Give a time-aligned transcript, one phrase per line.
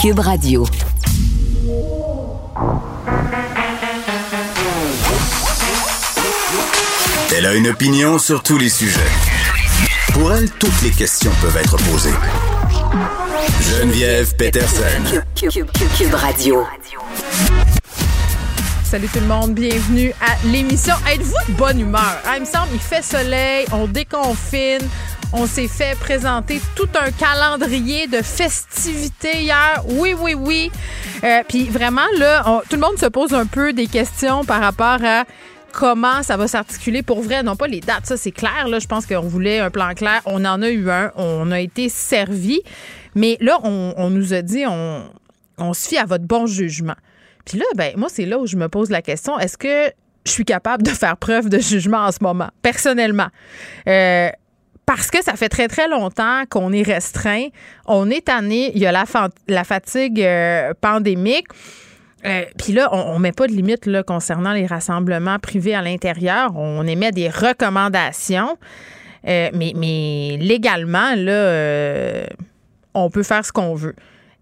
[0.00, 0.64] Cube Radio.
[7.36, 8.98] Elle a une opinion sur tous les sujets.
[10.14, 12.14] Pour elle, toutes les questions peuvent être posées.
[13.60, 15.20] Geneviève Peterson.
[15.34, 16.64] Cube, Radio.
[18.84, 20.94] Salut tout le monde, bienvenue à l'émission.
[21.12, 22.16] Êtes-vous de bonne humeur?
[22.24, 24.80] Ah, il me semble, il fait soleil, on déconfine.
[25.32, 29.84] On s'est fait présenter tout un calendrier de festivités hier.
[29.86, 30.72] Oui, oui, oui.
[31.22, 34.98] Euh, Puis vraiment, là, tout le monde se pose un peu des questions par rapport
[35.04, 35.24] à
[35.72, 37.44] comment ça va s'articuler pour vrai.
[37.44, 38.66] Non pas les dates, ça c'est clair.
[38.66, 40.20] Là, je pense qu'on voulait un plan clair.
[40.26, 41.12] On en a eu un.
[41.14, 42.60] On a été servi.
[43.14, 46.96] Mais là, on, nous a dit, on, se fie à votre bon jugement.
[47.44, 49.38] Puis là, ben moi, c'est là où je me pose la question.
[49.38, 49.92] Est-ce que
[50.26, 53.28] je suis capable de faire preuve de jugement en ce moment, personnellement?
[53.86, 54.30] Euh,
[54.96, 57.46] parce que ça fait très, très longtemps qu'on est restreint.
[57.86, 58.72] On est tanné.
[58.74, 61.46] Il y a la, fatigue euh, pandémique.
[62.26, 65.80] Euh, puis là, on, ne met pas de limite là, concernant les rassemblements privés à
[65.80, 66.56] l'intérieur.
[66.56, 68.58] On émet des recommandations.
[69.28, 72.26] Euh, mais, mais légalement, là,
[72.92, 73.94] on peut faire ce qu'on veut.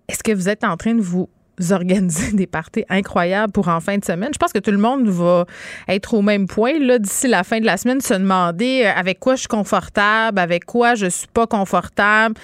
[0.09, 1.29] Est-ce que vous êtes en train de vous
[1.71, 4.31] organiser des parties incroyables pour en fin de semaine.
[4.33, 5.45] Je pense que tout le monde va
[5.89, 9.19] être au même point là d'ici la fin de la semaine, se demander euh, avec
[9.19, 12.35] quoi je suis confortable, avec quoi je suis pas confortable.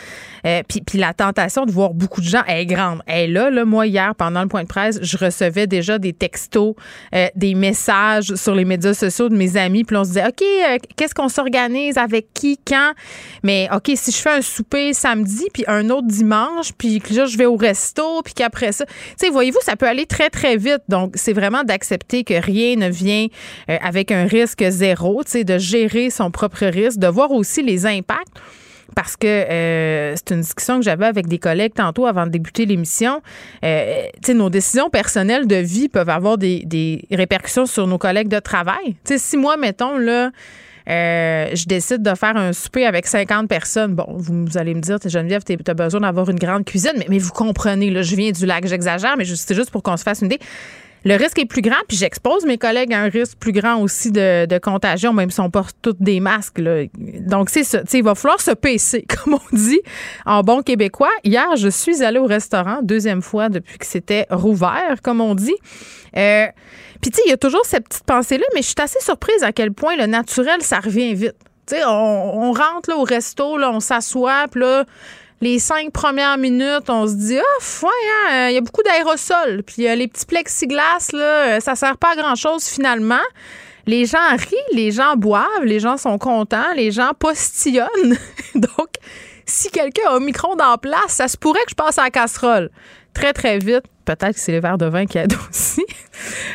[0.47, 3.01] Euh, puis, la tentation de voir beaucoup de gens est grande.
[3.09, 6.75] Et là, là, moi hier pendant le point de presse, je recevais déjà des textos,
[7.15, 9.85] euh, des messages sur les médias sociaux de mes amis.
[9.85, 11.99] Puis on se disait, ok, qu'est-ce qu'on s'organise?
[11.99, 12.93] Avec qui, quand?
[13.43, 17.27] Mais ok, si je fais un souper samedi puis un autre dimanche, puis que là
[17.27, 18.85] je vais au resto, puis qu'après ça
[19.17, 20.83] sais, voyez-vous, ça peut aller très, très vite.
[20.89, 23.27] Donc, c'est vraiment d'accepter que rien ne vient
[23.71, 27.63] euh, avec un risque zéro, tu sais, de gérer son propre risque, de voir aussi
[27.63, 28.39] les impacts
[28.95, 32.67] parce que euh, c'est une discussion que j'avais avec des collègues tantôt avant de débuter
[32.67, 33.23] l'émission.
[33.65, 38.97] Euh, nos décisions personnelles de vie peuvent avoir des, répercussions sur nos collègues de travail.
[39.05, 40.31] sais, si moi, mettons, là,
[40.89, 43.95] euh, je décide de faire un souper avec 50 personnes.
[43.95, 47.19] Bon, vous, allez me dire, Geneviève, tu as besoin d'avoir une grande cuisine, mais, mais
[47.19, 50.21] vous comprenez, là, je viens du lac, j'exagère, mais c'est juste pour qu'on se fasse
[50.21, 50.41] une idée.
[51.05, 54.11] Le risque est plus grand, puis j'expose mes collègues à un risque plus grand aussi
[54.11, 56.59] de, contagion, même si on porte tous des masques.
[56.59, 56.85] Là.
[56.95, 57.83] Donc, c'est ça.
[57.93, 59.81] il va falloir se pacer, comme on dit
[60.25, 61.13] en bon québécois.
[61.23, 65.57] Hier, je suis allée au restaurant, deuxième fois depuis que c'était rouvert, comme on dit.
[66.17, 66.47] Euh,
[67.03, 69.43] puis, tu sais, il y a toujours cette petite pensée-là, mais je suis assez surprise
[69.43, 71.37] à quel point le naturel, ça revient vite.
[71.67, 74.85] Tu sais, on, rentre là, au resto, là, on s'assoit, là,
[75.41, 77.87] les cinq premières minutes, on se dit, ah,
[78.31, 79.63] hein, il y a beaucoup d'aérosols.
[79.63, 83.23] Puis euh, les petits plexiglas, là, euh, ça sert pas à grand-chose finalement.
[83.87, 88.17] Les gens rient, les gens boivent, les gens sont contents, les gens postillonnent.
[88.55, 88.89] Donc,
[89.45, 92.11] si quelqu'un a un micro dans place, ça se pourrait que je passe à la
[92.11, 92.71] casserole
[93.15, 93.85] très, très vite.
[94.05, 95.85] Peut-être que c'est les verres de vin qui aident aussi.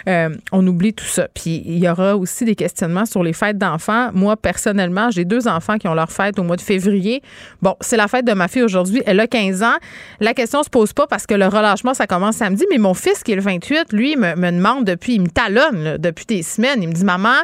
[0.08, 1.28] Euh, on oublie tout ça.
[1.34, 4.09] Puis il y aura aussi des questionnements sur les fêtes d'enfants.
[4.14, 7.24] Moi, personnellement, j'ai deux enfants qui ont leur fête au mois de février.
[7.62, 9.02] Bon, c'est la fête de ma fille aujourd'hui.
[9.08, 9.78] Elle a 15 ans.
[10.19, 12.66] La question se pose pas parce que le relâchement, ça commence samedi.
[12.69, 15.98] Mais mon fils, qui est le 28, lui, me, me demande depuis, il me talonne
[15.98, 16.84] depuis des semaines.
[16.84, 17.36] Il me dit, maman,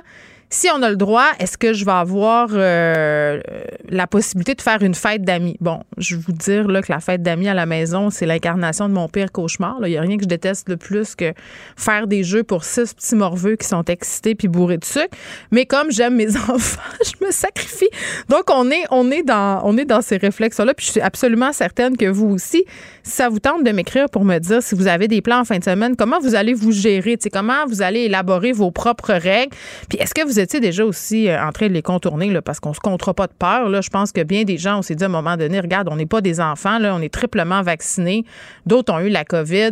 [0.50, 3.42] si on a le droit, est-ce que je vais avoir euh,
[3.90, 5.58] la possibilité de faire une fête d'amis?
[5.60, 8.88] Bon, je vais vous dire là, que la fête d'amis à la maison, c'est l'incarnation
[8.88, 9.78] de mon pire cauchemar.
[9.84, 11.34] Il n'y a rien que je déteste le plus que
[11.76, 15.18] faire des jeux pour six petits morveux qui sont excités puis bourrés de sucre.
[15.52, 17.90] Mais comme j'aime mes enfants, je me sacrifie.
[18.30, 20.74] Donc, on est, on est, dans, on est dans ces réflexes-là.
[20.76, 22.66] Puis je suis absolument certaine que vous aussi,
[23.04, 25.46] si ça vous tente de m'écrire pour me dire si vous avez des plans en
[25.46, 29.56] fin de semaine, comment vous allez vous gérer, comment vous allez élaborer vos propres règles?
[29.90, 32.74] Puis est-ce que vous étiez déjà aussi euh, en train de les contourner parce qu'on
[32.74, 33.70] se comptera pas de peur.
[33.70, 33.82] Là.
[33.82, 35.96] Je pense que bien des gens, on s'est dit à un moment donné, regarde, on
[35.96, 38.26] n'est pas des enfants, on est triplement vaccinés.
[38.66, 39.72] D'autres ont eu la COVID.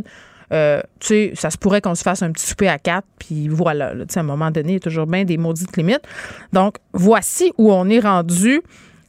[0.52, 3.48] Euh, tu sais, ça se pourrait qu'on se fasse un petit souper à quatre, puis
[3.48, 3.94] voilà.
[3.94, 6.04] Là, à un moment donné, il y a toujours bien des maudites limites.
[6.52, 8.62] Donc, voici où on est rendu.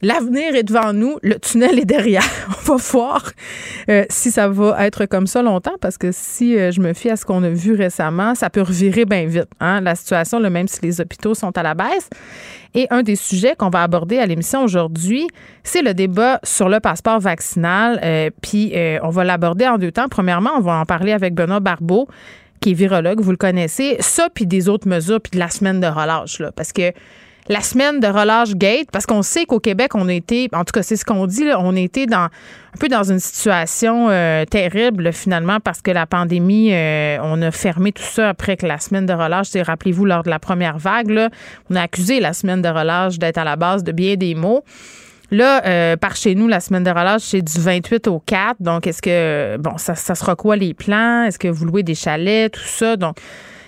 [0.05, 2.21] L'avenir est devant nous, le tunnel est derrière.
[2.49, 3.31] On va voir
[3.89, 7.09] euh, si ça va être comme ça longtemps, parce que si euh, je me fie
[7.09, 9.47] à ce qu'on a vu récemment, ça peut revirer bien vite.
[9.59, 12.07] Hein, la situation, même si les hôpitaux sont à la baisse.
[12.75, 15.25] Et un des sujets qu'on va aborder à l'émission aujourd'hui,
[15.63, 17.99] c'est le débat sur le passeport vaccinal.
[18.03, 20.07] Euh, puis on va l'aborder en deux temps.
[20.07, 22.07] Premièrement, on va en parler avec Benoît Barbeau
[22.61, 23.97] qui est virologue, vous le connaissez.
[24.01, 26.93] Ça, puis des autres mesures, puis de la semaine de relâche, là, parce que
[27.47, 30.81] la semaine de relâche gate parce qu'on sait qu'au Québec, on été, en tout cas,
[30.81, 35.59] c'est ce qu'on dit, on été dans, un peu dans une situation euh, terrible finalement
[35.59, 39.13] parce que la pandémie, euh, on a fermé tout ça après que la semaine de
[39.13, 41.29] relâche, rappelez-vous, lors de la première vague,
[41.69, 44.63] on a accusé la semaine de relâche d'être à la base de bien des mots.
[45.31, 48.57] Là, par chez nous, la semaine de relâche, c'est du 28 au 4.
[48.59, 51.23] Donc, est-ce que, bon, ça, ça sera quoi les plans?
[51.23, 52.95] Est-ce que vous louez des chalets, tout ça?
[52.95, 53.17] Donc,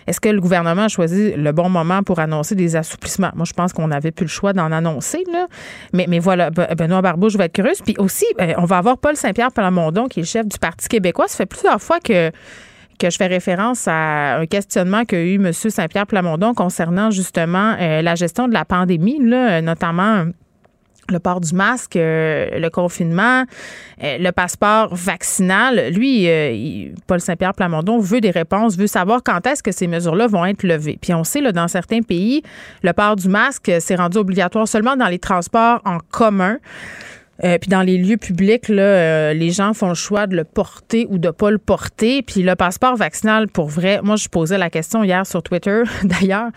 [0.07, 3.31] est-ce que le gouvernement a choisi le bon moment pour annoncer des assouplissements?
[3.35, 5.23] Moi, je pense qu'on n'avait plus le choix d'en annoncer.
[5.93, 7.81] Mais, voilà, Benoît Barbeau, je vais être curieuse.
[7.81, 10.87] Puis aussi, euh, on va avoir Paul Saint-Pierre Plamondon, qui est le chef du Parti
[10.87, 11.27] québécois.
[11.27, 12.31] Ça fait plusieurs fois que
[13.03, 15.51] je fais référence à un questionnement qu'a eu M.
[15.51, 20.25] Saint-Pierre Plamondon concernant justement euh, la gestion de la pandémie, notamment
[21.09, 23.43] le port du masque, euh, le confinement,
[24.03, 25.91] euh, le passeport vaccinal.
[25.91, 30.27] Lui, euh, Paul Saint-Pierre Plamondon veut des réponses, veut savoir quand est-ce que ces mesures-là
[30.27, 30.97] vont être levées.
[31.01, 32.43] Puis on sait, là, dans certains pays,
[32.83, 36.57] le port du masque s'est rendu obligatoire seulement dans les transports en commun.
[37.39, 41.19] puis dans les lieux publics, là, les gens font le choix de le porter ou
[41.19, 42.23] de pas le porter.
[42.23, 46.49] Puis le passeport vaccinal, pour vrai, moi, je posais la question hier sur Twitter, d'ailleurs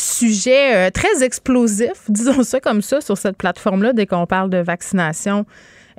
[0.00, 4.58] sujet euh, très explosif, disons ça comme ça, sur cette plateforme-là, dès qu'on parle de
[4.58, 5.46] vaccination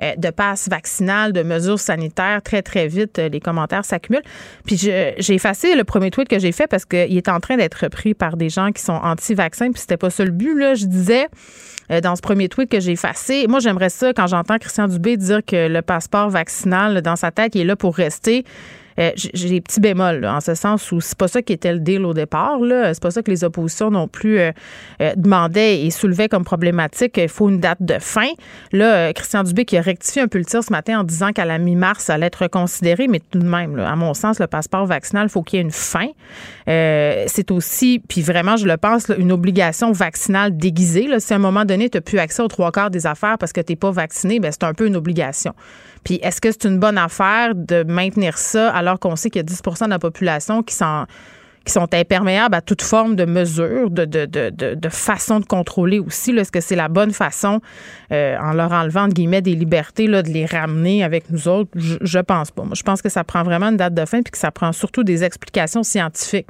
[0.02, 4.24] euh, de passe vaccinal, de mesures sanitaires, très, très vite, euh, les commentaires s'accumulent.
[4.64, 7.74] Puis j'ai effacé le premier tweet que j'ai fait parce qu'il est en train d'être
[7.74, 10.58] repris par des gens qui sont anti-vaccins, puis c'était pas ça le but.
[10.58, 10.74] Là.
[10.74, 11.28] Je disais
[12.02, 15.40] dans ce premier tweet que j'ai effacé, moi j'aimerais ça quand j'entends Christian Dubé dire
[15.44, 18.44] que le passeport vaccinal, dans sa tête, il est là pour rester.
[19.00, 21.80] Euh, j'ai des petits bémols, en ce sens où c'est pas ça qui était le
[21.80, 22.58] deal au départ.
[22.60, 24.52] C'est pas ça que les oppositions non plus euh,
[25.00, 27.16] euh, demandaient et soulevaient comme problématique.
[27.16, 28.28] Il faut une date de fin.
[28.72, 31.44] Là, Christian Dubé qui a rectifié un peu le tir ce matin en disant qu'à
[31.44, 34.84] la mi-mars, ça allait être reconsidéré, mais tout de même, à mon sens, le passeport
[34.86, 36.08] vaccinal, il faut qu'il y ait une fin.
[36.66, 41.06] c'est aussi, puis vraiment, je le pense, une obligation vaccinale déguisée.
[41.06, 41.20] Là.
[41.20, 43.52] Si à un moment donné, tu n'as plus accès aux trois quarts des affaires parce
[43.52, 45.54] que tu n'es pas vacciné, ben, c'est un peu une obligation.
[46.04, 49.40] Puis est-ce que c'est une bonne affaire de maintenir ça alors qu'on sait qu'il y
[49.40, 51.06] a 10 de la population qui sont
[51.94, 56.30] imperméables à toute forme de mesure, de, de, de, façon de contrôler aussi.
[56.32, 57.60] Est-ce que c'est la bonne façon,
[58.12, 61.70] euh, en leur enlevant, des libertés, de les ramener avec nous autres?
[61.74, 62.62] Je, je pense pas.
[62.62, 64.72] Moi, je pense que ça prend vraiment une date de fin puis que ça prend
[64.72, 66.48] surtout des explications scientifiques.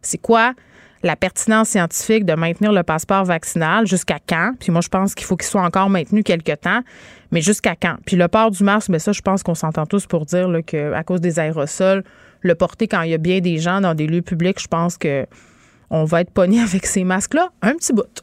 [0.00, 0.54] C'est quoi
[1.02, 4.52] la pertinence scientifique de maintenir le passeport vaccinal jusqu'à quand?
[4.60, 6.82] Puis moi, je pense qu'il faut qu'il soit encore maintenu quelque temps,
[7.30, 7.96] mais jusqu'à quand?
[8.06, 11.02] Puis le port du masque, mais ça, je pense qu'on s'entend tous pour dire qu'à
[11.02, 12.04] cause des aérosols,
[12.40, 14.98] le porter quand il y a bien des gens dans des lieux publics, je pense
[14.98, 15.26] que
[15.90, 18.22] on va être pogné avec ces masques-là un petit bout.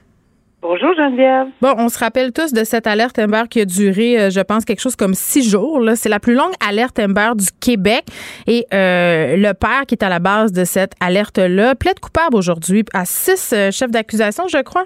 [0.61, 1.47] Bonjour Geneviève.
[1.59, 4.63] Bon, on se rappelle tous de cette alerte Amber qui a duré, euh, je pense,
[4.63, 5.81] quelque chose comme six jours.
[5.95, 8.03] C'est la plus longue alerte Amber du Québec.
[8.45, 12.85] Et euh, le père qui est à la base de cette alerte-là plaide coupable aujourd'hui
[12.93, 14.83] à six euh, chefs d'accusation, je crois.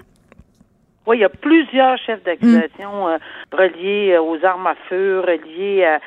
[1.06, 3.18] Oui, il y a plusieurs chefs d'accusation mm.
[3.52, 6.00] reliés aux armes à feu, reliés à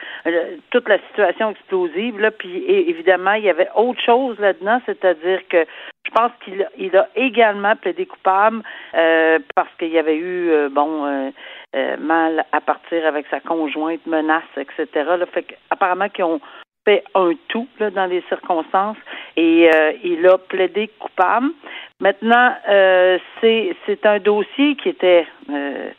[0.72, 2.20] toute la situation explosive.
[2.20, 2.32] Là.
[2.32, 5.66] Puis évidemment, il y avait autre chose là-dedans, c'est-à-dire que
[6.10, 8.64] je pense qu'il il a également plaidé coupable
[8.96, 11.06] euh, parce qu'il y avait eu euh, bon
[11.76, 14.88] euh, mal à partir avec sa conjointe, menace, etc.
[14.96, 16.42] Là, fait apparemment qu'ils ont
[16.86, 18.98] fait un tout là, dans les circonstances
[19.36, 19.70] et
[20.04, 21.52] il a plaidé coupable.
[22.00, 25.28] Maintenant, c'est c'est un dossier qui était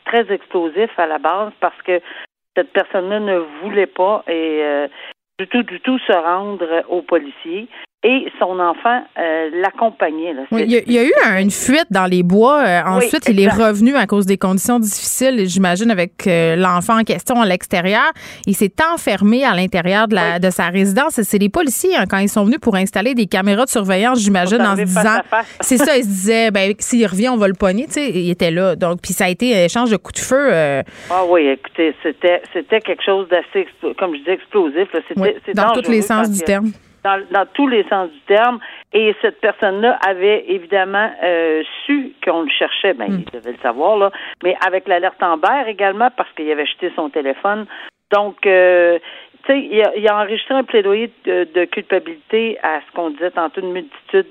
[0.06, 2.00] très explosif à la base parce que
[2.56, 4.86] cette personne-là ne voulait pas et
[5.38, 7.68] du tout, du tout se rendre aux policiers
[8.02, 10.34] et son enfant euh, l'accompagnait.
[10.52, 12.62] il, y a, eu une fuite dans les bois.
[12.64, 17.04] Euh, ensuite, il est revenu à cause des conditions difficiles, j'imagine, avec euh, l'enfant en
[17.04, 18.10] question à l'extérieur.
[18.46, 21.20] Il s'est enfermé à l'intérieur de, la, de sa résidence.
[21.20, 24.62] C'est les policiers, hein, quand ils sont venus pour installer des caméras de surveillance, j'imagine,
[24.62, 25.20] en se disant...
[25.60, 27.84] C'est ça, ils se disaient, ben, s'il revient, on va le pogner.
[27.84, 28.76] Tu sais, il était là.
[28.76, 30.82] Donc, puis ça a été un échange de coups de feu.
[31.10, 34.88] Ah oui, écoutez, c'était, c'était quelque chose d'assez, comme je dis, explosif.
[35.06, 36.72] C'était, dans tous les sens du terme
[37.04, 38.58] dans, dans tous les sens du terme.
[38.92, 43.24] Et cette personne-là avait évidemment euh, su qu'on le cherchait, ben, hmm.
[43.26, 44.10] il devait le savoir, là,
[44.42, 47.66] mais avec l'alerte en Amber également, parce qu'il avait jeté son téléphone.
[48.10, 48.98] Donc, euh,
[49.46, 53.72] tu sais, il, a, enregistré un plaidoyer de, culpabilité à ce qu'on disait tantôt, une
[53.72, 54.26] multitude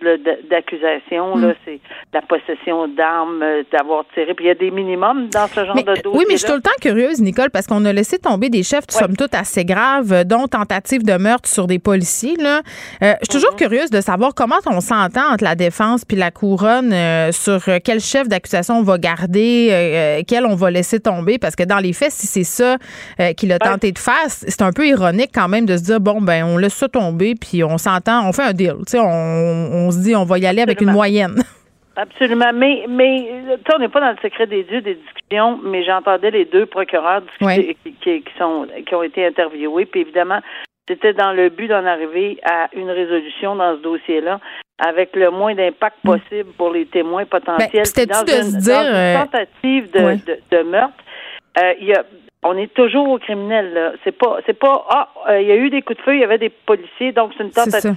[0.49, 1.35] d'accusations.
[1.37, 1.55] Là, mm.
[1.65, 1.79] c'est
[2.13, 4.33] la possession d'armes, euh, d'avoir tiré.
[4.35, 6.11] Puis il y a des minimums dans ce genre de dossier.
[6.13, 8.61] Oui, mais je suis tout le temps curieuse, Nicole, parce qu'on a laissé tomber des
[8.61, 12.35] chefs, somme toute, assez graves, euh, dont tentative de meurtre sur des policiers.
[12.37, 12.61] Là.
[13.01, 13.57] Euh, je suis toujours mm-hmm.
[13.57, 16.93] curieuse de savoir comment on s'entend entre la défense puis la couronne
[17.31, 21.79] sur quel chef d'accusation on va garder, quel on va laisser tomber, parce que dans
[21.79, 22.77] les faits, si c'est ça
[23.37, 24.98] qu'il a ben tenté de faire, c'est un peu ironique
[25.33, 28.33] quand même de se dire bon ben on laisse ça tomber puis on s'entend, on
[28.33, 28.75] fait un deal.
[28.79, 31.35] Tu sais, on, on, se dit on va y aller avec une moyenne.
[31.95, 32.51] Absolument.
[32.53, 33.27] Mais, mais
[33.73, 37.23] on n'est pas dans le secret des dieux des discussions, mais j'entendais les deux procureurs
[37.39, 39.85] qui, qui, sont, qui ont été interviewés.
[39.85, 40.39] Puis évidemment,
[40.87, 44.39] c'était dans le but d'en arriver à une résolution dans ce dossier-là
[44.79, 46.07] avec le moins d'impact mm.
[46.09, 47.83] possible pour les témoins potentiels.
[47.95, 51.03] Ben, dans, une, dire, dans une euh, tentative de, de, meurtre,
[51.59, 52.03] euh, il y a
[52.43, 53.73] on est toujours au criminel.
[53.73, 53.91] Là.
[54.03, 54.85] C'est pas, c'est pas.
[54.89, 57.11] Ah, euh, il y a eu des coups de feu, il y avait des policiers,
[57.11, 57.95] donc c'est une tentative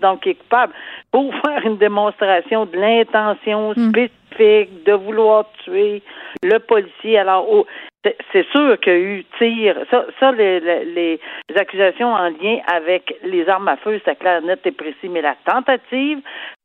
[0.00, 0.72] donc il est coupable.
[1.10, 3.90] Pour faire une démonstration de l'intention hmm.
[3.90, 6.02] spécifique de vouloir tuer
[6.42, 7.18] le policier.
[7.18, 7.46] Alors,
[8.02, 9.76] c'est sûr qu'il y a eu tir.
[9.90, 11.20] Ça, ça les, les,
[11.56, 15.08] accusations en lien avec les armes à feu, c'est clair, net et précis.
[15.08, 16.20] Mais la tentative,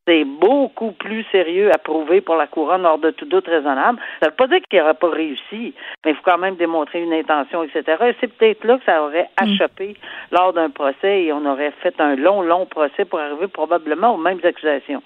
[0.10, 4.00] c'est beaucoup plus sérieux à prouver pour la couronne hors de tout doute raisonnable.
[4.20, 7.04] Ça ne veut pas dire qu'il n'aurait pas réussi, mais il faut quand même démontrer
[7.04, 7.84] une intention, etc.
[8.08, 9.44] Et c'est peut-être là que ça aurait mm.
[9.44, 9.96] achoppé
[10.32, 14.18] lors d'un procès et on aurait fait un long, long procès pour arriver probablement aux
[14.18, 15.04] mêmes accusations.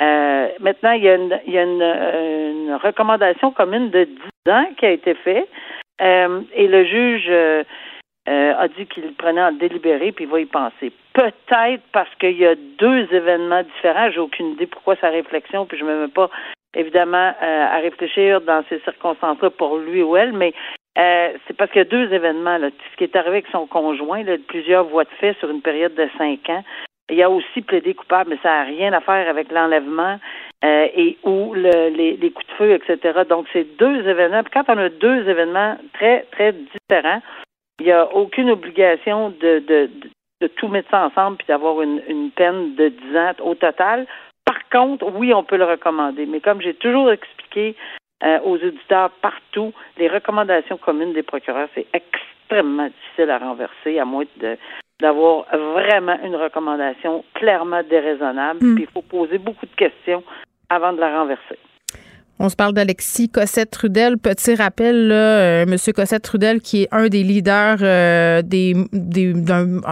[0.00, 4.04] Euh, maintenant, il y a, une, il y a une, recommandation commune de
[4.46, 5.48] 10 ans qui a été faite
[6.00, 7.28] euh, et le juge
[8.28, 10.92] euh, a dit qu'il prenait en délibéré puis il va y penser.
[11.14, 14.10] Peut-être parce qu'il y a deux événements différents.
[14.10, 16.28] J'ai aucune idée pourquoi sa réflexion, puis je ne me mets pas
[16.74, 20.52] évidemment euh, à réfléchir dans ces circonstances-là pour lui ou elle, mais
[20.98, 22.58] euh, c'est parce qu'il y a deux événements.
[22.58, 22.68] Là.
[22.92, 25.94] Ce qui est arrivé avec son conjoint, là, plusieurs voies de fait sur une période
[25.94, 26.64] de cinq ans.
[27.10, 30.18] Il a aussi plaidé coupable, mais ça n'a rien à faire avec l'enlèvement
[30.62, 33.20] et ou le, les, les, coups de feu, etc.
[33.26, 34.42] Donc, c'est deux événements.
[34.42, 37.22] Puis quand on a deux événements très, très différents,
[37.80, 39.90] il n'y a aucune obligation de, de,
[40.40, 44.06] de, tout mettre ça ensemble puis d'avoir une, une peine de 10 ans au total.
[44.44, 46.26] Par contre, oui, on peut le recommander.
[46.26, 47.76] Mais comme j'ai toujours expliqué
[48.24, 54.04] euh, aux auditeurs partout, les recommandations communes des procureurs, c'est extrêmement difficile à renverser, à
[54.04, 54.56] moins de
[55.00, 58.58] d'avoir vraiment une recommandation clairement déraisonnable.
[58.60, 58.74] Hmm.
[58.74, 60.24] Puis il faut poser beaucoup de questions
[60.68, 61.58] avant de la renverser.
[62.40, 64.16] On se parle d'Alexis Cossette-Trudel.
[64.16, 69.34] Petit rappel, là, euh, Monsieur Cossette-Trudel, qui est un des leaders euh, des, des,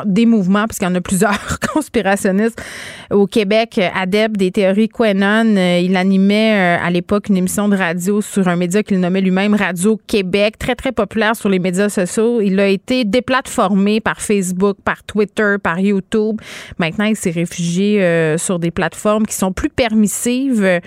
[0.05, 2.63] des mouvements, parce qu'il y en a plusieurs conspirationnistes
[3.11, 5.57] au Québec, adepte des théories Quenon.
[5.57, 9.57] Euh, il animait à l'époque une émission de radio sur un média qu'il nommait lui-même
[9.57, 12.41] Radio Québec, très, très populaire sur les médias sociaux.
[12.41, 16.41] Il a été déplatformé par Facebook, par Twitter, par YouTube.
[16.79, 20.81] Maintenant, il s'est réfugié sur des plateformes qui sont plus permissives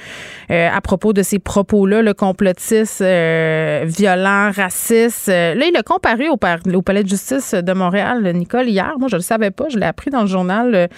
[0.49, 5.29] à propos de ses propos-là, le complotiste euh, violent, raciste.
[5.29, 8.93] Euh, là, il a comparé au, au, Palais de justice de Montréal, Nicole, hier.
[8.99, 9.67] Moi, je ne le savais pas.
[9.67, 10.89] Je l'ai appris dans le journal.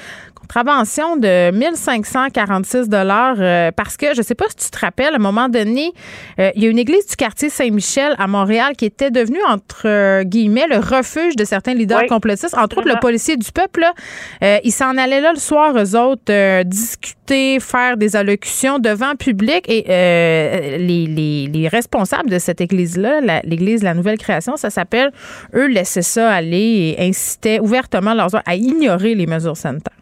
[0.52, 5.16] Euh, contravention de 1546 dollars parce que je sais pas si tu te rappelles à
[5.16, 5.92] un moment donné
[6.38, 10.68] il y a une église du quartier Saint-Michel à Montréal qui était devenue entre guillemets
[10.68, 14.98] le refuge de certains leaders complotistes entre autres le policier du peuple là, il s'en
[14.98, 17.22] allait là le soir eux autres discuter
[17.60, 23.86] faire des allocutions devant public et euh, les, les, responsables de cette église-là, l'église de
[23.86, 25.12] la Nouvelle Création, ça s'appelle,
[25.54, 30.01] eux laissaient ça aller et incitaient ouvertement leurs à ignorer les mesures sanitaires.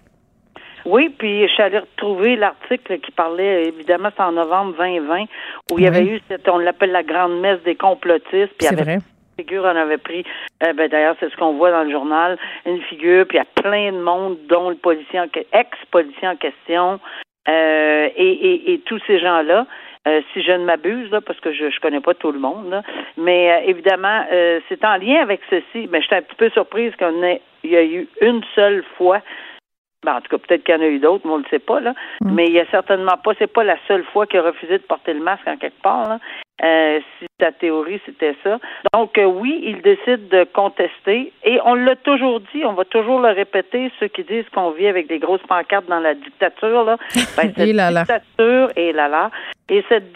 [0.89, 5.25] Oui, puis je suis allée retrouver l'article qui parlait, évidemment, c'est en novembre 2020,
[5.71, 8.53] où il y avait eu, cette, on l'appelle la grande messe des complotistes.
[8.59, 8.97] C'est vrai
[9.39, 10.25] figure en avait pris,
[10.65, 13.41] euh, ben, d'ailleurs, c'est ce qu'on voit dans le journal, une figure, puis il y
[13.41, 15.21] a plein de monde, dont le policier,
[15.53, 16.99] ex-policier en question,
[17.47, 19.65] euh, et, et, tous ces gens-là.
[20.07, 22.81] Euh, si je ne m'abuse, là, parce que je ne connais pas tout le monde,
[23.17, 25.87] mais euh, évidemment, euh, c'est en lien avec ceci.
[25.91, 29.21] Mais j'étais un petit peu surprise qu'on ait il y a eu une seule fois.
[30.05, 31.49] Ben, en tout cas, peut-être qu'il y en a eu d'autres, mais on ne le
[31.49, 31.93] sait pas, là.
[32.21, 32.33] Mm.
[32.33, 34.83] Mais il y a certainement pas, c'est pas la seule fois qu'il a refusé de
[34.83, 36.19] porter le masque en quelque part, là.
[36.61, 38.59] Euh, si ta théorie c'était ça.
[38.93, 43.21] Donc euh, oui, il décide de contester et on l'a toujours dit, on va toujours
[43.21, 46.97] le répéter, ceux qui disent qu'on vit avec des grosses pancartes dans la dictature là,
[47.37, 49.31] ben, cette dictature et là là
[49.69, 50.11] et cette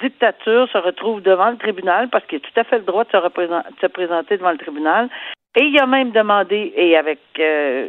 [0.00, 3.10] dictature se retrouve devant le tribunal parce qu'il a tout à fait le droit de
[3.10, 5.08] se, se présenter devant le tribunal
[5.56, 7.88] et il a même demandé et avec euh,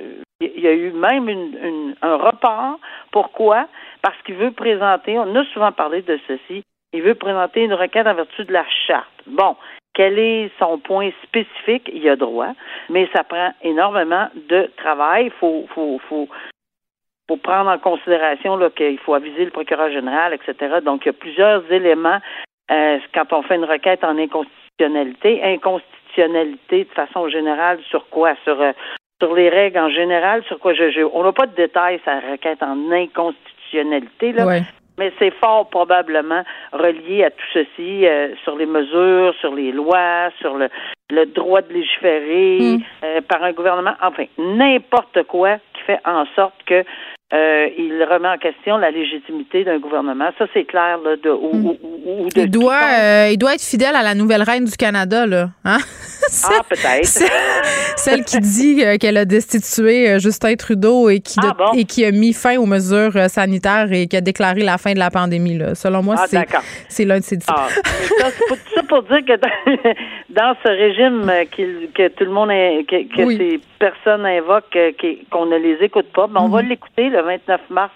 [0.55, 2.79] il y a eu même un report.
[3.11, 3.67] Pourquoi?
[4.01, 8.07] Parce qu'il veut présenter, on a souvent parlé de ceci, il veut présenter une requête
[8.07, 9.09] en vertu de la charte.
[9.25, 9.55] Bon,
[9.93, 11.89] quel est son point spécifique?
[11.93, 12.53] Il a droit,
[12.89, 15.25] mais ça prend énormément de travail.
[15.25, 16.27] Il faut, faut
[17.37, 20.79] prendre en considération qu'il faut aviser le procureur général, etc.
[20.83, 22.19] Donc, il y a plusieurs éléments
[22.71, 25.43] euh, quand on fait une requête en inconstitutionnalité.
[25.43, 28.35] Inconstitutionnalité de façon générale sur quoi?
[28.43, 28.71] Sur, euh,
[29.23, 32.19] sur les règles en général, sur quoi je, je on n'a pas de détails la
[32.31, 34.59] requête en inconstitutionnalité, là.
[34.99, 40.29] Mais c'est fort probablement relié à tout ceci, euh, sur les mesures, sur les lois,
[40.39, 40.69] sur le
[41.11, 42.77] le droit de légiférer Mm.
[43.03, 46.83] euh, par un gouvernement, enfin, n'importe quoi qui fait en sorte que
[47.33, 50.29] euh, il remet en question la légitimité d'un gouvernement.
[50.37, 53.55] Ça, c'est clair, là, de, ou, ou- ou- ou de Il doit, euh, il doit
[53.55, 55.49] être fidèle à la nouvelle reine du Canada, là.
[55.65, 55.77] Hein?
[56.45, 57.05] Ah, peut-être.
[57.97, 61.71] Celle qui dit euh, qu'elle a destitué Justin Trudeau et qui, de- Ah, bon?
[61.77, 64.99] et qui a mis fin aux mesures sanitaires et qui a déclaré la fin de
[64.99, 65.57] la pandémie.
[65.57, 65.75] Là.
[65.75, 66.25] Selon moi, Ah,
[66.87, 67.37] c'est, l'un de ses.
[67.47, 69.93] Ah, mais ça, c'est pour, ça pour dire que dans,
[70.29, 72.49] dans ce régime euh, qu'il- que tout le monde,
[72.87, 73.37] que, que Oui.
[73.37, 74.91] ces personnes invoquent, euh,
[75.31, 76.69] qu'on ne les écoute pas, ben, on va Mhm.
[76.69, 77.91] l'écouter le 29 mars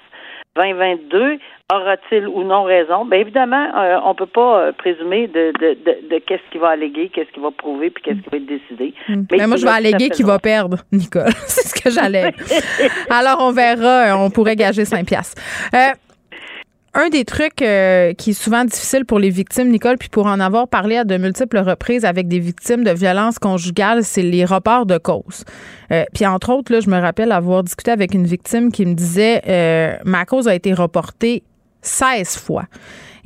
[0.56, 1.38] 2022.
[1.74, 3.04] Aura-t-il ou non raison?
[3.04, 6.70] Bien évidemment, euh, on peut pas euh, présumer de, de, de, de qu'est-ce qu'il va
[6.70, 8.94] alléguer, qu'est-ce qu'il va prouver, puis qu'est-ce qui va être décidé.
[9.10, 9.24] Mm.
[9.32, 11.27] Mais Mais moi, je vais alléguer qu'il va perdre, Nicole.
[11.46, 12.32] c'est ce que j'allais.
[13.10, 14.13] Alors, on verra.
[14.13, 15.42] euh, On pourrait gager 5 piastres.
[15.75, 15.77] Euh,
[16.98, 20.39] un des trucs euh, qui est souvent difficile pour les victimes, Nicole, puis pour en
[20.39, 24.88] avoir parlé à de multiples reprises avec des victimes de violences conjugales, c'est les reports
[24.88, 25.46] de cause.
[25.92, 28.96] Euh, puis entre autres, là, je me rappelle avoir discuté avec une victime qui me
[28.96, 31.44] disait euh, ma cause a été reportée
[31.84, 32.66] 16 fois.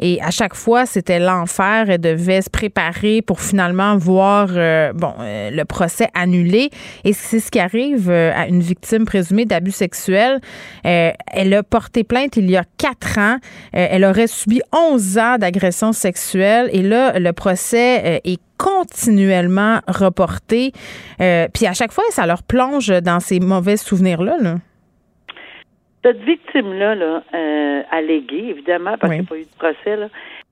[0.01, 1.86] Et à chaque fois, c'était l'enfer.
[1.88, 6.72] Elle devait se préparer pour finalement voir euh, bon euh, le procès annulé.
[7.03, 10.41] Et c'est ce qui arrive euh, à une victime présumée d'abus sexuels.
[10.84, 13.38] Elle a porté plainte il y a quatre ans.
[13.72, 16.70] Elle aurait subi 11 ans d'agression sexuelle.
[16.74, 20.72] Et là, le procès est continuellement reporté.
[21.17, 24.38] Puis à chaque fois, ça leur plonge dans ces mauvais souvenirs-là.
[24.41, 24.55] Là.
[26.03, 29.17] Cette victime-là, là, euh, alléguée, évidemment, parce Oui.
[29.17, 30.08] qu'il n'y a pas eu de procès, là,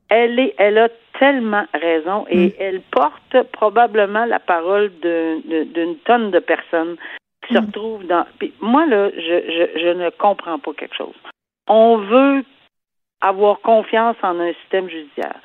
[0.10, 0.89] elle, est, elle a
[1.20, 2.51] tellement raison et Mm.
[2.60, 6.98] elle porte probablement la parole d'une tonne de personnes
[7.48, 7.65] qui se Mm.
[7.65, 8.25] retrouvent dans.
[8.39, 11.15] Puis moi, là, je, je, je ne comprends pas quelque chose.
[11.68, 12.44] On veut
[13.22, 15.39] avoir confiance en un système judiciaire.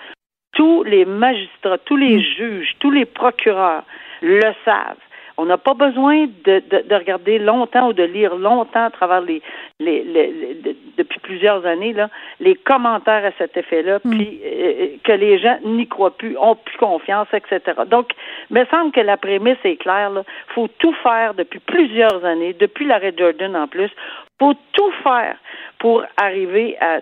[0.55, 3.85] Tous les magistrats, tous les juges, tous les procureurs
[4.23, 4.97] le savent.
[5.37, 9.21] On n'a pas besoin de, de, de regarder longtemps ou de lire longtemps à travers
[9.21, 9.43] les,
[9.81, 12.09] les, les- les- de- depuis plusieurs années là,
[12.41, 16.77] les commentaires à cet effet-là, puis euh, que les gens n'y croient plus, ont plus
[16.79, 17.61] confiance, etc.
[17.87, 18.11] Donc,
[18.51, 20.13] il me semble que la prémisse est claire.
[20.15, 23.91] Il faut tout faire depuis plusieurs années, depuis l'arrêt de Jordan en plus,
[24.39, 25.37] faut tout faire
[25.81, 27.01] pour arriver à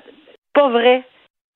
[0.54, 1.02] pas vrai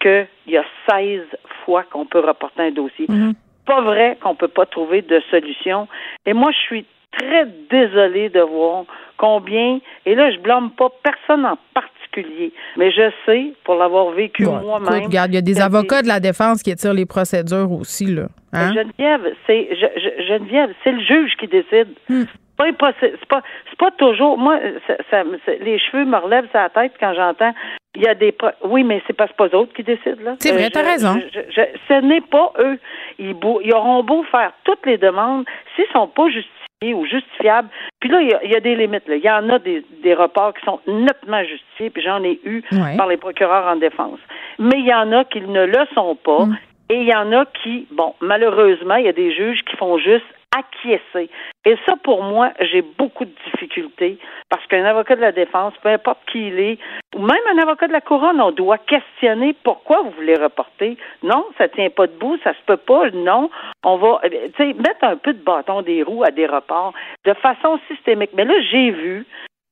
[0.01, 1.23] qu'il y a 16
[1.65, 3.07] fois qu'on peut reporter un dossier.
[3.09, 3.33] Mhm.
[3.66, 5.88] Pas vrai qu'on peut pas trouver de solution.
[6.24, 6.87] Et moi, je suis
[7.18, 8.85] très désolée de voir
[9.16, 14.44] combien, et là, je blâme pas personne en particulier, mais je sais, pour l'avoir vécu
[14.44, 14.88] Bon, moi-même.
[14.96, 18.07] écoute, regarde, il y a des avocats de la défense qui étirent les procédures aussi.
[18.07, 18.26] Là.
[18.52, 18.74] Hein?
[18.74, 21.88] Geneviève, c'est je- je- Geneviève, c'est le juge qui décide.
[22.11, 22.24] Hmm.
[22.59, 23.16] C'est pas impossible.
[23.21, 24.38] C'est pas, c'est pas toujours.
[24.38, 25.25] Moi, ça, ça-
[25.61, 27.53] les cheveux me relèvent sur la tête quand j'entends.
[27.95, 28.35] Il y a des.
[28.64, 30.31] Oui, mais c'est pas, c'est pas eux autres qui décident là.
[30.33, 31.14] Euh, C'est vrai, je- t'as raison.
[31.33, 32.79] je- je- je- ce n'est pas eux.
[33.19, 37.69] Ils, beau- ils auront beau faire toutes les demandes, s'ils sont pas justifiés ou justifiables.
[38.01, 39.09] Puis là, il y a, il y a des limites.
[39.09, 39.16] Là.
[39.16, 41.88] Il y en a des, des reports qui sont nettement justifiés.
[41.90, 42.97] Puis j'en ai eu Ouais.
[42.99, 44.19] par les procureurs en défense.
[44.59, 46.45] Mais il y en a qui ne le sont pas.
[46.45, 46.57] Mm.
[46.90, 49.99] Et il y en a qui, bon, malheureusement, il y a des juges qui font
[49.99, 50.25] juste
[50.57, 51.31] acquiescer.
[51.64, 55.88] Et ça, pour moi, j'ai beaucoup de difficultés parce qu'un avocat de la défense, peu
[55.88, 56.79] importe qui il est,
[57.14, 60.97] ou même un avocat de la couronne, on doit questionner pourquoi vous voulez reporter.
[61.23, 63.11] Non, ça tient pas debout, ça se peut pas.
[63.11, 63.51] Non,
[63.85, 66.92] on va, eh tu sais, mettre un peu de bâton des roues à des reports
[67.25, 68.31] de façon systémique.
[68.35, 69.27] Mais là, j'ai vu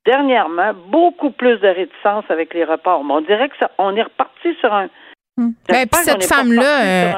[0.05, 3.05] dernièrement beaucoup plus de réticence avec les reports.
[3.05, 4.89] Mais on dirait que ça, on est reparti sur un
[5.37, 7.13] Ben, puis cette femme-là, euh,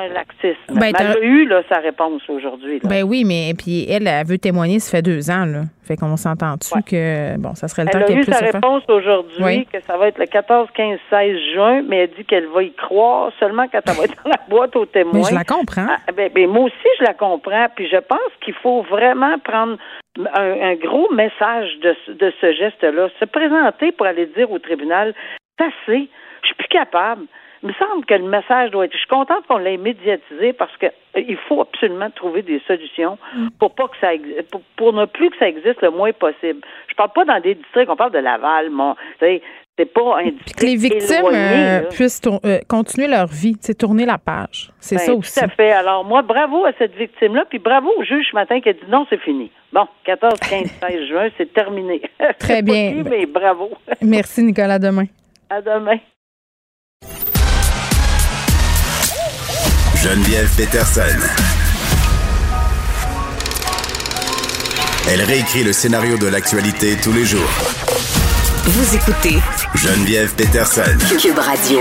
[0.70, 2.80] ben, elle a eu là, sa réponse aujourd'hui.
[2.82, 5.64] ben oui, mais puis elle, elle veut témoigner, ça fait deux ans, là.
[5.86, 6.82] Fait qu'on s'entend dessus Ouais.
[6.82, 8.54] que, bon, ça serait le Elle temps a qu'elle eu puisse sa se faire?
[8.54, 9.66] réponse aujourd'hui, Oui.
[9.70, 12.72] que ça va être le 14, 15, 16 juin, mais elle dit qu'elle va y
[12.72, 15.12] croire seulement quand elle va être dans la boîte aux témoins.
[15.12, 15.86] Mais je la comprends.
[15.86, 17.66] Ah, ben, ben, moi aussi, je la comprends.
[17.76, 19.76] Puis je pense qu'il faut vraiment prendre
[20.34, 23.08] un, un gros message de, ce- de ce geste-là.
[23.20, 25.12] Se présenter pour aller dire au tribunal,
[25.58, 26.08] c'est assez,
[26.42, 27.26] je suis plus capable.
[27.66, 28.92] Il me semble que le message doit être.
[28.92, 33.18] Je suis contente qu'on l'ait médiatisé parce que euh, il faut absolument trouver des solutions
[33.58, 34.10] pour pas que ça
[34.52, 36.60] pour, pour ne plus que ça existe le moins possible.
[36.88, 39.42] Je parle pas dans des districts, on parle de Laval, mon, c'est
[39.92, 44.06] pas un district que les victimes éloigné, euh, puissent euh, continuer leur vie, c'est tourner
[44.06, 44.70] la page.
[44.78, 45.40] C'est Ben, ça aussi.
[45.40, 45.72] Tout à fait.
[45.72, 48.86] Alors, moi, bravo à cette victime-là, puis bravo au juge ce matin qui a dit
[48.88, 49.50] non, c'est fini.
[49.72, 52.00] Bon, 14, 15, 16 juin, c'est terminé.
[52.38, 52.92] Très bien.
[52.92, 53.70] qui, mais bravo.
[54.02, 54.78] Merci, Nicolas.
[54.78, 55.06] Demain.
[55.50, 55.98] À demain.
[60.08, 61.18] Geneviève Peterson.
[65.10, 67.50] Elle réécrit le scénario de l'actualité tous les jours.
[68.66, 69.40] Vous écoutez
[69.74, 70.96] Geneviève Peterson.
[71.20, 71.80] Cube Radio.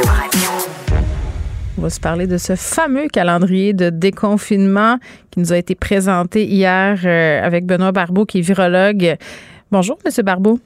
[1.77, 4.97] On va se parler de ce fameux calendrier de déconfinement
[5.29, 9.17] qui nous a été présenté hier euh, avec Benoît Barbeau, qui est virologue.
[9.71, 10.59] Bonjour, Monsieur Barbeau.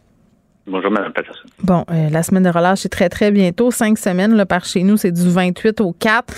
[0.69, 1.47] Bonjour, Mme Patterson.
[1.63, 3.71] Bon, euh, la semaine de relâche, c'est très, très bientôt.
[3.71, 6.31] Cinq semaines, là, par chez nous, c'est du 28 au 4.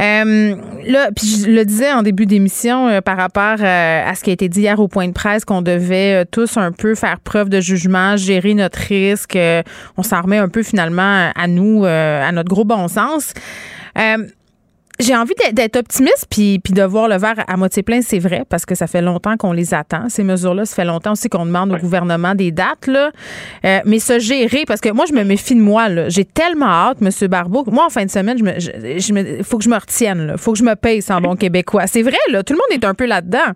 [0.00, 4.30] Euh, là, puis je le disais en début d'émission euh, par rapport à ce qui
[4.30, 7.48] a été dit hier au point de presse, qu'on devait tous un peu faire preuve
[7.48, 9.38] de jugement, gérer notre risque.
[9.96, 13.34] on s'en remet un peu finalement à nous, à notre gros bon sens.
[14.98, 18.44] J'ai envie d'être optimiste puis, puis de voir le verre à moitié plein, c'est vrai,
[18.48, 20.64] parce que ça fait longtemps qu'on les attend, ces mesures-là.
[20.64, 23.10] Ça fait longtemps aussi qu'on demande au gouvernement des dates, là.
[23.64, 26.08] Euh, mais se gérer, parce que moi, je me méfie de moi, là.
[26.08, 27.10] J'ai tellement hâte, M.
[27.28, 27.64] Barbeau.
[27.70, 30.36] Moi, en fin de semaine, je me, je, faut que je me retienne, là.
[30.38, 31.86] Faut que je me paye sans bon québécois.
[31.86, 32.42] C'est vrai, là.
[32.42, 33.52] Tout le monde est un peu là-dedans.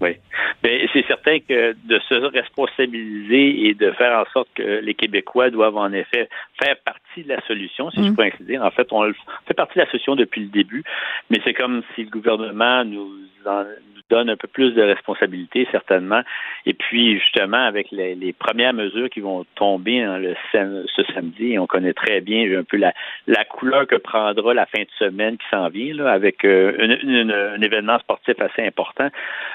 [0.00, 0.16] Oui.
[0.62, 5.50] Mais c'est certain que de se responsabiliser et de faire en sorte que les Québécois
[5.50, 6.28] doivent en effet
[6.60, 8.16] faire partie de la solution, si je mm.
[8.16, 8.62] peux ainsi dire.
[8.62, 9.12] En fait, on
[9.46, 10.84] fait partie de la solution depuis le début,
[11.30, 13.10] mais c'est comme si le gouvernement nous,
[13.46, 13.64] en,
[14.10, 16.22] donne un peu plus de responsabilité, certainement.
[16.66, 21.58] Et puis, justement, avec les, les premières mesures qui vont tomber hein, le, ce samedi,
[21.58, 22.92] on connaît très bien un peu la,
[23.26, 27.62] la couleur que prendra la fin de semaine qui s'en vient, là, avec euh, un
[27.62, 29.08] événement sportif assez important.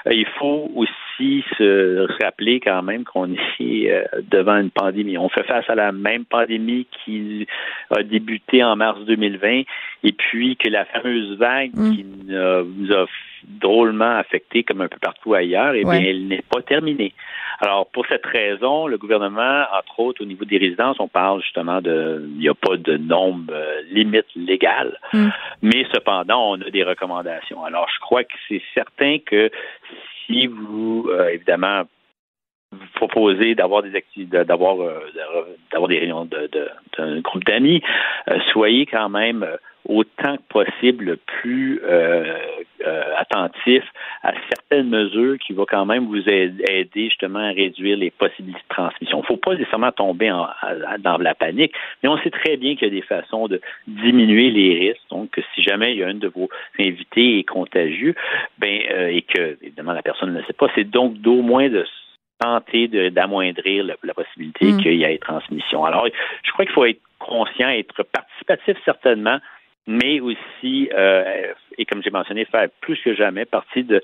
[0.06, 5.18] Euh, il faut aussi se rappeler quand même qu'on est euh, devant une pandémie.
[5.18, 7.46] On fait face à la même pandémie qui
[7.90, 9.62] a débuté en mars 2020
[10.04, 11.94] et puis que la fameuse vague mm.
[11.94, 13.06] qui nous a
[13.46, 17.12] drôlement affectée comme un peu partout ailleurs, eh bien, elle n'est pas terminée.
[17.60, 21.80] Alors, pour cette raison, le gouvernement, entre autres, au niveau des résidences, on parle justement
[21.80, 25.28] de, il n'y a pas de nombre euh, limite légale, mm.
[25.62, 27.64] mais cependant, on a des recommandations.
[27.64, 29.50] Alors, je crois que c'est certain que
[30.26, 31.82] si vous, euh, évidemment,
[32.72, 34.98] vous proposez d'avoir des activités, d'avoir, euh,
[35.70, 36.50] d'avoir des réunions de,
[36.98, 37.82] d'un groupe d'amis,
[38.50, 39.46] soyez quand même
[39.88, 42.38] autant que possible plus euh,
[42.86, 43.82] euh, attentif
[44.22, 48.74] à certaines mesures qui vont quand même vous aider justement à réduire les possibilités de
[48.74, 49.18] transmission.
[49.18, 50.48] Il ne faut pas nécessairement tomber en,
[51.00, 54.50] dans la panique, mais on sait très bien qu'il y a des façons de diminuer
[54.50, 55.08] les risques.
[55.10, 58.14] Donc, si jamais il y a un de vos invités est contagieux,
[58.58, 61.68] ben euh, et que évidemment la personne ne le sait pas, c'est donc d'au moins
[61.68, 61.84] de
[62.40, 64.82] tenter d'amoindrir la, possibilité mm.
[64.82, 65.84] qu'il y ait transmission.
[65.84, 66.06] Alors,
[66.42, 69.38] je crois qu'il faut être conscient, être participatif certainement,
[69.86, 74.02] mais aussi, euh, et comme j'ai mentionné, faire plus que jamais partie de,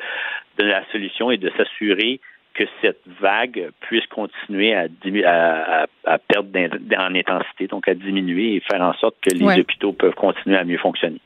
[0.59, 2.21] de la solution et de s'assurer
[2.55, 4.87] que cette vague puisse continuer à,
[5.25, 6.51] à, à perdre
[6.99, 10.65] en intensité, donc à diminuer et faire en sorte que les hôpitaux peuvent continuer à
[10.65, 11.21] mieux fonctionner.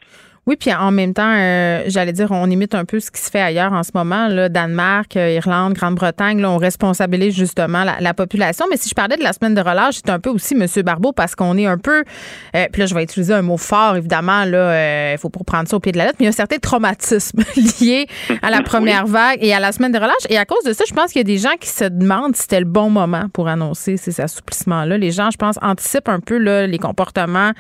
[0.47, 3.31] Oui, puis en même temps, euh, j'allais dire, on imite un peu ce qui se
[3.31, 4.29] fait ailleurs en ce moment.
[4.29, 8.67] Là, Danemark, euh, Irlande, Grande-Bretagne, là, on responsabilise justement la, population.
[8.71, 10.67] Mais si je parlais de la semaine de relâche, c'est un peu aussi M.
[10.83, 12.05] Barbeau parce qu'on est un peu,
[12.55, 15.69] euh, puis là, je vais utiliser un mot fort, évidemment, là, il faut pas prendre
[15.69, 17.43] ça au pied de la lettre, mais il y a un certain traumatisme
[17.81, 18.07] lié
[18.43, 20.13] à la première vague et à la semaine de relâche.
[20.29, 22.37] Et à cause de ça, je pense qu'il y a des gens qui se demandent
[22.37, 24.99] si c'était le bon moment pour annoncer ces assouplissements-là.
[24.99, 27.53] Les gens, je pense, anticipent un peu là, les comportements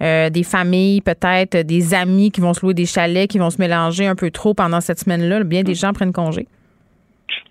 [0.00, 4.06] des familles, peut-être des amis qui vont se louer des chalets, qui vont se mélanger
[4.06, 5.44] un peu trop pendant cette semaine-là.
[5.44, 6.46] Bien des gens prennent congé.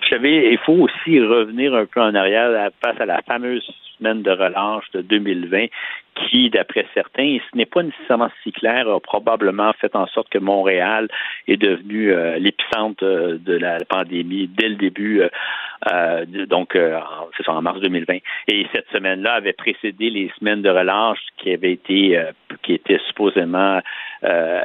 [0.01, 3.63] Vous savez, il faut aussi revenir un peu en arrière face à la fameuse
[3.97, 5.67] semaine de relâche de 2020
[6.15, 10.29] qui, d'après certains, et ce n'est pas nécessairement si clair, a probablement fait en sorte
[10.29, 11.07] que Montréal
[11.47, 17.53] est devenu euh, l'épicentre euh, de la pandémie dès le début, euh, donc c'est ça,
[17.53, 18.17] en mars 2020.
[18.47, 22.19] Et cette semaine-là avait précédé les semaines de relâche qui avaient été,
[22.63, 23.79] qui étaient supposément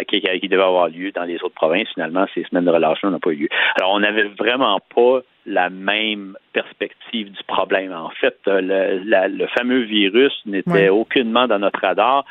[0.09, 1.89] qui, qui devaient avoir lieu dans les autres provinces.
[1.95, 3.49] Finalement, ces semaines de relâche n'ont pas eu lieu.
[3.77, 7.93] Alors, on n'avait vraiment pas la même perspective du problème.
[7.93, 12.25] En fait, le, le fameux virus n'était aucunement dans notre radar.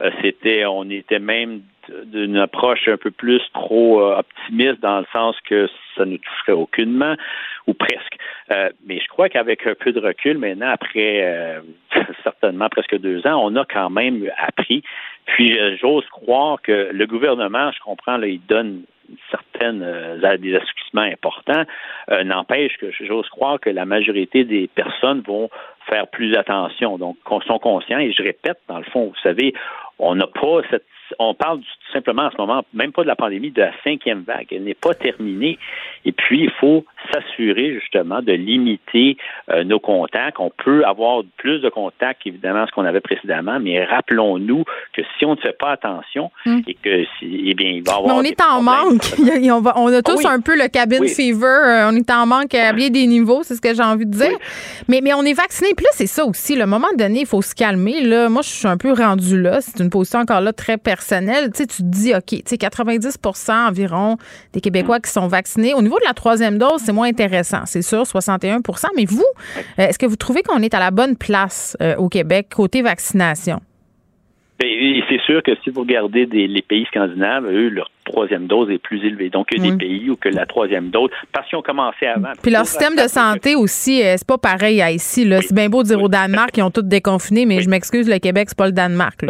[0.00, 1.62] Euh, c'était, on était même
[2.04, 6.52] d'une approche un peu plus trop euh, optimiste dans le sens que ça ne toucherait
[6.52, 7.16] aucunement
[7.66, 8.16] ou presque.
[8.50, 11.60] Euh, mais je crois qu'avec un peu de recul maintenant, après
[12.22, 14.82] certainement presque deux ans, on a quand même appris.
[15.28, 18.82] Puis j'ose croire que le gouvernement, je comprends, là, il donne
[19.30, 19.80] certaines
[20.38, 21.64] des assouplissements importants,
[22.24, 25.48] n'empêche que j'ose croire que la majorité des personnes vont
[25.88, 26.98] faire plus attention.
[26.98, 29.54] Donc, qu'on sont conscients, et je répète, dans le fond, vous savez,
[29.98, 30.84] on n'a pas cette
[31.18, 31.60] on parle
[31.92, 34.46] simplement en ce moment, même pas de la pandémie, de la cinquième vague.
[34.50, 35.58] Elle n'est pas terminée.
[36.04, 39.16] Et puis, il faut s'assurer justement de limiter
[39.50, 40.38] euh, nos contacts.
[40.38, 45.24] On peut avoir plus de contacts, évidemment, ce qu'on avait précédemment, mais rappelons-nous que si
[45.24, 46.60] on ne fait pas attention hmm.
[46.66, 48.16] et que, eh bien, il va y avoir.
[48.16, 49.02] Mais on est en manque.
[49.76, 51.44] on, a tous ah un peu le cabin fever.
[51.44, 54.12] Euh, on est en manque à bien des niveaux, c'est ce que j'ai envie de
[54.12, 54.36] dire.
[54.88, 55.70] Mais, mais on est vacciné.
[55.78, 56.56] Puis là, c'est ça aussi.
[56.56, 58.00] Le moment donné, il faut se calmer.
[58.00, 59.60] Là, moi, je suis un peu rendu là.
[59.60, 61.52] C'est une position encore là très personnelle.
[61.52, 64.16] Tu sais, tu te dis, OK, tu sais, 90% environ
[64.52, 65.74] des Québécois qui sont vaccinés.
[65.74, 69.24] Au niveau de la troisième dose, c'est moins intéressant, c'est sûr, 61% Mais vous,
[69.78, 72.82] euh, est-ce que vous trouvez qu'on est à la bonne place euh, au Québec côté
[72.82, 73.60] vaccination?
[74.58, 74.68] Ben,
[75.08, 79.04] c'est sûr que si vous regardez les pays scandinaves, eux, leur troisième dose est plus
[79.04, 79.30] élevée.
[79.30, 82.06] Donc, il y a des pays où que la troisième dose, parce qu'ils ont commencé
[82.06, 82.32] avant.
[82.42, 85.30] Puis leur système de santé aussi, euh, c'est pas pareil à ici.
[85.42, 88.18] C'est bien beau de dire au Danemark qu'ils ont tous déconfiné, mais je m'excuse, le
[88.18, 89.24] Québec, c'est pas le Danemark.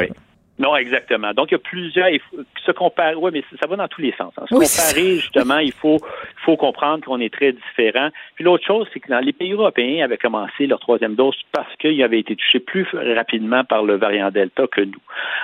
[0.59, 1.33] Non, exactement.
[1.35, 2.09] Donc, il y a plusieurs.
[2.09, 3.15] Il faut se comparer.
[3.15, 4.33] Oui, mais ça va dans tous les sens.
[4.37, 4.45] Hein.
[4.49, 8.09] Se comparer, justement, il faut, il faut comprendre qu'on est très différents.
[8.35, 11.75] Puis l'autre chose, c'est que dans les pays européens avaient commencé leur troisième dose parce
[11.77, 15.01] qu'ils avaient été touchés plus rapidement par le variant Delta que nous.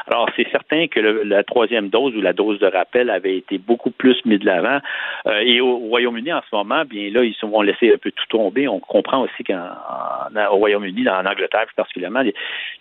[0.09, 3.91] Alors, c'est certain que la troisième dose ou la dose de rappel avait été beaucoup
[3.91, 4.81] plus mise de l'avant.
[5.27, 8.27] Euh, et au, Royaume-Uni, en ce moment, bien là, ils vont laisser un peu tout
[8.29, 8.67] tomber.
[8.67, 12.23] On comprend aussi qu'au Royaume-Uni, en Angleterre plus particulièrement,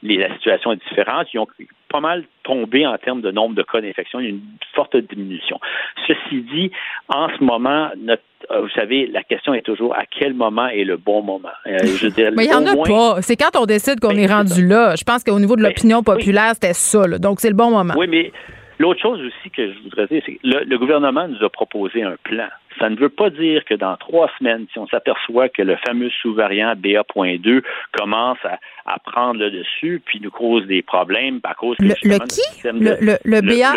[0.01, 1.27] la situation est différente.
[1.33, 1.47] Ils ont
[1.93, 4.19] pas mal tombé en termes de nombre de cas d'infection.
[4.19, 4.41] Il y a une
[4.73, 5.59] forte diminution.
[6.07, 6.71] Ceci dit,
[7.07, 10.83] en ce moment, notre euh, vous savez, la question est toujours à quel moment est
[10.83, 11.49] le bon moment?
[11.65, 13.21] Euh, je Mais il n'y en a pas.
[13.21, 14.95] C'est quand on décide qu'on ben, est rendu là.
[14.97, 17.07] Je pense qu'au niveau de ben, l'opinion populaire, c'était ça.
[17.19, 17.93] Donc, c'est le bon moment.
[17.95, 18.33] Oui, mais
[18.79, 22.15] l'autre chose aussi que je voudrais dire, c'est que le, gouvernement nous a proposé un
[22.23, 22.49] plan.
[22.79, 26.09] Ça ne veut pas dire que dans trois semaines, si on s'aperçoit que le fameux
[26.21, 28.39] sous-variant BA.2 commence
[28.85, 32.41] à, prendre le dessus, puis nous cause des problèmes à cause le, le qui?
[32.63, 33.75] le, le, le, BA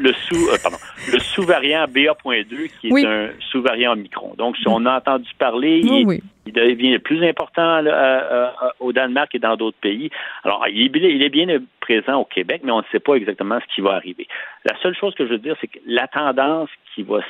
[0.00, 0.78] le, sous euh, pardon
[1.38, 4.34] sous-variant BA.2 qui est un sous-variant Omicron.
[4.36, 9.34] Donc si on a entendu parler, il, il, devient plus important euh, euh, au Danemark
[9.34, 10.10] et dans d'autres pays.
[10.44, 11.46] Alors il est, il est bien
[11.80, 14.26] présent au Québec, mais on ne sait pas exactement ce qui va arriver.
[14.64, 17.20] La seule chose que je veux dire, c'est que la tendance qui va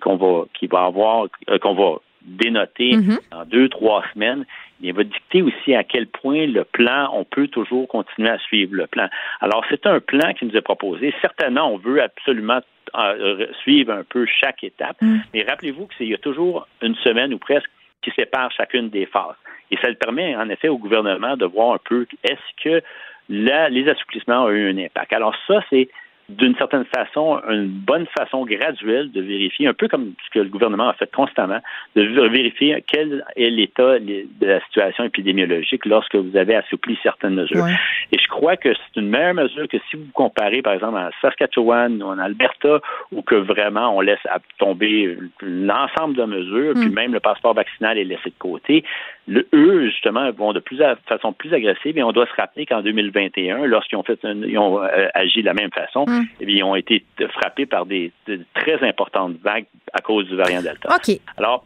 [0.00, 3.18] qu'on va qui va avoir euh, qu'on va dénoter mm-hmm.
[3.30, 4.44] dans deux trois semaines,
[4.80, 8.74] il va dicter aussi à quel point le plan, on peut toujours continuer à suivre
[8.74, 9.08] le plan.
[9.40, 11.12] Alors, c'est un plan qui nous est proposé.
[11.20, 12.60] Certainement, on veut absolument
[12.94, 15.18] euh, suivre un peu chaque étape, mm.
[15.34, 17.70] mais rappelez-vous qu'il y a toujours une semaine ou presque
[18.02, 19.36] qui sépare chacune des phases.
[19.70, 22.82] Et ça le permet, en effet, au gouvernement de voir un peu est-ce que
[23.28, 25.12] les assouplissements ont eu un impact.
[25.12, 25.88] Alors ça, c'est
[26.28, 30.50] d'une certaine façon, une bonne façon graduelle de vérifier, un peu comme ce que le
[30.50, 31.60] gouvernement a fait constamment,
[31.96, 37.66] de vérifier quel est l'état de la situation épidémiologique lorsque vous avez assoupli certaines mesures.
[38.12, 41.10] Et je crois que c'est une meilleure mesure que si vous comparez, par exemple, à
[41.22, 44.20] Saskatchewan ou en Alberta, où que vraiment on laisse
[44.58, 46.94] tomber l'ensemble de mesures, puis hmm.
[46.94, 48.84] même le passeport vaccinal est laissé de côté.
[49.28, 52.80] Le, eux, justement, vont de plus façon plus agressive et on doit se rappeler qu'en
[52.80, 56.24] 2021, lorsqu'ils ont fait ils ont euh, agi de la même façon, hmm.
[56.40, 58.10] eh ils ont été frappés par des,
[58.54, 60.88] très importantes vagues à cause du variant Delta.
[60.94, 61.20] OK.
[61.36, 61.64] Alors,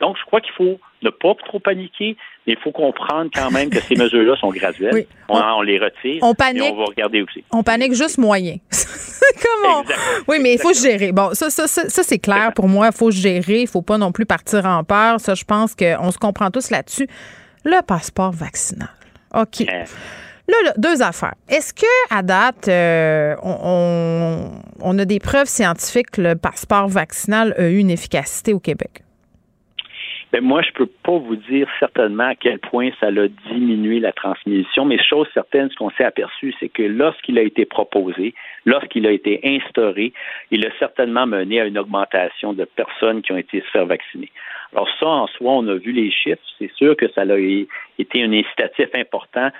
[0.00, 2.16] donc, je crois qu'il faut ne pas trop paniquer,
[2.48, 5.06] mais il faut comprendre quand même que ces mesures-là sont graduelles.
[5.28, 7.44] On, les retire on panique, et on va regarder aussi.
[7.50, 8.56] On panique juste moyen.
[9.62, 9.84] Comment?
[10.26, 11.12] Oui, mais il faut gérer.
[11.12, 12.88] Bon, ça, ça, ça, c'est clair pour moi.
[12.90, 13.60] Il faut gérer.
[13.60, 15.20] Il faut pas non plus partir en peur.
[15.20, 17.06] Ça, je pense qu'on se comprend tous là-dessus.
[17.64, 18.88] Le passeport vaccinal.
[19.34, 19.60] OK.
[19.60, 21.34] Là, deux affaires.
[21.50, 27.54] Est-ce que à date, euh, on, on, a des preuves scientifiques que le passeport vaccinal
[27.58, 29.02] a eu une efficacité au Québec?
[30.30, 34.12] Ben, moi, je peux pas vous dire certainement à quel point ça a diminué la
[34.12, 38.34] transmission, mais chose certaine, ce qu'on s'est aperçu, c'est que lorsqu'il a été proposé,
[38.66, 40.12] lorsqu'il a été instauré,
[40.50, 44.30] il a certainement mené à une augmentation de personnes qui ont été se faire vacciner.
[44.72, 46.42] Alors ça, en soi, on a vu les chiffres.
[46.58, 47.38] C'est sûr que ça a
[47.98, 49.50] été un incitatif important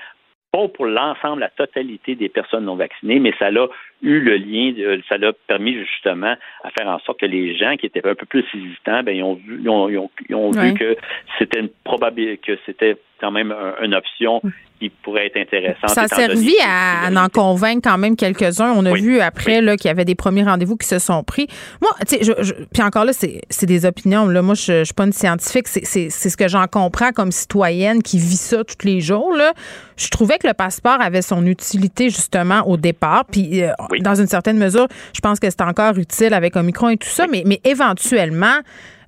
[0.51, 3.67] pas pour l'ensemble, la totalité des personnes non vaccinées, mais ça a
[4.03, 4.73] eu le lien,
[5.09, 6.35] ça a permis justement
[6.65, 9.23] à faire en sorte que les gens qui étaient un peu plus hésitants, ben, ils
[9.23, 10.97] ont vu, ils ont, vu que
[11.39, 14.41] c'était une probabilité, que c'était quand même une option
[14.79, 15.91] qui pourrait être intéressante.
[15.91, 18.73] Ça a servi à, en convaincre quand même quelques-uns.
[18.73, 21.49] On a vu après là qu'il y avait des premiers rendez-vous qui se sont pris.
[21.81, 22.35] Moi, tu sais,
[22.73, 24.27] puis encore là, c'est des opinions.
[24.27, 25.67] Là, moi, je, je suis pas une scientifique.
[25.69, 29.35] C'est ce que j'en comprends comme citoyenne qui vit ça tous les jours.
[29.35, 29.53] Là.
[29.97, 33.25] Je trouvais que le passeport avait son utilité justement au départ.
[33.25, 36.97] Puis euh, dans une certaine mesure, je pense que c'est encore utile avec Omicron et
[36.97, 37.27] tout ça.
[37.27, 38.61] Mais, mais éventuellement,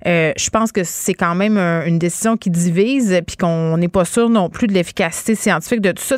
[0.07, 4.05] euh, je pense que c'est quand même une décision qui divise, puis qu'on n'est pas
[4.05, 6.17] sûr non plus de l'efficacité scientifique de tout ça.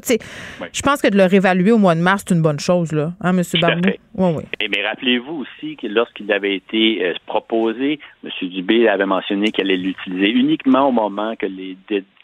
[0.71, 3.13] Je pense que de le réévaluer au mois de mars, c'est une bonne chose, là,
[3.21, 3.43] hein, M.
[3.61, 3.89] Barbou?
[4.15, 4.67] Oui, oui.
[4.69, 8.49] mais rappelez-vous aussi que lorsqu'il avait été euh, proposé, M.
[8.49, 11.77] Dubé avait mentionné qu'elle allait l'utiliser uniquement au moment que les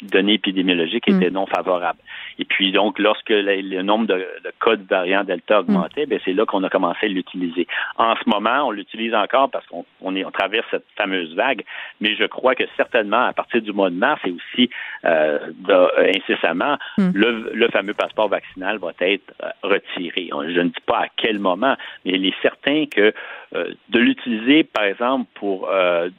[0.04, 1.16] données épidémiologiques mm.
[1.16, 2.00] étaient non favorables.
[2.40, 6.32] Et puis donc, lorsque le, nombre de, de, cas de variant Delta augmentait, ben, c'est
[6.32, 7.68] là qu'on a commencé à l'utiliser.
[7.98, 11.64] En ce moment, on l'utilise encore parce qu'on on est, on traverse cette fameuse vague,
[12.00, 14.70] mais je crois que certainement à partir du mois de mars et aussi
[15.04, 17.12] euh, de, incessamment, hmm.
[17.14, 20.30] le, le, fameux passeport vaccinal va être euh, retiré.
[20.32, 21.76] Je ne dis pas à quel moment,
[22.06, 23.12] mais il est certain que euh,
[23.52, 26.10] de l'utiliser, par exemple, pour euh,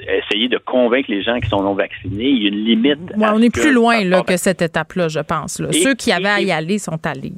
[0.00, 2.98] essayer de convaincre les gens qui sont non vaccinés, il y a une limite.
[3.16, 5.62] on est plus loin là, que cette étape-là, je pense.
[5.72, 7.32] Ceux qui avaient à y aller sont allés.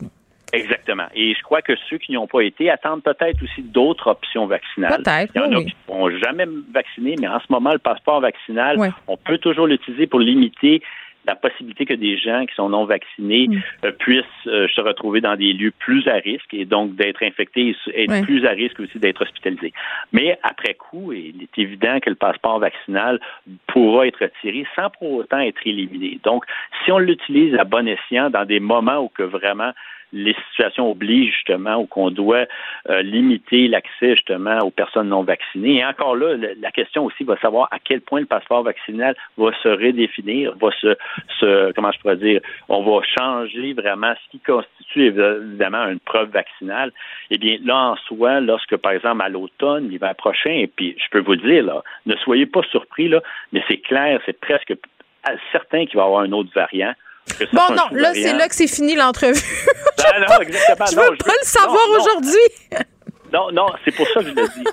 [0.53, 1.07] Exactement.
[1.15, 4.47] Et je crois que ceux qui n'y ont pas été attendent peut-être aussi d'autres options
[4.47, 5.03] vaccinales.
[5.03, 5.33] Peut-être.
[5.35, 8.21] Il y en a qui ne sont jamais vaccinés, mais en ce moment, le passeport
[8.21, 10.83] vaccinal, on peut toujours l'utiliser pour limiter
[11.31, 13.63] la possibilité que des gens qui sont non vaccinés mm.
[13.85, 17.77] euh, puissent euh, se retrouver dans des lieux plus à risque et donc d'être infectés
[17.95, 19.73] et être plus à risque aussi d'être hospitalisés.
[20.13, 23.21] Mais après coup, il est évident que le passeport vaccinal
[23.69, 26.19] pourra être retiré sans pour autant être éliminé.
[26.25, 26.45] Donc,
[26.85, 29.73] si on l'utilise à bon escient dans des moments où que vraiment
[30.13, 32.47] les situations obligent justement ou qu'on doit
[32.89, 35.79] euh, limiter l'accès justement aux personnes non vaccinées.
[35.79, 39.51] Et encore là, la question aussi va savoir à quel point le passeport vaccinal va
[39.63, 40.97] se redéfinir, va se,
[41.39, 46.31] se comment je pourrais dire, on va changer vraiment ce qui constitue évidemment une preuve
[46.31, 46.93] vaccinale.
[47.31, 51.09] Eh bien, là en soi, lorsque par exemple à l'automne, l'hiver prochain, et puis je
[51.11, 54.75] peux vous le dire là, ne soyez pas surpris là, mais c'est clair, c'est presque
[55.53, 56.95] certain qu'il va y avoir un autre variant.
[57.53, 59.41] Bon, non, là, c'est là que c'est fini l'entrevue.
[59.97, 60.87] Ben non, exactement.
[60.87, 62.39] Je veux pas le savoir aujourd'hui.
[63.33, 64.65] Non, non, c'est pour ça que je le dis.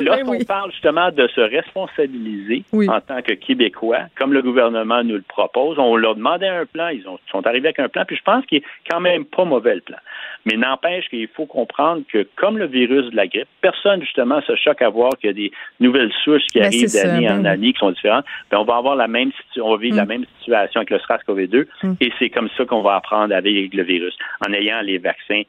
[0.00, 5.22] Lorsqu'on parle justement de se responsabiliser en tant que Québécois, comme le gouvernement nous le
[5.22, 8.22] propose, on leur demandait un plan, ils ont, sont arrivés avec un plan, puis je
[8.22, 9.96] pense qu'il est quand même pas mauvais le plan.
[10.44, 14.54] Mais n'empêche qu'il faut comprendre que, comme le virus de la grippe, personne justement se
[14.56, 17.46] choque à voir qu'il y a des nouvelles souches qui ben, arrivent d'année en ben
[17.46, 18.24] année qui sont différentes.
[18.50, 20.08] Ben, on va avoir la même on va vivre la mm.
[20.08, 21.92] même situation avec le SARS-CoV-2, mm.
[22.00, 24.98] et c'est comme ça qu'on va apprendre à vivre avec le virus, en ayant les
[24.98, 25.42] vaccins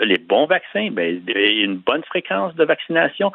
[0.00, 3.32] les bons vaccins, une bonne fréquence de vaccination,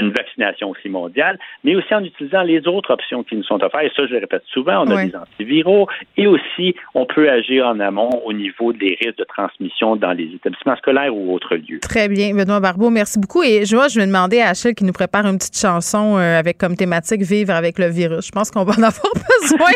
[0.00, 3.84] une vaccination aussi mondiale, mais aussi en utilisant les autres options qui nous sont offertes.
[3.84, 7.66] Et ça, je le répète souvent, on a des antiviraux et aussi on peut agir
[7.66, 11.80] en amont au niveau des risques de transmission dans les établissements scolaires ou autres lieux.
[11.80, 12.34] Très bien.
[12.34, 13.42] Benoît Barbeau, merci beaucoup.
[13.42, 16.38] Et je vois, je vais demander à Achille qui nous prépare une petite chanson euh,
[16.38, 18.26] avec comme thématique Vivre avec le virus.
[18.26, 19.72] Je pense qu'on va en avoir besoin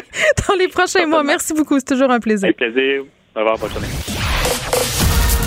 [0.49, 1.23] dans les prochains mois.
[1.23, 1.79] Merci beaucoup.
[1.79, 2.49] C'est toujours un plaisir.
[2.49, 3.03] Un plaisir.
[3.35, 3.59] Au revoir.
[3.59, 4.39] Bonne journée.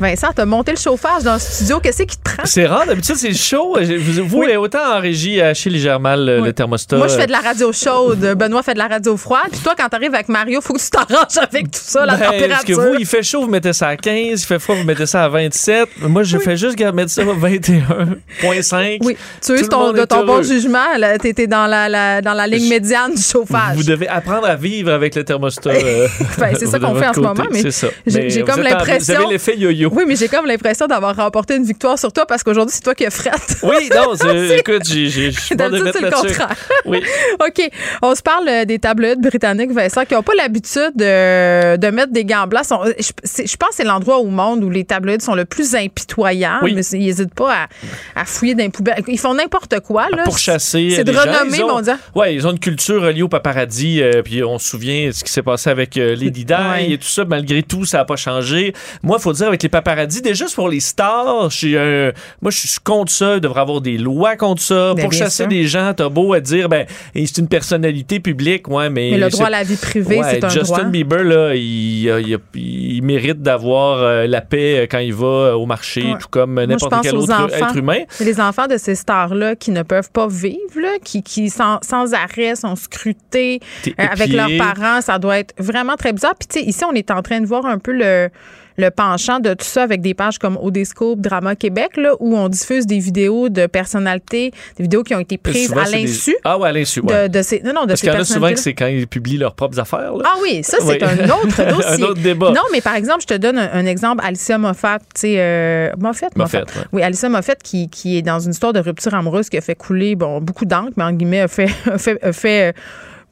[0.00, 1.78] Vincent, t'as monté le chauffage dans le studio.
[1.78, 2.42] Qu'est-ce qui te prend?
[2.44, 2.84] C'est rare.
[2.86, 3.78] D'habitude, c'est chaud.
[3.80, 6.96] Vous, vous autant en régie à chez légèrement le, thermostat.
[6.96, 8.34] Moi, je fais de la radio chaude.
[8.36, 9.50] Benoît fait de la radio froide.
[9.52, 12.26] Puis toi, quand t'arrives avec Mario, faut que tu t'arranges avec tout ça, la ben,
[12.26, 12.48] température.
[12.48, 14.14] Parce que vous, il fait chaud, vous mettez ça à 15.
[14.16, 15.88] Il fait froid, vous mettez ça à 27.
[16.02, 18.98] Moi, je fais juste mettre ça à 21,5.
[19.02, 19.16] Oui.
[19.40, 20.86] Tu es ton, de ton bon jugement.
[21.20, 23.76] T'étais dans la, dans la ligne médiane du chauffage.
[23.76, 25.72] Vous devez apprendre à vivre avec le thermostat.
[25.84, 27.44] Euh, ben, c'est ça qu'on fait en ce moment.
[27.50, 29.14] Mais j'ai comme l'impression.
[29.14, 29.83] Vous avez l'effet yo-yo.
[29.92, 32.94] Oui, mais j'ai comme l'impression d'avoir remporté une victoire sur toi parce qu'aujourd'hui, c'est toi
[32.94, 33.34] qui as frette.
[33.62, 34.14] Oui, non,
[34.56, 35.30] écoute, j'ai.
[35.52, 36.56] D'habitude, c'est le contraire.
[36.84, 37.02] Oui.
[37.40, 37.70] OK.
[38.02, 42.12] On se parle euh, des tablettes britanniques, Vincent, qui n'ont pas l'habitude de, de, mettre
[42.12, 42.64] des gants blancs.
[42.68, 46.64] Je, pense que c'est l'endroit au monde où les tablettes sont le plus impitoyables.
[46.64, 49.02] Mais ils n'hésitent pas à, à fouiller dans les poubelles.
[49.08, 50.08] Ils font n'importe quoi.
[50.10, 50.24] Là.
[50.24, 50.90] Pour chasser.
[50.90, 51.98] C'est de renommée mondiale.
[52.14, 54.02] Oui, ils ont une culture reliée au paparazzi.
[54.02, 56.54] Euh, puis on se souvient de ce qui s'est passé avec euh, Lady Di
[56.88, 57.24] et tout ça.
[57.24, 58.74] Malgré tout, ça n'a pas changé.
[59.02, 63.10] Moi, il faut dire, avec les paparazzis, juste pour les stars, moi, je suis contre
[63.10, 63.34] ça.
[63.34, 64.94] Il devrait avoir des lois contre ça.
[64.94, 68.88] Ben, pour chasser des gens, t'as beau à dire, ben, c'est une personnalité publique, ouais,
[68.88, 69.10] mais.
[69.10, 73.98] Mais le droit à la vie privée, c'est un Justin Bieber, là, il, mérite d'avoir
[73.98, 77.50] euh, la paix euh, quand il va euh, au marché, tout comme n'importe quel autre
[77.52, 77.98] être humain.
[78.20, 82.14] Les enfants de ces stars-là qui ne peuvent pas vivre, là, qui, qui sans, sans
[82.14, 83.60] arrêt sont scrutés
[83.98, 86.34] avec leurs parents, ça doit être vraiment très bizarre.
[86.38, 88.30] Puis, tu sais, ici, on est en train de voir un peu le
[88.76, 92.48] le penchant de tout ça avec des pages comme Odescope, Drama Québec, là, où on
[92.48, 96.36] diffuse des vidéos de personnalités, des vidéos qui ont été prises à l'insu.
[96.44, 97.28] Ah ouais, à l'insu, ouais.
[97.28, 99.06] De, ces, non, non, de Parce qu'il y en a souvent que c'est quand ils
[99.06, 100.14] publient leurs propres affaires.
[100.14, 100.24] Là.
[100.24, 102.04] Ah oui, ça, c'est un autre dossier.
[102.04, 102.50] un autre débat.
[102.50, 104.24] Non, mais par exemple, je te donne un, exemple.
[104.24, 106.64] Alicia Moffat, tu sais, euh, Moffat, Moffat.
[106.92, 109.74] Oui, Alicia Moffat qui, qui est dans une histoire de rupture amoureuse qui a fait
[109.74, 112.72] couler bon, beaucoup d'encre, mais en guillemets, a fait, a fait, a fait euh,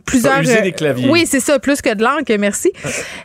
[0.05, 0.41] plusieurs.
[0.41, 1.09] User des claviers.
[1.09, 2.73] Oui, c'est ça, plus que de l'encre, merci.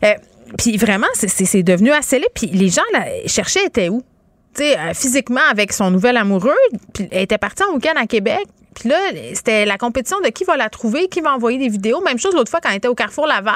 [0.04, 0.14] Euh,
[0.58, 2.30] puis vraiment, c'est devenu assez laid.
[2.34, 4.02] Puis les gens là, cherchaient, était où?
[4.56, 6.56] Tu sais, euh, physiquement avec son nouvel amoureux.
[6.94, 8.46] Puis elle était partie en week-end à Québec.
[8.80, 8.98] Puis là,
[9.34, 12.02] c'était la compétition de qui va la trouver, qui va envoyer des vidéos.
[12.06, 13.54] Même chose l'autre fois quand on était au Carrefour Laval.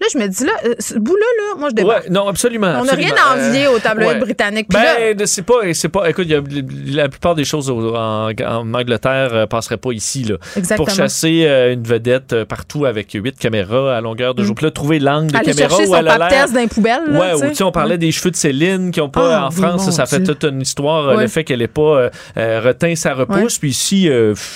[0.00, 2.04] Là, je me dis, là, euh, ce bout-là, là, moi, je débarque.
[2.04, 2.74] Ouais, non, absolument.
[2.80, 4.18] On n'a rien à envier Euh, au tabloïd ouais.
[4.20, 4.68] britannique.
[4.68, 6.08] Puis là, Ben, c'est pas, c'est pas.
[6.08, 10.24] Écoute, il y a- la plupart des choses en, en Angleterre euh, passeraient pas ici
[10.24, 10.36] là.
[10.56, 10.86] Exactement.
[10.86, 14.54] Pour chasser euh, une vedette partout avec huit caméras à longueur de jour.
[14.54, 15.36] Puis là, trouver l'angle de Mm.
[15.36, 16.46] aller caméra chercher où elle a l'air.
[16.54, 17.02] les poubelles.
[17.08, 17.48] là, Ouais, tu ou sais.
[17.50, 19.92] tu sais, on parlait des cheveux de Céline qui ont pas Ah, en France, ça,
[19.92, 23.58] ça fait toute une histoire, le fait qu'elle ait pas reteint sa repousse.
[23.58, 24.08] Puis ici,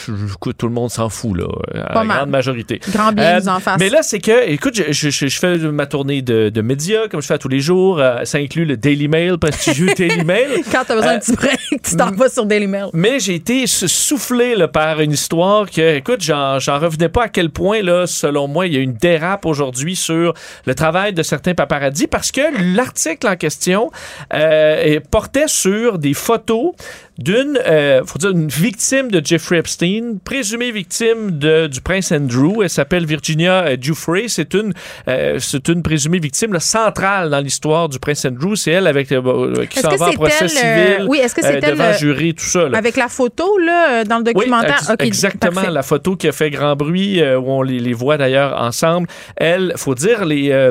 [0.08, 1.44] euh, tout le monde s'en fout, là,
[1.74, 2.16] euh, Pas la mal.
[2.18, 2.80] grande majorité.
[2.90, 3.78] Grand bien Euh, nous en face.
[3.80, 7.08] Mais là, c'est que, écoute, je, je- je- je fais ma tournée de, de médias,
[7.08, 7.98] comme je fais à tous les jours.
[8.00, 10.48] Euh, ça inclut le Daily Mail, prestigieux Daily Mail.
[10.72, 12.86] Quand t'as besoin Euh, d'un petit break, tu t'en vas sur Daily Mail.
[12.92, 17.50] Mais j'ai été soufflé là, par une histoire que, écoute, j'en revenais pas à quel
[17.50, 20.34] point, là, selon moi, il y a une dérape aujourd'hui sur
[20.66, 22.40] le travail de certains paparazzis parce que
[22.76, 23.90] l'article en question
[24.32, 26.72] euh, est- portait sur des photos
[27.18, 32.62] d'une, euh, faut dire, une victime de Jeffrey Epstein, présumée victime de, du prince Andrew.
[32.62, 34.16] Elle s'appelle Virginia euh, Giuffre.
[34.28, 34.72] C'est une,
[35.08, 38.54] euh, c'est une présumée victime là, centrale dans l'histoire du prince Andrew.
[38.54, 40.66] C'est elle avec euh, euh, qui s'en va en procès elle, civil.
[41.00, 42.68] euh, oui, est-ce que c'est euh, elle, devant euh, jury, tout ça.
[42.68, 42.78] là.
[42.78, 44.82] Avec la photo, là, euh, dans le documentaire?
[44.88, 45.52] Oui, exactement.
[45.52, 45.70] parfait.
[45.70, 49.08] La photo qui a fait grand bruit, euh, où on les, les voit d'ailleurs ensemble.
[49.36, 50.70] Elle, faut dire, les, euh,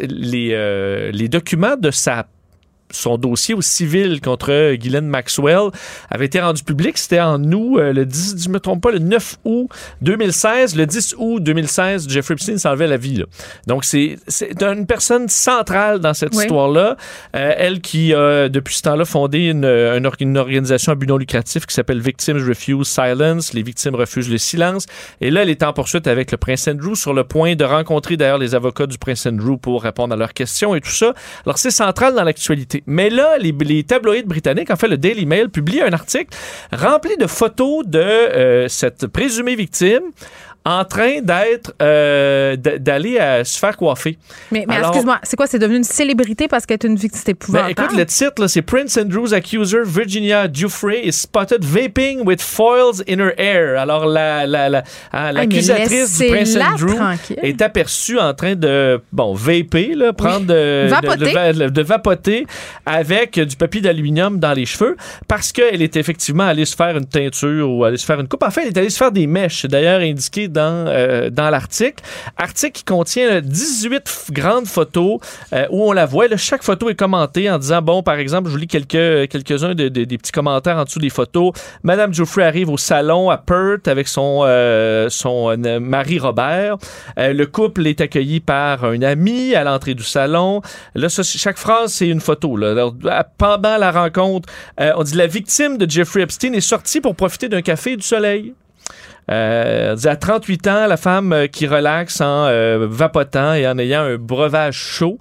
[0.00, 2.26] les, euh, les documents de sa
[2.94, 5.70] son dossier au civil contre euh, Ghislaine Maxwell
[6.10, 6.96] avait été rendu public.
[6.98, 9.68] C'était en août, euh, le 10, je me trompe pas, le 9 août
[10.02, 10.76] 2016.
[10.76, 13.16] Le 10 août 2016, Jeffrey Epstein s'enlevait la vie.
[13.16, 13.24] là.
[13.66, 14.16] Donc, c'est
[14.60, 16.42] une personne centrale dans cette Oui.
[16.42, 16.96] histoire-là.
[17.36, 21.66] Euh, elle qui a, depuis ce temps-là, fondé une, une organisation à but non lucratif
[21.66, 23.52] qui s'appelle Victims Refuse Silence.
[23.52, 24.86] Les victimes refusent le silence.
[25.20, 28.16] Et là, elle est en poursuite avec le prince Andrew sur le point de rencontrer
[28.16, 31.14] d'ailleurs les avocats du prince Andrew pour répondre à leurs questions et tout ça.
[31.46, 32.83] Alors, c'est central dans l'actualité.
[32.86, 36.36] Mais là, les, les tabloïds britanniques, en fait, le Daily Mail, publie un article
[36.72, 40.02] rempli de photos de euh, cette présumée victime
[40.66, 44.16] en train d'être euh, d'aller euh, se faire coiffer.
[44.50, 45.46] Mais, excuse-moi, c'est quoi?
[45.46, 47.70] C'est devenu une célébrité parce qu'elle est une victime Ben, épouvantable.
[47.70, 53.18] écoute, le titre, c'est Prince Andrew's accuser Virginia Giuffre is spotted vaping with foils in
[53.18, 53.78] her hair.
[53.78, 54.78] Alors, la, la, la,
[55.12, 57.38] hein, mais l'accusatrice du Prince Andrew tranquille.
[57.42, 61.16] est aperçue en train de, bon, vaper, là, prendre de, Vapoter.
[61.18, 62.46] de, de va- de vapoter
[62.86, 64.96] avec du papier d'aluminium dans les cheveux
[65.28, 68.42] parce qu'elle est effectivement allée se faire une teinture ou aller se faire une coupe.
[68.42, 69.60] En fait, elle est allée se faire des mèches.
[69.62, 72.02] C'est d'ailleurs indiqué dans, euh, dans l'article.
[72.38, 75.18] Article qui contient là, 18 f- grandes photos
[75.52, 76.24] euh, où on la voit.
[76.36, 79.88] Chaque photo est commentée en disant, bon, par exemple, je vous lis quelques, quelques-uns de-
[79.88, 81.52] de- des petits commentaires en dessous des photos.
[81.82, 86.76] Madame Geoffrey arrive au salon à Perth avec son, euh, son euh, mari Robert.
[87.18, 90.62] Le couple est accueilli par un ami à l'entrée du salon.
[91.22, 92.56] Chaque phrase, c'est une photo.
[93.38, 94.48] Pendant la rencontre,
[94.78, 98.06] on dit la victime de Jeffrey Epstein est sortie pour profiter d'un café et du
[98.06, 98.54] soleil.
[99.30, 104.02] Euh, à 38 ans, la femme euh, qui relaxe en euh, vapotant et en ayant
[104.02, 105.18] un breuvage chaud.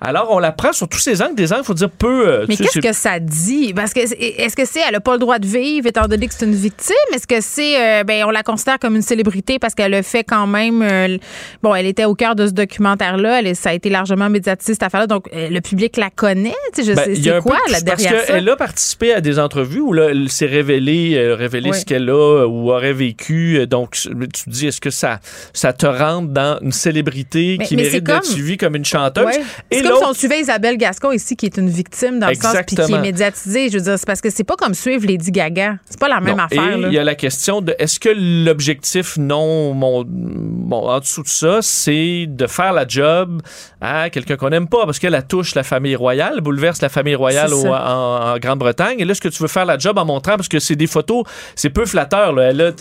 [0.00, 1.34] Alors, on la prend sur tous ces angles.
[1.34, 2.28] Des angles, il faut dire peu.
[2.28, 3.72] euh, Mais qu'est-ce que ça dit?
[3.74, 6.34] Parce que est-ce que c'est elle n'a pas le droit de vivre étant donné que
[6.34, 6.94] c'est une victime?
[7.14, 10.46] Est-ce que c'est ben on la considère comme une célébrité parce qu'elle a fait quand
[10.46, 11.18] même
[11.62, 14.82] bon, elle était au cœur de ce documentaire-là, elle, ça a été largement médiatisé cette
[14.82, 16.54] affaire-là, donc le public la connaît.
[16.74, 18.32] Tu sais, je Ben, sais a c'est quoi peu là tout, parce derrière ça?
[18.34, 21.78] qu'elle a participé à des entrevues où là, elle s'est révélée, révélé Oui.
[21.78, 23.31] ce qu'elle a ou aurait vécu.
[23.32, 24.08] Euh, Donc, tu
[24.44, 25.20] te dis, est-ce que ça,
[25.52, 29.24] ça te rentre dans une célébrité Mais- qui mais mérite d'être suivie comme une chanteuse?
[29.26, 29.40] Ouais.
[29.70, 32.56] C'est comme si on suivait Isabelle Gascon ici, qui est une victime dans le sens
[32.66, 33.68] puis qui est médiatisée.
[33.70, 35.76] Je veux dire, c'est parce que c'est pas comme suivre Lady Gaga.
[35.88, 36.44] C'est pas la même Non.
[36.44, 36.76] affaire.
[36.78, 38.10] Il y a la question de est-ce que
[38.46, 43.40] l'objectif non mon, bon, en dessous de ça, c'est de faire la job
[43.80, 47.14] à quelqu'un qu'on n'aime pas parce qu'elle la touche la famille royale, bouleverse la famille
[47.14, 48.96] royale au- en, en Grande-Bretagne.
[48.98, 50.86] Et là, est-ce que tu veux faire la job en montrant parce que c'est des
[50.86, 51.24] photos,
[51.56, 52.32] c'est peu flatteur.
[52.32, 52.50] Là.
[52.50, 52.72] Elle a-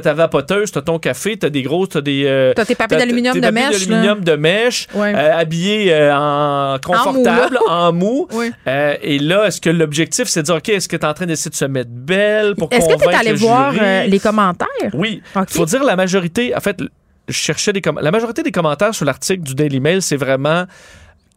[0.00, 2.98] t'as ta vapoteuse, t'as ton café, t'as des grosses, t'as des euh, T'as tes papiers
[2.98, 8.26] d'aluminium tes de papiers mèche, d'aluminium de mèche, habillé euh, en confortable, en mou.
[8.38, 8.52] Oui.
[8.68, 11.14] Euh, et là, est-ce que l'objectif, c'est de dire, OK, est-ce que tu es en
[11.14, 13.72] train d'essayer de se mettre belle pour Est-ce que tu es convaincre allé le voir
[13.72, 14.68] les commentaires?
[14.92, 15.22] Oui.
[15.34, 15.50] OK.
[15.50, 16.54] faut dire la majorité.
[16.54, 16.80] En fait,
[17.26, 20.66] je cherchais des La majorité des commentaires sur l'article du Daily Mail, c'est vraiment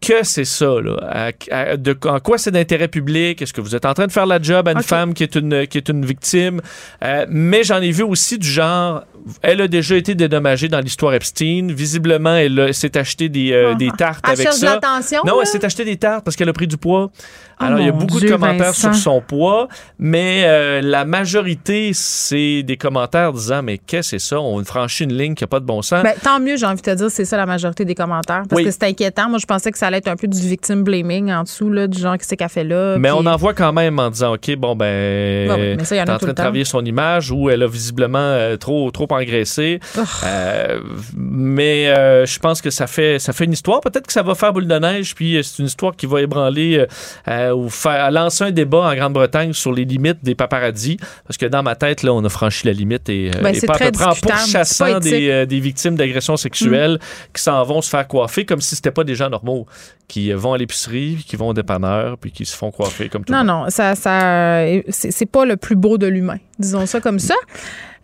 [0.01, 0.97] que c'est ça, là?
[1.01, 3.41] À- à- de, en quoi c'est d'intérêt public?
[3.41, 5.35] Est-ce que vous êtes en train de faire la job à une femme qui est
[5.35, 6.59] une, qui est une victime?
[7.03, 9.03] Euh, mais j'en ai vu aussi du genre,
[9.41, 11.67] elle a déjà été dédommagée dans l'histoire Epstein.
[11.69, 13.75] Visiblement, elle a- s'est acheté des, euh, Ah.
[13.75, 14.79] des tartes Elle avec cherche de ça.
[15.25, 15.41] Non, là?
[15.41, 17.11] elle s'est acheté des tartes parce qu'elle a pris du poids.
[17.59, 18.91] Oh Alors, il y a beaucoup de commentaires Vincent.
[18.93, 19.67] sur son poids,
[19.99, 24.39] mais euh, la majorité, c'est des commentaires disant Mais qu'est-ce que c'est ça?
[24.39, 26.01] On franchit une ligne qui n'a pas de bon sens.
[26.01, 28.43] Ben, tant mieux, j'ai envie de te dire, c'est ça la majorité des commentaires.
[28.49, 28.65] Parce Oui.
[28.65, 29.29] que c'est inquiétant.
[29.29, 31.85] Moi, je pensais que ça allait être un peu du victim blaming en dessous, là,
[31.87, 32.97] du genre, qu'est-ce qu'elle fait là.
[32.97, 35.83] Mais puis- on en voit quand même en disant, OK, bon, ben, Bon, oui, mais
[35.83, 38.89] ça, il y en train de travailler son image ou elle a visiblement euh, trop,
[38.91, 39.79] trop engraissé.
[39.97, 40.01] Oh.
[40.25, 40.79] Euh,
[41.15, 43.81] mais euh, je pense que ça fait, ça fait une histoire.
[43.81, 46.21] Peut-être que ça va faire boule de neige, puis euh, c'est une histoire qui va
[46.21, 46.85] ébranler
[47.27, 50.97] euh, ou faire, lancer un débat en Grande-Bretagne sur les limites des paparazzis.
[51.27, 53.67] Parce que dans ma tête, là, on a franchi la limite et, Ben, et c'est
[53.67, 56.99] pas à peu près en pourchassant pas des, des victimes d'agressions sexuelles
[57.33, 59.65] qui s'en vont se faire coiffer comme si c'était pas des gens normaux
[60.07, 63.31] qui vont à l'épicerie, qui vont au dépanneur, puis qui se font coiffer comme tout
[63.31, 63.63] le Non, monde.
[63.63, 67.35] non, ça, ça, c'est pas le plus beau de l'humain, disons ça comme ça.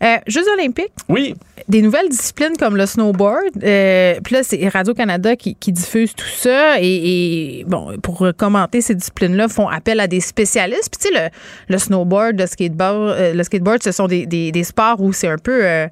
[0.02, 1.34] Euh, Jeux olympiques, Oui,
[1.66, 3.62] des nouvelles disciplines comme le snowboard.
[3.64, 6.80] euh, Puis là, c'est Radio-Canada qui, qui diffuse tout ça.
[6.80, 10.88] Et, et, bon, pour commenter ces disciplines-là, font appel à des spécialistes.
[10.96, 11.30] Puis tu sais,
[11.68, 15.12] le, le snowboard, le skateboard, euh, le skateboard, ce sont des, des, des sports où
[15.12, 15.88] c'est un peu...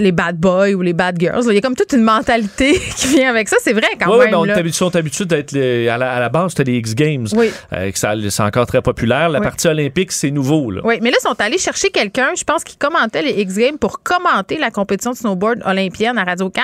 [0.00, 1.44] les bad boys ou les bad girls.
[1.48, 3.56] Il y a comme toute une mentalité qui vient avec ça.
[3.62, 4.30] C'est vrai quand Oui, même.
[4.30, 6.94] mais on est habitu- sont habitués d'être à la, à la base, c'était les X
[6.94, 7.26] Games.
[7.34, 7.50] Oui.
[7.72, 9.28] Euh, c'est encore très populaire.
[9.28, 9.44] La Oui.
[9.44, 10.70] partie olympique, c'est nouveau.
[10.70, 10.80] Là.
[10.84, 13.78] Oui, mais là, ils sont allés chercher quelqu'un, je pense, qui commentait les X Games
[13.78, 16.60] pour commenter la compétition de snowboard olympienne à Radio-Can.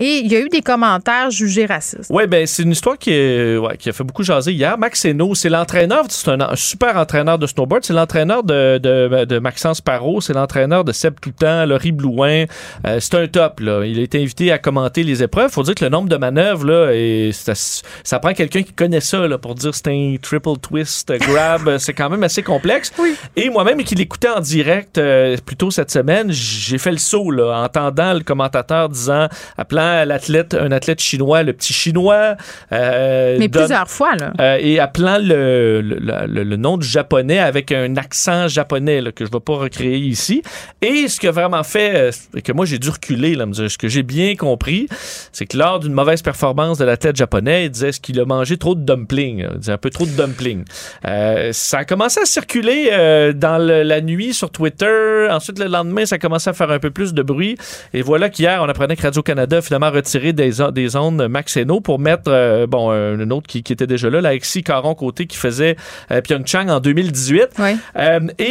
[0.00, 2.06] Et il y a eu des commentaires jugés racistes.
[2.10, 4.78] Oui, ben c'est une histoire qui, est- ouais, qui a fait beaucoup jaser hier.
[4.78, 7.84] Max Hainaut, c'est l'entraîneur, c'est un, un super entraîneur de snowboard.
[7.84, 12.44] C'est l'entraîneur de, de, de Maxence Parot, c'est l'entraîneur de Seb Toutan, Laurie Blouin.
[12.86, 13.60] Euh, c'est un top.
[13.60, 13.84] Là.
[13.84, 15.50] Il a été invité à commenter les épreuves.
[15.50, 19.00] faut dire que le nombre de manœuvres, là, et ça, ça prend quelqu'un qui connaît
[19.00, 21.78] ça là, pour dire c'est un triple twist, euh, grab.
[21.78, 22.92] c'est quand même assez complexe.
[22.98, 23.14] Oui.
[23.36, 27.30] Et moi-même, qui l'écoutais en direct euh, plus tôt cette semaine, j'ai fait le saut
[27.30, 32.36] là, en entendant le commentateur disant, appelant l'athlète, un athlète chinois, le petit chinois.
[32.72, 34.32] euh, Mais donne- plusieurs fois, là.
[34.40, 39.12] euh, et appelant le, le, le- le nom du japonais avec un accent japonais là,
[39.12, 40.42] que je ne vais pas recréer ici.
[40.82, 43.68] Et ce qui a vraiment fait c'est que moi j'ai dû reculer, là, me dire,
[43.68, 44.86] ce que j'ai bien compris,
[45.32, 48.56] c'est que lors d'une mauvaise performance de l'athlète japonais, il disait ce qu'il a mangé
[48.58, 50.62] trop de dumplings, il disait un peu trop de dumplings.
[51.04, 55.26] Euh, ça a commencé à circuler euh, dans le- la nuit sur Twitter.
[55.32, 57.56] Ensuite, le lendemain, ça a commencé à faire un peu plus de bruit.
[57.92, 61.80] Et voilà qu'hier, on apprenait que Radio-Canada a finalement retiré des, des ondes Max Hainaut
[61.80, 65.36] pour mettre, euh, bon, un, un autre qui, qui était déjà là, Alexis Caron-Côté, qui
[65.38, 65.74] faisait
[66.22, 67.48] Pyeongchang en 2018.
[67.58, 67.70] Oui.
[67.96, 68.44] Euh, et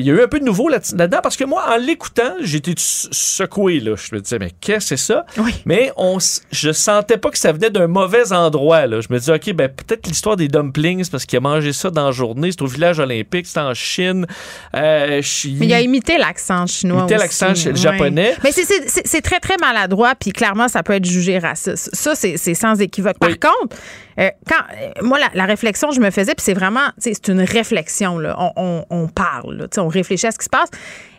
[0.00, 2.34] il y a eu un peu de nouveau là- là-dedans parce que moi, en l'écoutant,
[2.42, 2.74] j'étais
[3.10, 3.80] secoué.
[3.80, 3.94] Là.
[3.96, 5.26] Je me disais, mais qu'est-ce que c'est ça?
[5.38, 5.54] Oui.
[5.66, 6.18] Mais on,
[6.52, 8.86] je sentais pas que ça venait d'un mauvais endroit.
[8.86, 9.00] Là.
[9.00, 12.06] Je me disais, OK, ben, peut-être l'histoire des dumplings, parce qu'il a mangé ça dans
[12.06, 12.50] la journée.
[12.52, 14.26] C'est au village olympique, c'est en Chine.
[14.74, 15.20] Euh,
[15.58, 17.00] Mais il a imité l'accent chinois.
[17.00, 18.34] Imité l'accent japonais.
[18.42, 21.90] Mais c'est- très, très maladroit, puis clairement, ça peut être jugé raciste.
[21.94, 23.18] Ça, c'est c'est sans équivoque.
[23.18, 23.38] Par Oui.
[23.38, 23.76] contre,
[24.18, 27.28] euh, quand euh, moi, la, la réflexion que je me faisais, puis c'est vraiment, c'est
[27.28, 28.36] une réflexion, là.
[28.38, 30.68] On, on- on parle, là, on réfléchit à ce qui se passe.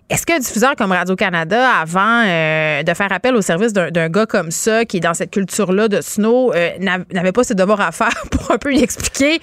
[0.08, 4.52] Est-ce qu'un diffuseur comme Radio-Canada, avant euh, de faire appel au service d'un gars comme
[4.52, 7.92] ça, qui est dans cette culture-là de snow, euh, n'av- n'avait pas ses devoirs à
[7.92, 9.40] faire pour un peu lui expliquer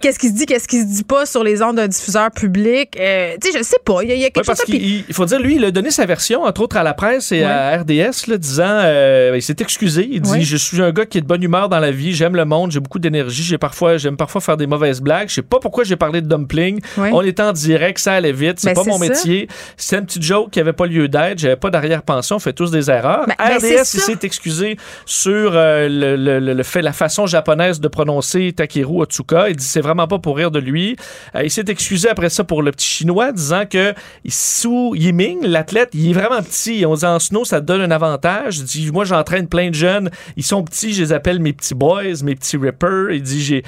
[0.00, 2.96] qu'est-ce qui se dit, qu'est-ce qui se dit pas sur les ondes d'un diffuseur public?
[3.00, 4.02] Euh, tu sais, je sais pas.
[4.02, 4.66] Il y, a- il y a quelque Ouais, parce chose...
[4.66, 6.94] qu'il puis- il faut dire, lui, il a donné sa version, entre autres à la
[6.94, 10.08] presse et à RDS, là, disant, euh, il s'est excusé.
[10.10, 10.40] Il dit, Ouais.
[10.42, 12.70] je suis un gars qui est de bonne humeur dans la vie, j'aime le monde,
[12.72, 15.28] j'ai beaucoup d'énergie, j'ai parfois, j'aime parfois faire des mauvaises blagues.
[15.28, 16.80] Je sais pas pourquoi j'ai parlé de dumpling.
[16.96, 19.08] On était en direct, ça allait vite, c'est Ben, pas c'est mon ça.
[19.08, 19.48] métier.
[19.76, 22.70] C'était une petite joke qui avait pas lieu d'être, j'avais pas d'arrière-pensée, on fait tous
[22.70, 23.26] des erreurs.
[23.26, 26.92] Ben, ben, c'est RDS, il s'est excusé sur euh, le, le- le- le fait, la
[26.92, 29.48] façon japonaise de prononcer Takeru Otsuka.
[29.50, 30.96] Il dit, c'est vraiment pas pour rire de lui.
[31.34, 33.94] Euh, il s'est excusé après ça pour le petit chinois, disant que
[34.28, 36.84] Su Yiming, l'athlète, il est vraiment petit.
[36.86, 38.58] On dit en snow, ça te donne un avantage.
[38.58, 40.10] Il dit, moi, j'entraîne plein de jeunes.
[40.36, 43.10] Ils sont petits, je les appelle mes petits boys, mes petits rippers.
[43.12, 43.62] Il dit, j'ai,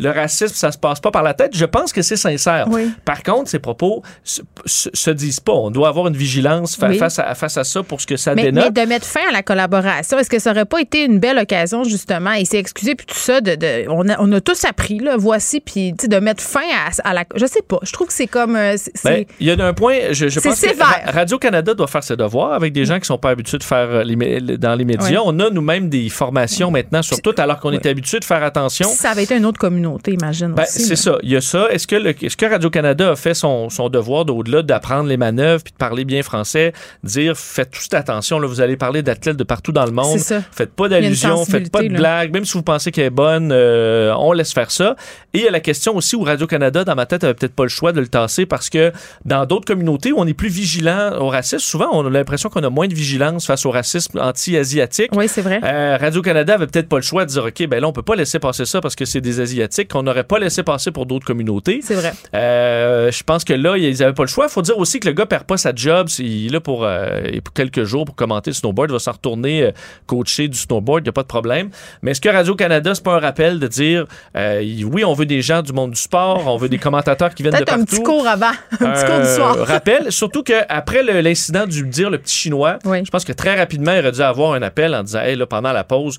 [0.00, 1.56] le racisme, ça se passe pas par la tête.
[1.56, 2.66] Je pense que c'est sincère.
[2.70, 2.90] Oui.
[3.04, 5.52] Par contre, ces propos se, se- se disent pas.
[5.52, 6.98] On doit avoir une vigilance fa- Oui.
[6.98, 8.72] face, à, face à ça pour ce que ça Mais, mais dénote.
[8.72, 11.84] de mettre fin à la collaboration, est-ce que ça aurait pas été une belle occasion,
[11.84, 14.98] justement, et s'est excusé, puis tout ça, de, de- on, a, on a tous appris,
[14.98, 17.24] là, voici, puis de mettre fin à, à la.
[17.34, 18.54] Je sais pas, je trouve que c'est comme.
[18.56, 20.86] euh, Ben, il y a un point, je, pense que sévère.
[21.04, 23.88] Ra- Radio-Canada doit faire ses devoirs avec des gens qui sont pas habitués de faire
[23.90, 25.10] euh, les dans les médias.
[25.10, 25.18] Ouais.
[25.24, 28.88] On a nous-mêmes des formations maintenant sur tout, alors qu'on était habitué de faire attention.
[28.88, 30.52] ça avait été une autre communauté, imagine.
[30.54, 31.18] Ben, c'est ça.
[31.22, 31.66] Il y a ça.
[31.70, 35.72] Est-ce que, est-ce que Radio-Canada a fait son, son devoir d'au-delà d'apprendre les manœuvres puis
[35.72, 36.72] de parler bien français,
[37.02, 40.18] dire faites toute attention, là, vous allez parler d'athlètes de partout dans le monde.
[40.52, 41.98] Faites pas d'allusions, faites pas de là.
[41.98, 44.96] blagues, même si vous pensez qu'elle est bonne, euh, on laisse faire ça.
[45.34, 47.64] Et il y a la question aussi où Radio-Canada, dans ma tête, avait peut-être pas
[47.64, 48.92] le choix de le tasser parce que
[49.24, 52.62] dans d'autres communautés où on est plus vigilant au racisme, souvent on a l'impression qu'on
[52.62, 55.10] a moins de vigilance face au racisme anti-asiatique.
[55.14, 55.60] Oui, c'est vrai.
[55.64, 58.16] Euh, Radio-Canada avait peut-être pas le choix de dire, OK, ben là, on peut pas
[58.16, 61.26] laisser passer ça parce que c'est des Asiatiques qu'on n'aurait pas laissé passer pour d'autres
[61.26, 61.80] communautés.
[61.82, 62.12] C'est vrai.
[62.34, 64.48] Euh, je pense que là, ils avaient pas le choix.
[64.48, 66.08] faut dire aussi que le gars perd pas sa job.
[66.18, 68.90] Il est là pour, euh, pour quelques jours pour commenter le snowboard.
[68.90, 69.72] Il va s'en retourner
[70.06, 71.02] coacher du snowboard.
[71.02, 71.70] Il n'y a pas de problème.
[72.02, 75.62] Mais est-ce que Radio-Canada, c'est pas un rappel de dire, oui, on veut des gens
[75.62, 77.82] du monde du sport, on veut des commentateurs qui viennent de Peut-être partout.
[77.82, 79.56] un petit cours avant, un petit cours du Euh, soir.
[79.66, 83.04] rappel, surtout qu'après l'incident du dire le petit chinois, Oui.
[83.04, 85.46] je pense que très rapidement, il aurait dû avoir un appel en disant Hey, là,
[85.46, 86.18] pendant la pause,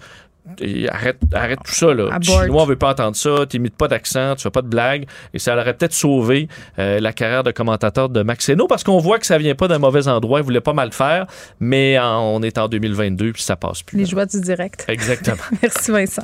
[0.62, 1.94] et arrête, arrête tout ça.
[1.94, 2.06] Là.
[2.10, 2.22] Abort.
[2.44, 5.06] chinois veut pas entendre ça, t'imites pas d'accent, tu fais pas de blagues.
[5.34, 6.48] Et ça aurait peut-être sauvé
[6.80, 9.78] euh, la carrière de commentateur de Max parce qu'on voit que ça vient pas d'un
[9.80, 10.40] mauvais endroit.
[10.40, 11.28] Il voulait pas mal faire,
[11.60, 13.98] mais en- on est en 2022 puis ça passe plus.
[13.98, 14.86] Les joies du direct.
[14.88, 15.36] Exactement.
[15.62, 16.24] Merci Vincent.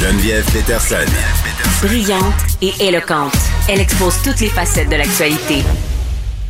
[0.00, 1.10] Geneviève Peterson.
[1.82, 2.22] Brillante
[2.62, 3.34] et éloquente.
[3.68, 5.64] Elle expose toutes les facettes de l'actualité.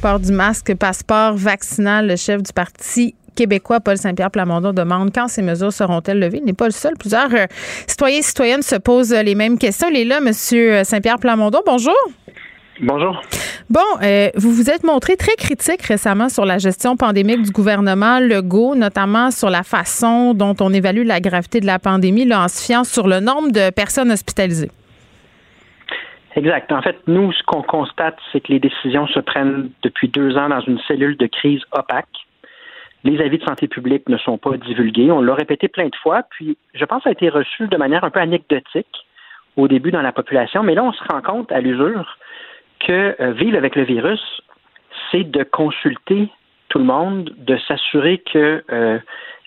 [0.03, 5.29] Port du masque, passeport vaccinal, le chef du parti québécois, Paul Saint-Pierre Plamondon, demande quand
[5.29, 6.41] ces mesures seront-elles levées.
[6.43, 6.93] Il n'est pas le seul.
[6.99, 7.47] Plusieurs euh,
[7.87, 9.89] citoyens et citoyennes se posent euh, les mêmes questions.
[9.91, 11.63] Il est là, Monsieur Saint-Pierre Plamondon.
[11.65, 11.97] Bonjour.
[12.81, 13.21] Bonjour.
[13.71, 18.21] Bon, euh, vous vous êtes montré très critique récemment sur la gestion pandémique du gouvernement
[18.21, 22.49] Legault, notamment sur la façon dont on évalue la gravité de la pandémie là, en
[22.49, 24.71] se fiant sur le nombre de personnes hospitalisées.
[26.37, 26.71] Exact.
[26.71, 30.49] En fait, nous, ce qu'on constate, c'est que les décisions se prennent depuis deux ans
[30.49, 32.07] dans une cellule de crise opaque.
[33.03, 35.11] Les avis de santé publique ne sont pas divulgués.
[35.11, 37.77] On l'a répété plein de fois, puis je pense que ça a été reçu de
[37.77, 38.87] manière un peu anecdotique
[39.57, 42.17] au début dans la population, mais là, on se rend compte à l'usure
[42.81, 44.21] que euh, vivre avec le virus,
[45.11, 46.29] c'est de consulter
[46.69, 48.99] tout le monde, de s'assurer que euh,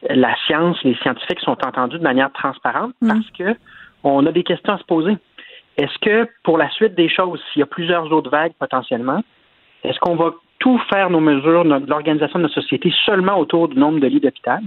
[0.09, 3.55] la science, les scientifiques sont entendus de manière transparente parce que
[4.03, 5.15] on a des questions à se poser.
[5.77, 9.23] Est-ce que pour la suite des choses, s'il y a plusieurs autres vagues potentiellement,
[9.83, 13.99] est-ce qu'on va tout faire nos mesures, l'organisation de notre société seulement autour du nombre
[13.99, 14.61] de lits d'hôpital?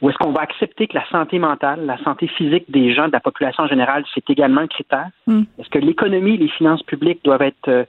[0.00, 3.12] Ou est-ce qu'on va accepter que la santé mentale, la santé physique des gens, de
[3.12, 5.08] la population en général, c'est également un critère?
[5.28, 5.42] Mm.
[5.58, 7.84] Est-ce que l'économie et les finances publiques doivent être euh,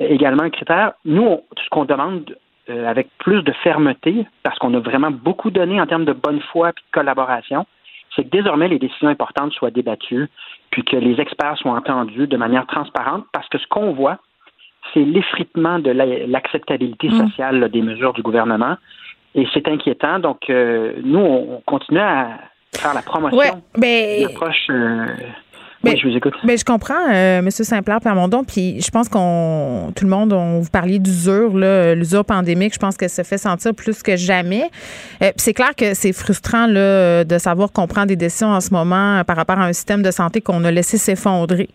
[0.00, 0.92] également un critère?
[1.04, 2.36] Nous, on- ce qu'on demande
[2.70, 6.40] euh, avec plus de fermeté, parce qu'on a vraiment beaucoup donné en termes de bonne
[6.50, 7.66] foi et de collaboration,
[8.16, 10.28] c'est que désormais les décisions importantes soient débattues,
[10.70, 14.16] puis que les experts soient entendus de manière transparente, parce que ce qu'on voit,
[14.94, 17.26] c'est l'effritement de la- l'acceptabilité Mm.
[17.28, 18.76] sociale là, des mesures du gouvernement.
[19.34, 20.18] Et c'est inquiétant.
[20.20, 22.38] Donc, euh, nous, on, on continue à
[22.74, 24.66] faire la promotion Ouais, d'une ben, approche.
[24.70, 25.06] euh,
[25.84, 26.34] Oui, je vous écoute.
[26.44, 27.50] Ben, je comprends, euh, M.
[27.50, 32.24] Saint-Pierre Plamondon, puis je pense qu'on, tout le monde, on vous parliez d'usure, là, l'usure
[32.24, 34.64] pandémique, je pense que ça fait sentir plus que jamais.
[35.22, 38.60] Euh, puis c'est clair que c'est frustrant là, de savoir qu'on prend des décisions en
[38.60, 41.68] ce moment euh, par rapport à un système de santé qu'on a laissé s'effondrer.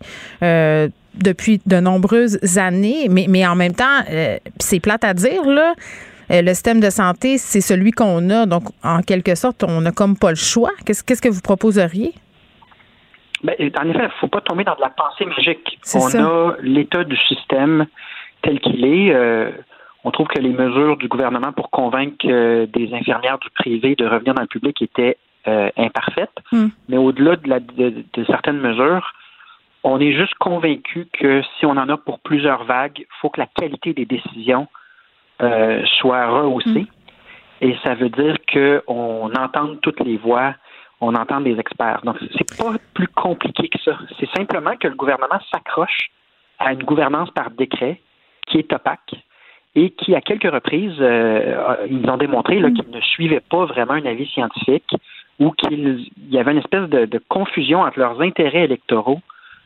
[0.44, 5.44] Euh, depuis de nombreuses années, mais, mais en même temps, euh, c'est plate à dire,
[5.46, 5.74] là,
[6.32, 8.46] euh, le système de santé, c'est celui qu'on a.
[8.46, 10.72] Donc, en quelque sorte, on n'a comme pas le choix.
[10.86, 12.14] Qu'est-ce qu'est-ce que vous proposeriez?
[13.44, 15.80] Ben, en effet, il ne faut pas tomber dans de la pensée magique.
[15.96, 16.26] On ça.
[16.26, 17.86] a l'état du système
[18.42, 19.14] tel qu'il est.
[19.14, 19.52] Euh,
[20.04, 24.06] on trouve que les mesures du gouvernement pour convaincre euh, des infirmières du privé de
[24.08, 25.18] revenir dans le public étaient
[25.48, 26.36] euh, imparfaites.
[26.52, 26.68] Mm.
[26.90, 29.14] Mais au-delà de, la- de- de certaines mesures,
[29.84, 33.40] on est juste convaincu que si on en a pour plusieurs vagues, il faut que
[33.40, 34.68] la qualité des décisions
[36.00, 36.86] soit rehaussée.
[37.62, 40.54] Et ça veut dire qu'on entende toutes les voix,
[41.02, 42.02] on entend les experts.
[42.04, 43.98] Donc, c'est pas plus compliqué que ça.
[44.20, 46.10] C'est simplement que le gouvernement s'accroche
[46.60, 48.02] à une gouvernance par décret
[48.48, 49.14] qui est opaque
[49.76, 53.94] et qui, à quelques reprises, euh, ils ont démontré là, qu'ils ne suivaient pas vraiment
[53.94, 54.92] un avis scientifique
[55.40, 59.22] ou qu'il y avait une espèce de, de confusion entre leurs intérêts électoraux,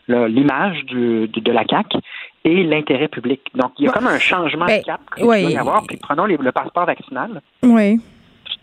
[0.08, 1.98] là, l'image du- de, de la CAQ
[2.44, 3.42] et l'intérêt public.
[3.56, 4.00] Donc, il y a Bon.
[4.00, 5.42] comme un changement Ben, de cap qu'il ouais.
[5.42, 5.82] doit y avoir.
[5.88, 8.00] Puis prenons les- le passeport vaccinal Oui.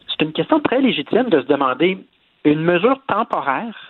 [0.09, 1.99] c'est une question très légitime de se demander
[2.45, 3.90] une mesure temporaire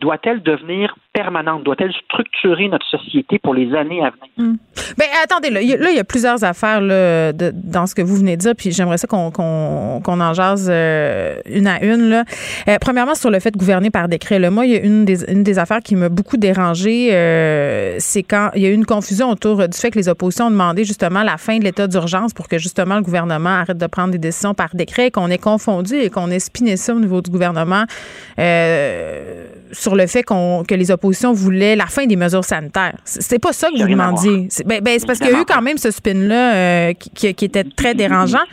[0.00, 1.64] doit-elle devenir permanente?
[1.64, 4.56] Doit-elle structurer notre société pour les années à venir?
[4.96, 8.42] Ben attendez, là, il y a- plusieurs affaires là, dans ce que vous venez de
[8.42, 12.08] dire, puis j'aimerais ça qu'on en jase euh, une à une.
[12.08, 12.24] Là.
[12.68, 14.38] Euh, premièrement, sur le fait de gouverner par décret.
[14.50, 18.62] Moi, il y a une des, affaires qui m'a beaucoup dérangée, euh, c'est quand il
[18.62, 21.36] y a eu une confusion autour du fait que les oppositions ont demandé justement la
[21.36, 24.74] fin de l'état d'urgence pour que justement le gouvernement arrête de prendre des décisions par
[24.74, 27.84] décret, qu'on ait confondu et qu'on ait spiné ça au niveau du gouvernement
[29.88, 32.94] sur le fait qu'on que les oppositions voulaient la fin des mesures sanitaires.
[33.04, 34.46] C'est pas ça que vous demandiez.
[34.50, 37.34] C'est- Ben, Ben, c'est parce qu'il y a eu quand même ce spin-là euh, qui,
[37.34, 38.44] qui, était très dérangeant.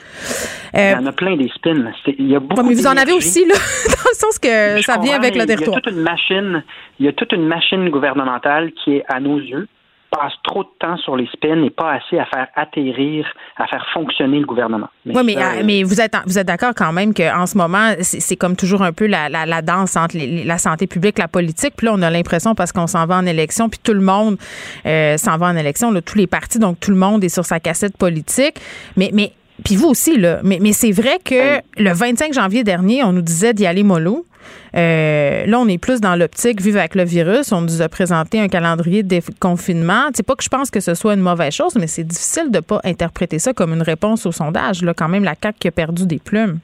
[0.73, 1.75] il y en a plein des spins.
[2.17, 3.55] Il y a beaucoup mais vous en avez aussi, là,
[3.87, 5.77] dans le sens que ça vient avec le territoire.
[5.77, 6.63] Il y a toute une machine,
[6.99, 9.67] il y a toute une machine gouvernementale qui est, à nos yeux,
[10.15, 13.85] passe trop de temps sur les spins et pas assez à faire atterrir, à faire
[13.93, 14.87] fonctionner le gouvernement.
[15.05, 18.35] Oui, mais, euh, mais vous êtes, vous êtes d'accord quand même qu'en ce moment, c'est
[18.35, 21.73] comme toujours un peu la, la, danse entre la santé publique, la politique.
[21.75, 24.37] Puis là, on a l'impression, parce qu'on s'en va en élection, puis tout le monde
[24.85, 27.45] euh, s'en va en élection, là, tous les partis, donc tout le monde est sur
[27.45, 28.59] sa cassette politique.
[28.95, 30.39] Mais, mais puis vous aussi, là.
[30.43, 34.25] Mais, mais c'est vrai que le 25 janvier dernier, on nous disait d'y aller mollo.
[34.75, 37.51] Euh, là, on est plus dans l'optique vivre avec le virus.
[37.51, 40.09] On nous a présenté un calendrier de confinement.
[40.13, 42.59] C'est pas que je pense que ce soit une mauvaise chose, mais c'est difficile de
[42.59, 44.83] pas interpréter ça comme une réponse au sondage.
[44.83, 46.59] Là, quand même, la CAQ qui a perdu des plumes.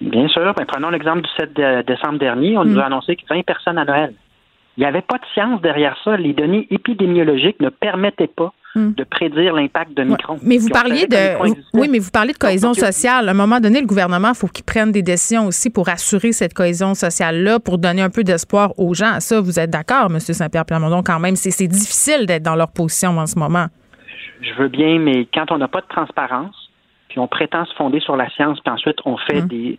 [0.00, 0.54] Bien sûr.
[0.54, 2.56] Ben, prenons l'exemple du 7 décembre dernier.
[2.56, 2.80] On nous mm.
[2.80, 4.14] a annoncé que 20 personnes à Noël.
[4.76, 6.16] Il n'y avait pas de science derrière ça.
[6.16, 8.92] Les données épidémiologiques ne permettaient pas Hmm.
[8.94, 10.38] de prédire l'impact de Micron.
[10.42, 11.42] mais vous parliez de
[11.74, 13.28] oui, mais vous parlez de cohésion sociale.
[13.28, 16.30] À un moment donné, le gouvernement, il faut qu'il prenne des décisions aussi pour assurer
[16.32, 19.18] cette cohésion sociale-là, pour donner un peu d'espoir aux gens.
[19.18, 20.20] Ça, vous êtes d'accord, M.
[20.20, 21.34] Saint-Pierre Plamondon, quand même?
[21.34, 23.66] C'est difficile d'être dans leur position en ce moment.
[24.40, 26.54] Je veux bien, mais quand on n'a pas de transparence,
[27.08, 29.48] puis on prétend se fonder sur la science, puis ensuite on fait hmm.
[29.48, 29.78] des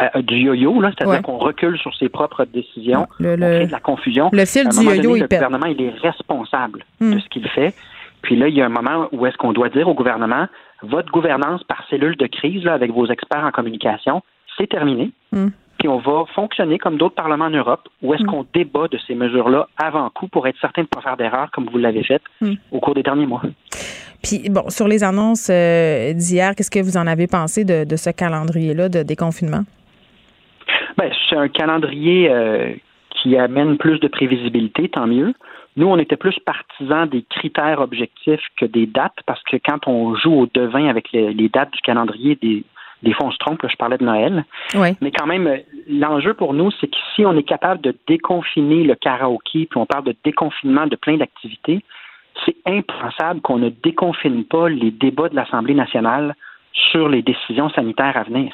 [0.00, 3.80] euh, du yo-yo, c'est-à-dire qu'on recule sur ses propres décisions, le, on crée de la
[3.80, 4.30] confusion.
[4.32, 7.20] Le fil du yo-yo, Le gouvernement, il est responsable de hmm.
[7.20, 7.74] ce qu'il fait.
[8.22, 10.46] Puis là, il y a un moment où est-ce qu'on doit dire au gouvernement,
[10.82, 14.22] votre gouvernance par cellule de crise là, avec vos experts en communication,
[14.58, 15.10] c'est terminé.
[15.32, 15.48] Hmm.
[15.78, 18.26] Puis on va fonctionner comme d'autres parlements en Europe, où est-ce hmm.
[18.26, 21.50] qu'on débat de ces mesures-là avant coup pour être certain de ne pas faire d'erreurs
[21.52, 22.54] comme vous l'avez fait hmm.
[22.70, 23.42] au cours des derniers mois.
[24.22, 28.10] Puis bon, sur les annonces euh, d'hier, qu'est-ce que vous en avez pensé de, ce
[28.10, 29.62] calendrier-là de déconfinement?
[30.98, 32.72] Bien, c'est un calendrier euh,
[33.10, 35.32] qui amène plus de prévisibilité, tant mieux.
[35.80, 40.14] Nous, on était plus partisans des critères objectifs que des dates, parce que quand on
[40.14, 42.64] joue au devin avec les, dates du calendrier, des,
[43.02, 44.44] des fois on se trompe, je parlais de Noël.
[45.00, 45.48] Mais quand même,
[45.88, 49.86] l'enjeu pour nous, c'est que si on est capable de déconfiner le karaoké, puis on
[49.86, 51.82] parle de déconfinement de plein d'activités,
[52.44, 56.34] c'est impensable qu'on ne déconfine pas les débats de l'Assemblée nationale
[56.74, 58.52] sur les décisions sanitaires à venir.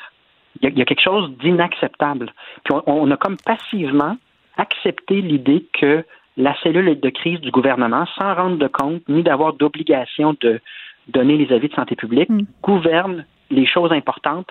[0.62, 2.33] Il y a, quelque chose d'inacceptable.
[2.62, 4.16] Puis on, a comme passivement
[4.57, 6.05] accepté l'idée que
[6.37, 10.61] la cellule de crise du gouvernement, sans rendre de compte ni d'avoir d'obligation de
[11.09, 12.43] donner les avis de santé publique, mm.
[12.62, 14.49] gouverne les choses importantes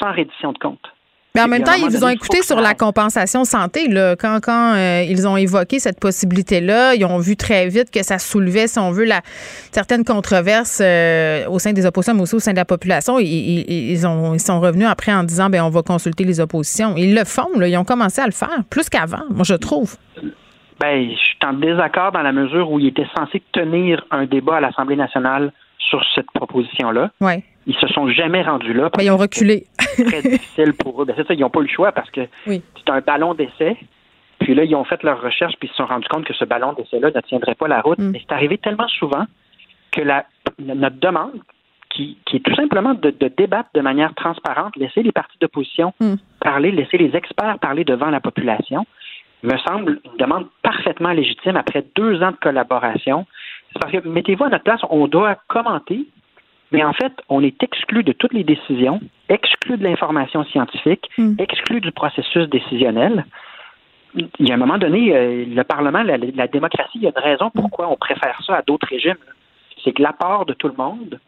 [0.00, 0.92] sans reddition de compte.
[1.36, 3.88] Mais en même temps, ils vous ont écouté sur la compensation santé.
[3.88, 4.14] Là.
[4.14, 8.20] Quand, quand euh, ils ont évoqué cette possibilité-là, ils ont vu très vite que ça
[8.20, 9.20] soulevait, si on veut, la,
[9.72, 13.18] certaines controverses euh, au sein des oppositions, mais aussi au sein de la population.
[13.18, 16.94] Ils, ils, ont, ils sont revenus après en disant ben on va consulter les oppositions.
[16.96, 17.66] Ils le font, là.
[17.66, 19.96] ils ont commencé à le faire, plus qu'avant, moi je trouve.
[20.80, 24.56] Ben, je suis en désaccord dans la mesure où il était censé tenir un débat
[24.56, 27.10] à l'Assemblée nationale sur cette proposition-là.
[27.20, 27.44] Ouais.
[27.66, 28.90] Ils se sont jamais rendus là.
[28.96, 29.66] Ben, ils ont reculé.
[29.78, 31.04] C'est très difficile pour eux.
[31.04, 33.76] Ben, c'est ça, ils n'ont pas le choix parce que c'est un ballon d'essai.
[34.40, 36.44] Puis là, ils ont fait leur recherche puis ils se sont rendus compte que ce
[36.44, 37.98] ballon d'essai-là ne tiendrait pas la route.
[37.98, 38.10] Mm.
[38.10, 39.24] Mais c'est arrivé tellement souvent
[39.92, 40.26] que la,
[40.58, 41.40] notre demande,
[41.90, 46.14] qui, qui, est tout simplement de, débattre de manière transparente, laisser les partis d'opposition mm.
[46.40, 48.84] parler, laisser les experts parler devant la population,
[49.44, 53.26] me semble une demande parfaitement légitime après deux ans de collaboration.
[53.80, 56.06] Parce que, mettez-vous à notre place, on doit commenter,
[56.70, 61.34] mais en fait, on est exclu de toutes les décisions, exclu de l'information scientifique, hmm.
[61.38, 63.24] exclu du processus décisionnel.
[64.14, 67.12] Il y a un moment donné, euh, le Parlement, la, la, démocratie, il y a
[67.16, 69.16] une raison pourquoi on préfère ça à d'autres régimes.
[69.82, 71.18] C'est que l'apport de tout le monde,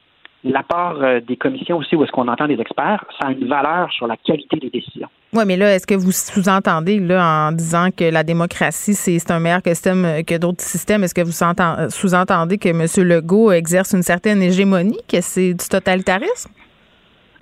[0.51, 3.90] l'apport euh, des commissions aussi, où est-ce qu'on entend des experts, ça a une valeur
[3.92, 5.09] sur la qualité des décisions.
[5.32, 9.40] Oui, mais là, est-ce que vous sous-entendez là, en disant que la démocratie, c'est un
[9.40, 11.05] meilleur système euh, que d'autres systèmes?
[11.05, 13.09] Est-ce que vous sous-entendez que M.
[13.09, 16.51] Legault exerce une certaine hégémonie, que c'est du totalitarisme?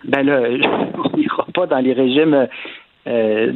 [0.04, 0.40] Ben là,
[1.04, 2.48] on n'ira pas dans les régimes
[3.06, 3.52] euh,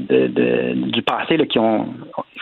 [0.75, 1.89] du passé là, qui ont.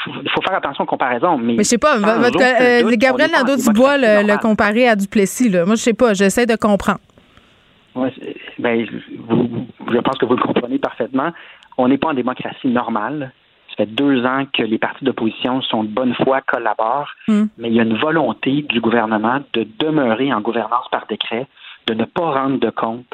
[0.06, 1.36] Il faut, faire attention aux comparaisons.
[1.36, 5.48] Mais, mais je sais pas, votre, Gabriel Nadeau-Dubois le, le comparer à Duplessis.
[5.48, 5.64] Là.
[5.64, 7.00] Moi, je sais pas, j'essaie de comprendre.
[7.96, 8.12] Ouais,
[8.58, 11.32] ben, je pense que vous le comprenez parfaitement
[11.78, 13.32] on n'est pas en démocratie normale.
[13.70, 17.44] Ça fait deux ans que les partis d'opposition sont de bonne foi, collaborent, hmm.
[17.58, 21.46] mais il y a une volonté du gouvernement de demeurer en gouvernance par décret,
[21.86, 23.06] de ne pas rendre de compte,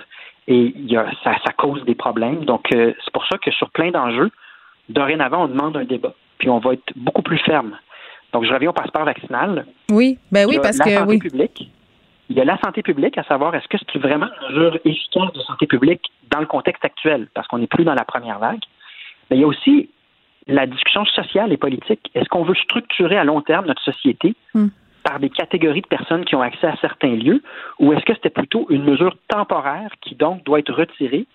[0.48, 2.44] et il y a, ça, cause des problèmes.
[2.44, 4.30] Donc, euh, c'est pour ça que sur plein d'enjeux,
[4.88, 7.76] dorénavant, on demande un débat, puis on va être beaucoup plus ferme.
[8.32, 9.66] Donc, je reviens au passeport vaccinal.
[9.90, 11.18] Oui, ben oui, parce que oui.
[11.18, 11.70] Publique,
[12.30, 15.32] il y a la santé publique, à savoir est-ce que c'est vraiment une mesure efficace
[15.32, 18.62] de santé publique dans le contexte actuel, parce qu'on n'est plus dans la première vague.
[19.30, 19.90] Mais il y a aussi
[20.46, 22.10] la discussion sociale et politique.
[22.14, 24.34] Est-ce qu'on veut structurer à long terme notre société?
[24.54, 24.68] Hmm.
[25.02, 27.42] Par des catégories de personnes qui ont accès à certains lieux,
[27.78, 31.26] ou est-ce que c'était plutôt une mesure temporaire qui donc doit être retirée,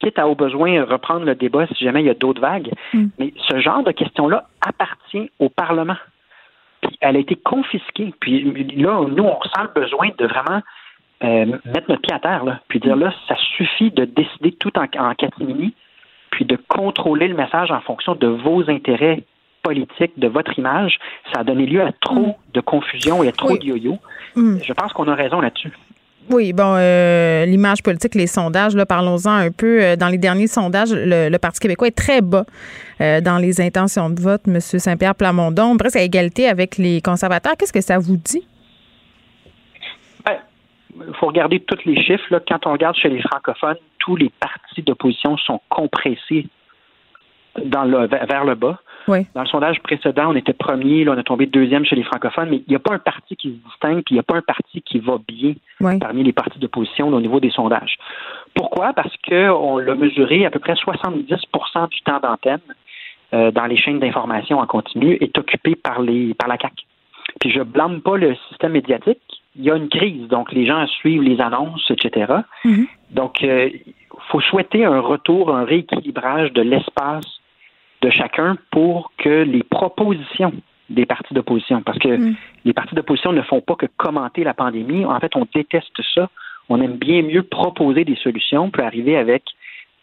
[0.00, 2.72] quitte à au besoin reprendre le débat si jamais il y a d'autres vagues?
[2.94, 3.06] Mm.
[3.18, 5.96] Mais ce genre de question-là appartient au Parlement.
[6.82, 8.14] Puis elle a été confisquée.
[8.20, 8.42] Puis
[8.76, 10.62] là, nous, on ressent le besoin de vraiment
[11.22, 14.72] euh, mettre notre pied à terre, là, puis dire là, ça suffit de décider tout
[14.78, 15.74] en, en catimini,
[16.30, 19.22] puis de contrôler le message en fonction de vos intérêts
[19.62, 20.98] politiques, de votre image.
[21.32, 22.34] Ça a donné lieu à trop mm.
[22.54, 23.98] de confusion et à trop de yo-yo.
[24.34, 24.58] Mm.
[24.64, 25.72] Je pense qu'on a raison là-dessus.
[26.30, 29.82] Oui, bon, euh, l'image politique, les sondages, là, parlons-en un peu.
[29.82, 32.44] Euh, dans les derniers sondages, le, Parti québécois est très bas
[33.00, 34.42] dans les intentions de vote.
[34.46, 34.60] M.
[34.60, 37.54] Saint-Pierre Plamondon, presque à égalité avec les conservateurs.
[37.58, 38.46] Qu'est-ce que ça vous dit?
[41.06, 42.42] il faut regarder tous les chiffres.
[42.48, 46.46] Quand on regarde chez les francophones, tous les partis d'opposition sont compressés
[47.64, 48.78] dans le, vers le bas.
[49.34, 52.48] Dans le sondage précédent, on était premier, là, on est tombé deuxième chez les francophones,
[52.50, 54.36] mais il n'y a pas un parti qui se distingue, puis il n'y a pas
[54.36, 55.54] un parti qui va bien
[55.98, 57.96] parmi les partis d'opposition au niveau des sondages.
[58.54, 58.92] Pourquoi?
[58.92, 62.60] Parce qu'on l'a mesuré à peu près 70% du temps d'antenne
[63.32, 66.84] euh, dans les chaînes d'information en continu est occupé par, les, par la CAQ.
[67.40, 69.20] Puis je blâme pas le système médiatique,
[69.56, 72.32] il y a une crise, donc les gens suivent les annonces, etc.
[72.64, 72.86] Mhm.
[73.10, 73.68] Donc, il euh,
[74.30, 77.39] faut souhaiter un retour, un rééquilibrage de l'espace
[78.02, 80.52] de chacun pour que les propositions
[80.88, 82.34] des partis d'opposition, parce que mhm.
[82.64, 85.04] les partis d'opposition ne font pas que commenter la pandémie.
[85.04, 86.28] En fait, on déteste ça.
[86.68, 89.44] On aime bien mieux proposer des solutions, puis arriver avec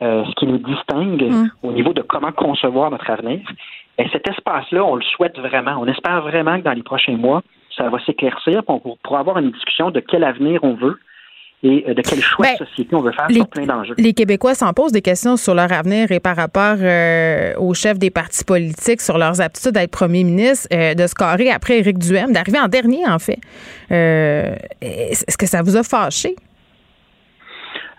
[0.02, 1.52] euh, ce qui nous distingue mhm.
[1.64, 3.42] au niveau de comment concevoir notre avenir.
[3.98, 5.78] Et cet espace-là, on le souhaite vraiment.
[5.80, 7.42] On espère vraiment que dans les prochains mois,
[7.76, 11.00] ça va s'éclaircir pour, pour avoir une discussion de quel avenir on veut
[11.64, 13.96] et euh, de quel choix de ben, société on veut faire sur plein d'enjeux.
[13.98, 17.98] Les Québécois s'en posent des questions sur leur avenir et par rapport euh, aux chefs
[17.98, 21.98] des partis politiques sur leurs aptitudes à être premier ministre, euh, de scorer après Éric
[21.98, 23.40] Duhem, d'arriver en dernier en fait.
[23.90, 26.36] Est-ce que ça vous a fâché?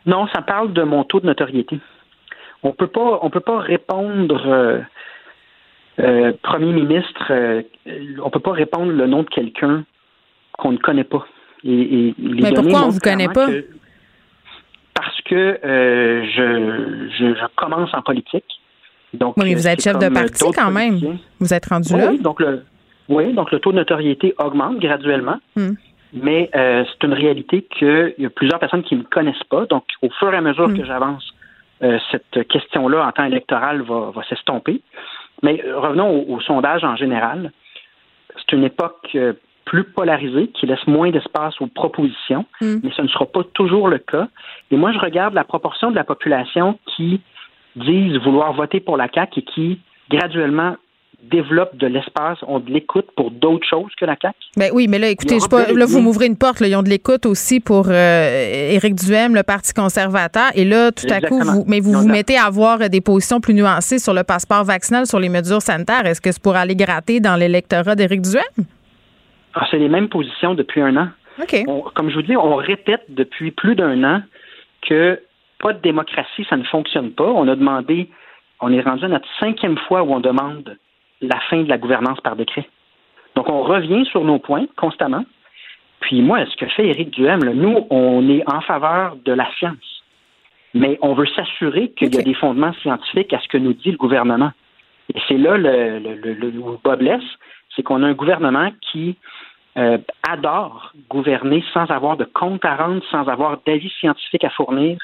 [0.07, 1.81] Non, ça parle de mon taux de notoriété.
[2.63, 4.85] On peut pas, on peut pas répondre
[6.43, 7.33] premier ministre,
[7.87, 9.85] on ne peut pas répondre le nom de quelqu'un
[10.53, 11.27] qu'on ne connaît pas.
[11.65, 13.49] Et, Mais pourquoi on ne vous connaît pas?
[14.95, 18.45] parce que euh, je, commence en politique.
[19.15, 20.99] Donc, oui, mais vous êtes chef de parti quand même.
[21.39, 22.11] Vous êtes rendu là.
[22.11, 22.65] Oui donc, le,
[23.09, 25.39] oui, donc le taux de notoriété augmente graduellement.
[25.55, 25.75] Hmm.
[26.13, 29.67] Mais c'est une réalité qu'il y a plusieurs personnes qui ne me connaissent pas.
[29.67, 30.79] Donc, au fur et à mesure hmm.
[30.79, 31.33] que j'avance,
[32.11, 34.83] cette question-là en temps électoral va, va s'estomper.
[35.43, 37.53] Mais euh, revenons au, sondage en général.
[38.37, 39.35] C'est une époque euh,
[39.69, 42.77] plus polarisée, qui laisse moins d'espace aux propositions, mm.
[42.83, 44.29] mais ce ne sera pas toujours le cas.
[44.71, 47.21] Et moi, je regarde la proportion de la population qui
[47.77, 50.75] disent vouloir voter pour la CAQ et qui graduellement
[51.31, 54.37] développent de l'espace, ont de l'écoute pour d'autres choses que la CAQ.
[54.57, 56.61] Ben oui, mais là, écoutez, je pas, là, vous m'ouvrez une porte.
[56.61, 60.51] Là, ils ont de l'écoute aussi pour euh, Éric Duhem, le Parti conservateur.
[60.55, 63.53] Et là, tout à coup, vous, mais vous vous mettez à avoir des positions plus
[63.53, 66.07] nuancées sur le passeport vaccinal, sur les mesures sanitaires.
[66.07, 68.65] Est-ce que c'est pour aller gratter dans l'électorat d'Éric Duhem?
[69.61, 71.09] Ah, c'est les mêmes positions depuis un an.
[71.95, 74.23] Comme je vous dis, on répète depuis plus d'un an
[74.83, 75.21] que
[75.59, 77.25] pas de démocratie, ça ne fonctionne pas.
[77.25, 78.09] On a demandé,
[78.61, 80.77] on est rendu à notre cinquième fois où on demande
[81.21, 82.69] la fin de la gouvernance par décret.
[83.35, 85.25] Donc, on revient sur nos points constamment.
[86.01, 90.05] Puis moi, ce que fait Éric Duhem, nous, on est en faveur de la science.
[90.73, 93.91] Mais on veut s'assurer qu'il y a des fondements scientifiques à ce que nous dit
[93.91, 94.53] le gouvernement.
[95.13, 96.51] Et c'est là le, le, le, le
[96.85, 97.03] Bob
[97.75, 99.17] c'est qu'on a un gouvernement qui
[99.79, 99.99] euh,
[100.29, 104.99] adore gouverner sans avoir de compte à rendre, sans avoir d'avis scientifiques à fournir.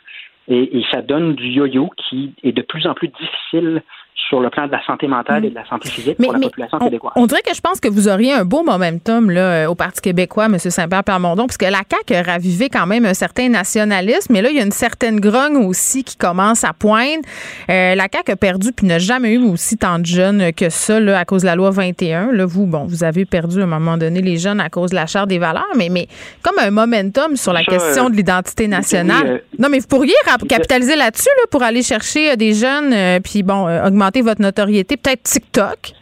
[0.49, 3.83] Et, et ça donne du yo-yo qui est de plus en plus difficile
[4.29, 6.79] sur le plan de la santé mentale et de la santé physique pour la population
[6.79, 7.12] québécoise.
[7.17, 10.01] On dirait que je pense que vous auriez un beau momentum là, euh, au Parti
[10.01, 10.59] québécois, M.
[10.59, 14.57] Saint-Pierre Plamondon, puisque la CAQ a ravivé quand même un certain nationalisme, mais là, il
[14.57, 17.23] y a une certaine grogne aussi qui commence à poindre.
[17.71, 21.01] Euh, la CAQ a perdu puis n'a jamais eu aussi tant de jeunes que ça
[21.01, 22.31] là, à cause de la loi 21.
[22.33, 24.97] Là, vous, bon, vous avez perdu à un moment donné les jeunes à cause de
[24.97, 26.07] la charte des valeurs, mais, mais
[26.43, 29.43] comme un momentum sur la question de l'identité nationale.
[29.59, 30.15] non, mais vous pourriez
[30.49, 34.97] capitaliser là-dessus là, pour aller chercher des jeunes puis, bon, augmenter votre notoriété?
[34.97, 35.93] Peut-être TikTok?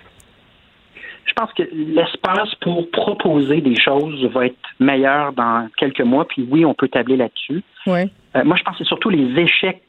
[1.24, 6.46] Je pense que l'espace pour proposer des choses va être meilleur dans quelques mois, puis
[6.50, 7.62] oui, on peut tabler là-dessus.
[7.86, 8.06] Euh,
[8.44, 9.82] moi, je pense que c'est surtout les échecs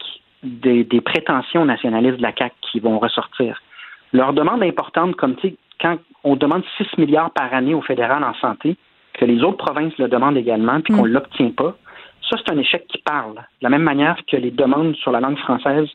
[0.44, 3.62] des, prétentions nationalistes de la CAQ qui vont ressortir.
[4.12, 5.36] Leur demande importante, comme
[5.82, 8.78] quand on demande 6 milliards par année au fédéral en santé,
[9.14, 11.14] que les autres provinces le demandent également, puis qu'on ne mm.
[11.14, 11.76] l'obtient pas,
[12.30, 13.36] ça, c'est un échec qui parle.
[13.36, 15.88] De la même manière que les demandes sur la langue française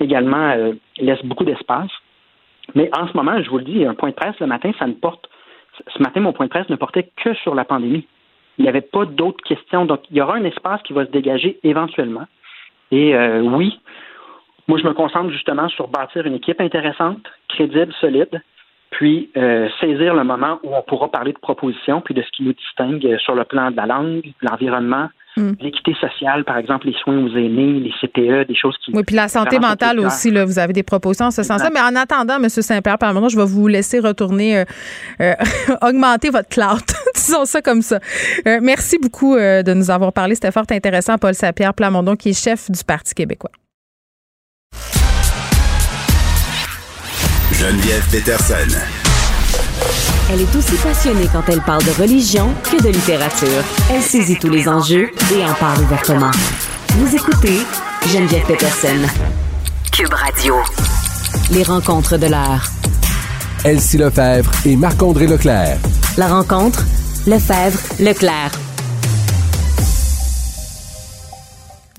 [0.00, 1.90] également euh, laisse beaucoup d'espace.
[2.74, 4.86] Mais en ce moment, je vous le dis, un point de presse le matin, ça
[4.86, 5.28] ne porte
[5.94, 8.06] ce matin, mon point de presse ne portait que sur la pandémie.
[8.58, 9.84] Il n'y avait pas d'autres questions.
[9.84, 12.26] Donc, il y aura un espace qui va se dégager éventuellement.
[12.90, 13.78] Et euh, oui,
[14.68, 18.40] moi, je me concentre justement sur bâtir une équipe intéressante, crédible, solide,
[18.90, 22.44] puis euh, saisir le moment où on pourra parler de propositions, puis de ce qui
[22.44, 25.52] nous distingue sur le plan de la langue, de l'environnement, mm.
[25.60, 28.92] l'équité sociale, par exemple, les soins aux aînés, les CPE, des choses qui...
[28.92, 31.70] Oui, puis la santé mentale aussi, là, vous avez des propositions en ce sens-là.
[31.72, 32.48] Mais en attendant, M.
[32.48, 34.64] Saint-Pierre, par je vais vous laisser retourner, euh,
[35.20, 35.34] euh,
[35.82, 36.80] augmenter votre cloud.
[37.14, 37.98] Disons ça comme ça.
[38.60, 40.34] merci beaucoup de nous avoir parlé.
[40.34, 43.50] C'était fort intéressant, Paul Saint-Pierre Plamondon, qui est chef du Parti québécois.
[47.52, 49.05] Geneviève Peterson.
[50.28, 53.62] Elle est aussi passionnée quand elle parle de religion que de littérature.
[53.90, 56.32] Elle saisit tous les enjeux et en parle ouvertement.
[56.94, 57.58] Vous écoutez
[58.12, 59.06] Geneviève Peterson.
[59.92, 60.56] Cube Radio.
[61.52, 62.66] Les rencontres de l'heure.
[63.64, 65.78] Elsie Lefebvre et Marc-André Leclerc.
[66.16, 66.84] La rencontre,
[67.26, 67.78] Lefebvre,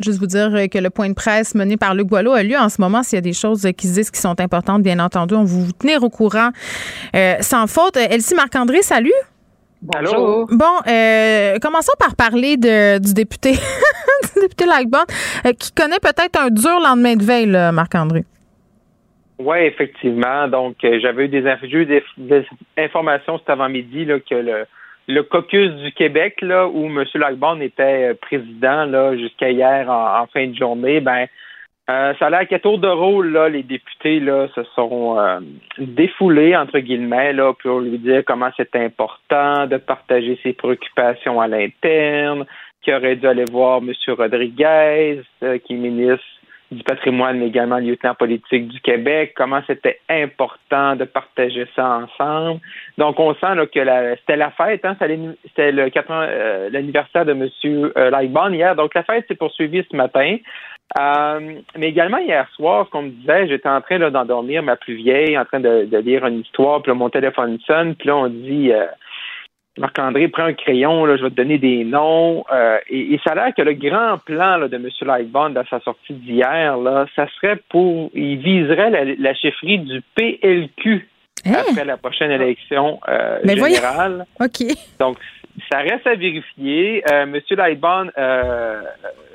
[0.02, 2.70] Juste vous dire que le point de presse mené par Luc Boileau a lieu en
[2.70, 3.04] ce moment.
[3.04, 5.46] S'il y a des choses qui se disent qui sont importantes, bien entendu, on va
[5.46, 6.50] vous tenir au courant
[7.16, 7.98] euh, sans faute.
[7.98, 9.14] Elsie Marc-André, salut.
[9.82, 10.48] Bonjour.
[10.52, 13.52] Bon, euh, commençons par parler de, du député,
[14.36, 15.06] du député Lightbond,
[15.46, 18.24] euh, qui connaît peut-être un dur lendemain de veille, Marc-André.
[19.40, 20.48] Oui, effectivement.
[20.48, 22.46] Donc, j'avais eu des, des, des,
[22.78, 24.66] informations cet avant-midi là, que le,
[25.08, 27.04] le caucus du Québec, là, où M.
[27.16, 31.28] Lagbon était euh, président là, jusqu'à hier en, fin de journée, ben
[31.90, 35.40] euh, ça a l'air qu'à tour de rôle, là, les députés là, se sont euh,
[35.78, 41.48] défoulés, entre guillemets, là, pour lui dire comment c'est important de partager ses préoccupations à
[41.48, 42.46] l'interne,
[42.82, 43.94] qu'il aurait dû aller voir M.
[44.18, 46.26] Rodriguez, qui est ministre
[46.72, 52.60] du patrimoine, mais également lieutenant politique du Québec, comment c'était important de partager ça ensemble.
[52.98, 57.48] Donc, on sent là, que c'était la fête, hein, c'était le euh, l'anniversaire de M.
[57.66, 58.76] Euh, Lightbond hier.
[58.76, 60.38] Donc, la fête s'est poursuivie ce matin.
[61.00, 65.38] Euh, mais également hier soir, comme je disais, j'étais en train d'endormir ma plus vieille,
[65.38, 68.28] en train de, de, lire une histoire, puis là, mon téléphone sonne, puis là, on
[68.28, 68.72] dit
[69.78, 72.44] Marc-André, prends un crayon, là, je vais te donner des noms.
[72.52, 74.90] Euh, et, ça a l'air que le grand plan de M.
[75.02, 78.10] Lightbond à sa sortie d'hier, là, ça serait pour.
[78.14, 81.08] Il viserait la, chefferie du PLQ
[81.46, 81.54] hein?
[81.70, 84.26] après la prochaine élection euh, générale.
[84.40, 84.68] OK.
[85.00, 85.18] Donc,
[85.72, 87.04] ça reste à vérifier.
[87.12, 87.40] Euh, M.
[87.50, 88.82] Lightbond euh,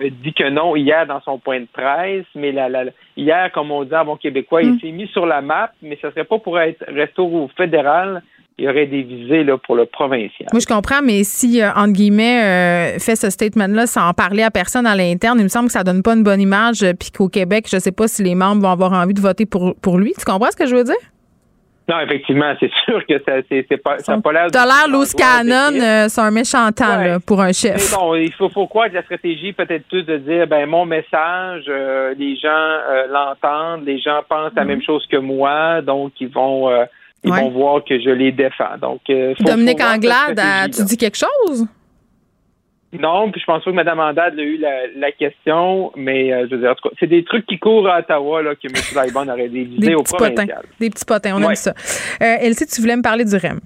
[0.01, 2.84] dit que non hier dans son point de presse, mais la,
[3.16, 4.80] hier, comme on dit en bon québécois, il mm.
[4.80, 8.22] s'est mis sur la map, mais ce serait pas pour être rester au fédéral
[8.59, 10.48] il y aurait des visées là, pour le provincial.
[10.53, 14.42] Moi, je comprends, mais si, euh, entre guillemets, euh, fait ce statement-là sans en parler
[14.42, 16.92] à personne à l'interne, il me semble que ça donne pas une bonne image, euh,
[16.92, 19.46] puis qu'au Québec, je ne sais pas si les membres vont avoir envie de voter
[19.46, 20.12] pour, pour lui.
[20.18, 20.94] Tu comprends ce que je veux dire?
[21.88, 24.46] Non, effectivement, c'est sûr que ça c'est pas ça pas l'air.
[24.53, 25.76] T'as l'air loose cannon,
[26.09, 27.74] c'est un méchant temps pour un chef.
[27.74, 30.86] Mais bon, il faut faut croire que la stratégie peut-être plus de dire ben mon
[30.86, 31.64] message,
[32.16, 32.78] les gens
[33.11, 34.66] l'entendent, les gens pensent la mm-hmm.
[34.68, 36.70] même chose que moi, donc ils vont
[37.25, 38.79] ils vont voir que je les défends.
[38.81, 40.41] Donc, euh, Dominique Anglade,
[40.73, 41.66] tu dis quelque chose?
[42.93, 46.57] Non, puis je pense pas que Mme Anglade a eu la, question, mais euh, je
[46.57, 48.75] veux dire, c'est des trucs qui courent à Ottawa là, que M.
[49.07, 50.62] Laibon aurait dévisé au provincial.
[50.79, 51.73] Des petits potins, on aime ça.
[52.20, 53.61] Euh, Elsie, tu voulais me parler du REM.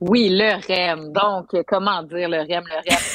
[0.00, 1.12] Oui, le REM.
[1.12, 2.98] Donc, comment dire le REM, le REM?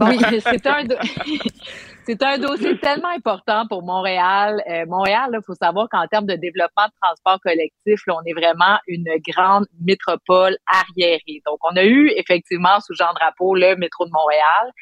[0.00, 0.82] Oui, c'est un,
[2.04, 4.60] C'est un dossier tellement important pour Montréal.
[4.68, 8.32] Euh, Montréal, il faut savoir qu'en termes de développement de transport collectif, là, on est
[8.32, 11.42] vraiment une grande métropole arriérée.
[11.46, 14.72] Donc, on a eu effectivement sous Jean Drapeau le métro de Montréal.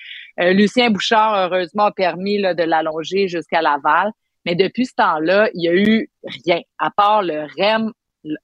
[0.41, 4.11] Euh, Lucien Bouchard, heureusement, a permis là, de l'allonger jusqu'à Laval.
[4.47, 6.09] Mais depuis ce temps-là, il y a eu
[6.47, 7.93] rien, à part le REM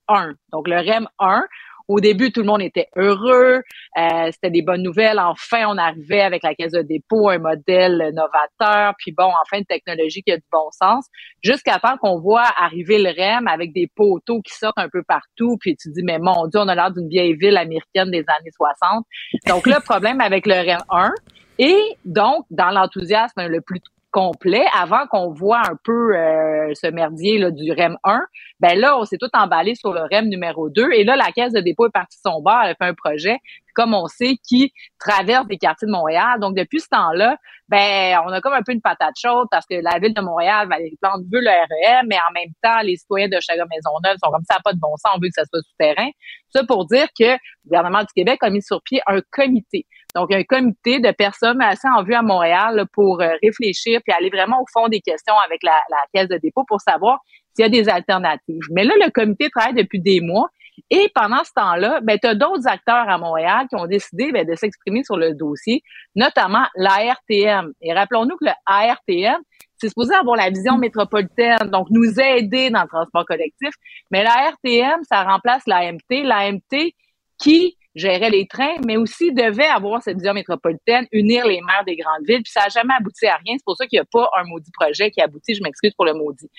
[0.09, 0.35] 1.
[0.53, 1.47] Donc, le REM 1,
[1.89, 3.62] au début, tout le monde était heureux.
[3.99, 5.18] Euh, c'était des bonnes nouvelles.
[5.18, 8.95] Enfin, on arrivait avec la caisse de dépôt, un modèle novateur.
[8.99, 11.07] Puis bon, enfin, une technologie qui a du bon sens.
[11.43, 15.57] Jusqu'à temps qu'on voit arriver le REM avec des poteaux qui sortent un peu partout.
[15.61, 18.51] Puis tu dis, mais mon Dieu, on a l'air d'une vieille ville américaine des années
[18.53, 19.05] 60.
[19.47, 21.12] Donc, le problème avec le REM 1,
[21.59, 23.80] et donc, dans l'enthousiasme le plus
[24.17, 28.21] complet avant qu'on voit un peu euh, ce merdier là, du REM 1,
[28.61, 30.91] ben là, on s'est tout emballé sur le REM numéro 2.
[30.93, 33.37] Et là, la Caisse de dépôt est partie son bord, elle a fait un projet,
[33.75, 36.41] comme on sait, qui traverse des quartiers de Montréal.
[36.41, 37.37] Donc, depuis ce temps-là,
[37.69, 40.67] ben, on a comme un peu une patate chaude parce que la ville de Montréal,
[40.79, 44.31] les plans veut le REM, mais en même temps, les citoyens de Maison Maisonneuve sont
[44.31, 46.09] comme ça, pas de bon sens, on veut que ça soit souterrain.
[46.55, 49.85] Ça pour dire que le gouvernement du Québec a mis sur pied un comité.
[50.17, 54.31] Donc, un comité de personnes assez en vue à Montréal pour euh, réfléchir puis aller
[54.31, 57.21] vraiment au fond des questions avec la, la caisse de dépôt pour savoir
[57.55, 58.62] s'il y a des alternatives.
[58.71, 60.49] Mais là, le comité travaille depuis des mois
[60.91, 64.47] Et pendant ce temps-là, ben, tu as d'autres acteurs à Montréal qui ont décidé ben,
[64.47, 65.83] de s'exprimer sur le dossier,
[66.14, 67.73] notamment l'ARTM.
[67.83, 69.41] Et rappelons-nous que le ARTM,
[69.77, 73.75] c'est supposé avoir la vision métropolitaine, donc nous aider dans le transport collectif.
[74.11, 76.25] Mais l'ARTM, ça remplace l'AMT.
[76.25, 76.95] L'AMT
[77.39, 81.97] qui gérait les trains, mais aussi devait avoir cette vision métropolitaine, unir les maires des
[81.97, 83.55] grandes villes, puis ça n'a jamais abouti à rien.
[83.57, 85.55] C'est pour ça qu'il n'y a pas un maudit projet qui aboutit.
[85.55, 86.51] Je m'excuse pour le maudit.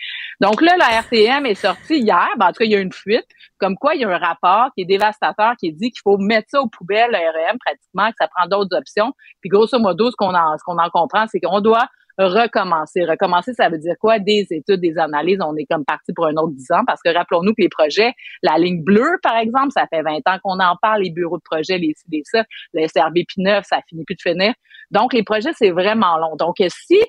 [0.42, 2.28] Donc là, la RTM est sortie hier.
[2.38, 3.28] Ben, en tout cas, il y a une fuite.
[3.60, 6.48] Comme quoi, il y a un rapport qui est dévastateur qui dit qu'il faut mettre
[6.50, 9.14] ça aux poubelles, le REM, pratiquement, que ça prend d'autres options.
[9.42, 11.88] Puis grosso modo, ce qu'on en, ce qu'on en comprend, c'est qu'on doit
[12.18, 13.06] recommencer.
[13.06, 14.20] Recommencer, ça veut dire quoi?
[14.20, 15.40] Des études, des analyses.
[15.42, 18.14] On est comme parti pour un autre dix ans parce que rappelons-nous que les projets,
[18.44, 21.44] la ligne bleue, par exemple, ça fait 20 ans qu'on en parle, les bureaux de
[21.44, 22.44] projet, les les ça,
[22.74, 24.54] le SRB puis neuf, ça finit plus de finir.
[24.92, 26.36] Donc, les projets, c'est vraiment long.
[26.36, 27.00] Donc, si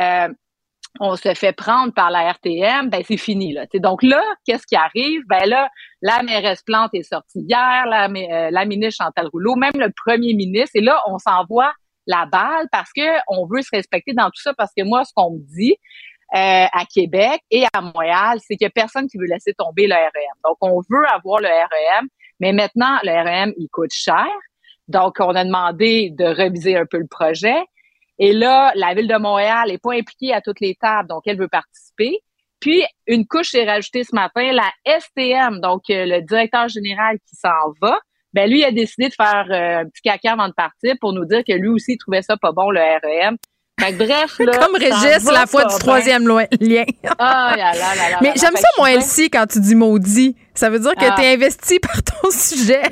[0.00, 0.28] euh,
[0.98, 3.66] on se fait prendre par la RTM, ben c'est fini là.
[3.74, 5.22] donc là, qu'est-ce qui arrive?
[5.28, 5.68] Ben là,
[6.02, 10.34] la mairesse Plante est sortie hier, la, euh, la ministre Chantal Rouleau, même le premier
[10.34, 11.72] ministre, et là, on s'envoie
[12.10, 15.12] la balle parce que on veut se respecter dans tout ça parce que moi, ce
[15.14, 15.76] qu'on me dit
[16.34, 19.86] euh, à Québec et à Montréal, c'est qu'il y a personne qui veut laisser tomber
[19.86, 20.36] le REM.
[20.44, 22.08] Donc, on veut avoir le REM,
[22.38, 24.28] mais maintenant, le REM, il coûte cher.
[24.88, 27.60] Donc, on a demandé de reviser un peu le projet.
[28.18, 31.38] Et là, la ville de Montréal n'est pas impliquée à toutes les tables, donc elle
[31.38, 32.18] veut participer.
[32.60, 37.36] Puis, une couche est rajoutée ce matin, la STM, donc euh, le directeur général qui
[37.36, 37.98] s'en va,
[38.32, 41.24] ben lui a décidé de faire euh, un petit caca avant de partir pour nous
[41.24, 43.36] dire que lui aussi il trouvait ça pas bon le REM.
[43.80, 46.84] Fait bref, là, Comme Régis, la fois du troisième lien.
[47.18, 50.36] ah, là, là, là, Mais j'aime ça, moi, Elsie, quand tu dis maudit.
[50.54, 51.14] Ça veut dire que ah.
[51.16, 52.82] tu es investi par ton sujet.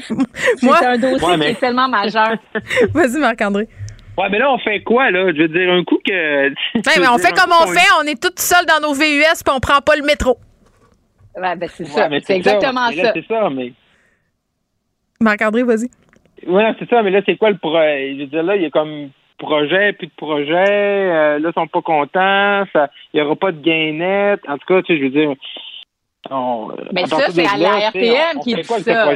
[0.63, 2.37] moi, c'est un dossier qui est tellement majeur.
[2.95, 3.69] Vas-y, Marc-André.
[4.17, 5.31] Ouais, mais là, on fait quoi, là?
[5.33, 6.49] Je veux dire, un coup que.
[6.75, 9.61] mais on fait comme on fait, on est tous seuls dans nos VUS puis on
[9.61, 10.39] prend pas le métro.
[11.37, 12.09] Ouais, ben c'est ça.
[12.25, 13.13] c'est exactement ça.
[13.15, 13.73] C'est ça, mais.
[15.21, 15.89] Marc-André, vas-y.
[16.47, 18.15] Oui, c'est ça, mais là, c'est quoi le projet?
[18.15, 20.55] Je veux dire, là, il y a comme projet, puis de projet.
[20.55, 22.65] Euh, là, ils sont pas contents.
[22.73, 24.41] Ça, il y aura pas de gain net.
[24.49, 25.35] En tout cas, tu sais, je veux dire.
[26.93, 29.13] mais ça, c'est à la RTM qui dit ça.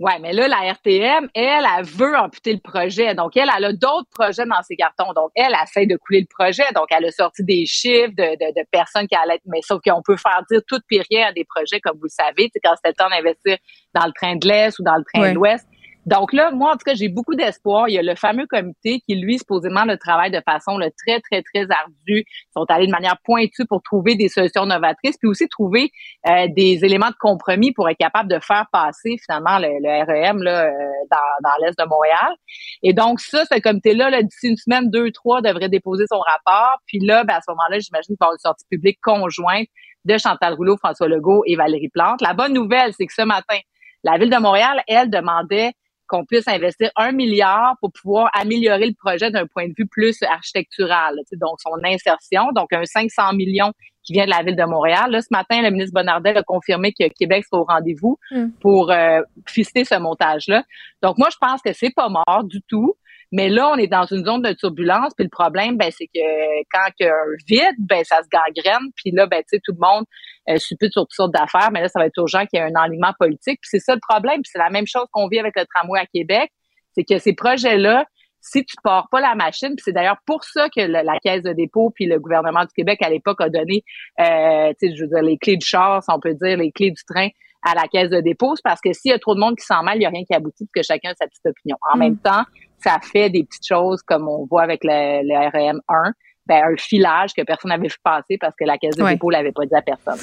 [0.00, 3.14] Ouais, mais là, la RTM, elle, elle veut amputer le projet.
[3.14, 5.12] Donc, elle, elle a d'autres projets dans ses cartons.
[5.12, 6.62] Donc, elle, elle essaie de couler le projet.
[6.74, 10.00] Donc, elle a sorti des chiffres de, de, de personnes qui allaient, mais sauf qu'on
[10.00, 12.88] peut faire dire tout pire rien à des projets, comme vous le savez, quand c'était
[12.88, 13.58] le temps d'investir
[13.94, 15.68] dans le train de l'Est ou dans le train de l'Ouest.
[16.10, 17.88] Donc là, moi, en tout cas, j'ai beaucoup d'espoir.
[17.88, 21.20] Il y a le fameux comité qui, lui, supposément, le travail de façon le très,
[21.20, 22.24] très, très ardue.
[22.26, 25.92] Ils sont allés de manière pointue pour trouver des solutions novatrices, puis aussi trouver
[26.26, 29.68] euh, des éléments de compromis pour être capable de faire passer, finalement, le,
[30.04, 30.70] REM là, euh,
[31.12, 32.34] dans, dans l'Est de Montréal.
[32.82, 36.78] Et donc, ça, ce comité-là, -là, d'ici une semaine, deux, trois, devrait déposer son rapport.
[36.86, 39.68] Puis là, ben, à ce moment-là, j'imagine qu'il va y avoir une sortie publique conjointe
[40.04, 42.20] de Chantal Rouleau, François Legault et Valérie Plante.
[42.20, 43.58] La bonne nouvelle, c'est que ce matin,
[44.02, 45.72] la ville de Montréal, elle, demandait
[46.10, 50.20] qu'on puisse investir un milliard pour pouvoir améliorer le projet d'un point de vue plus
[50.24, 55.10] architectural, donc son insertion, donc un 500 millions qui vient de la ville de Montréal.
[55.10, 58.48] Là, ce matin, le ministre Bonnardel a confirmé que Québec sera au rendez-vous mm.
[58.60, 60.64] pour euh, fister ce montage-là.
[61.02, 62.94] Donc, moi, je pense que c'est pas mort du tout.
[63.32, 66.62] Mais là, on est dans une zone de turbulence, puis le problème, ben, c'est que
[66.72, 69.60] quand il y a un vide, ben, ça se gangrène, puis là, ben, tu sais,
[69.62, 70.04] tout le monde
[70.48, 72.66] euh, suppute sur toutes sortes d'affaires, mais là, ça va être urgent qu'il y ait
[72.66, 73.60] un enlignement politique.
[73.62, 76.00] Puis c'est ça le problème, puis c'est la même chose qu'on vit avec le tramway
[76.00, 76.50] à Québec,
[76.94, 78.04] c'est que ces projets-là,
[78.40, 81.52] si tu pars pas la machine, puis c'est d'ailleurs pour ça que la Caisse de
[81.52, 83.84] dépôt puis le gouvernement du Québec à l'époque a donné,
[84.18, 87.04] euh, je veux dire, les clés du char, si on peut dire, les clés du
[87.04, 87.28] train
[87.62, 89.82] à la Caisse de dépôt, parce que s'il y a trop de monde qui s'en
[89.82, 91.76] mêle, il n'y a rien qui aboutit, parce que chacun a sa petite opinion.
[91.92, 92.00] En mm.
[92.00, 92.44] même temps,
[92.78, 96.12] ça fait des petites choses comme on voit avec le, le RM 1
[96.50, 99.52] ben, un filage que personne n'avait vu passer parce que la caisse de dépôt l'avait
[99.52, 100.18] pas dit à personne.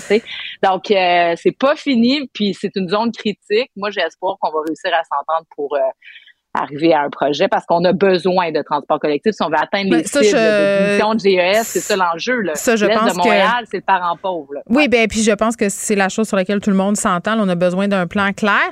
[0.61, 3.71] Donc, euh, c'est pas fini, puis c'est une zone critique.
[3.77, 5.79] Moi, j'espère qu'on va réussir à s'entendre pour euh,
[6.61, 9.95] arriver à un projet parce qu'on a besoin de transport collectif si on veut atteindre
[9.95, 11.63] les cibles de, de GES.
[11.63, 12.43] C'est ça l'enjeu.
[12.53, 14.53] Ça, je pense de Montréal, c'est le parent pauvre.
[14.69, 17.37] Oui, ben puis je pense que c'est la chose sur laquelle tout le monde s'entend.
[17.39, 18.69] On a besoin d'un plan clair.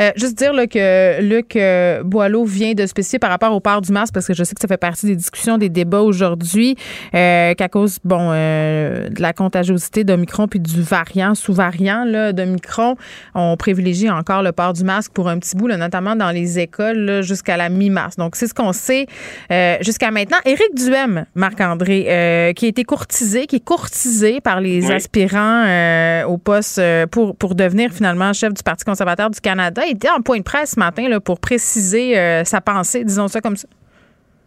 [0.00, 3.80] Euh, juste dire là, que Luc euh, Boileau vient de spécifier par rapport au port
[3.80, 6.76] du masque parce que je sais que ça fait partie des discussions, des débats aujourd'hui,
[7.14, 12.96] euh, qu'à cause bon euh, de la contagiosité d'Omicron puis du variant sous-variant d'Omicron,
[13.34, 16.58] on privilégie encore le port du masque pour un petit bout, là, notamment dans les
[16.58, 16.98] écoles.
[16.98, 18.16] Là, jusqu'à la mi-mars.
[18.16, 19.06] Donc, c'est ce qu'on sait
[19.52, 20.38] euh, jusqu'à maintenant.
[20.44, 26.24] Éric Duhem, Marc-André, euh, qui a été courtisé, qui est courtisé par les aspirants euh,
[26.24, 26.80] au poste
[27.12, 30.42] pour, pour devenir finalement chef du Parti conservateur du Canada, il était en point de
[30.42, 32.14] presse ce matin là, pour préciser
[32.44, 33.68] sa pensée, disons ça comme ça.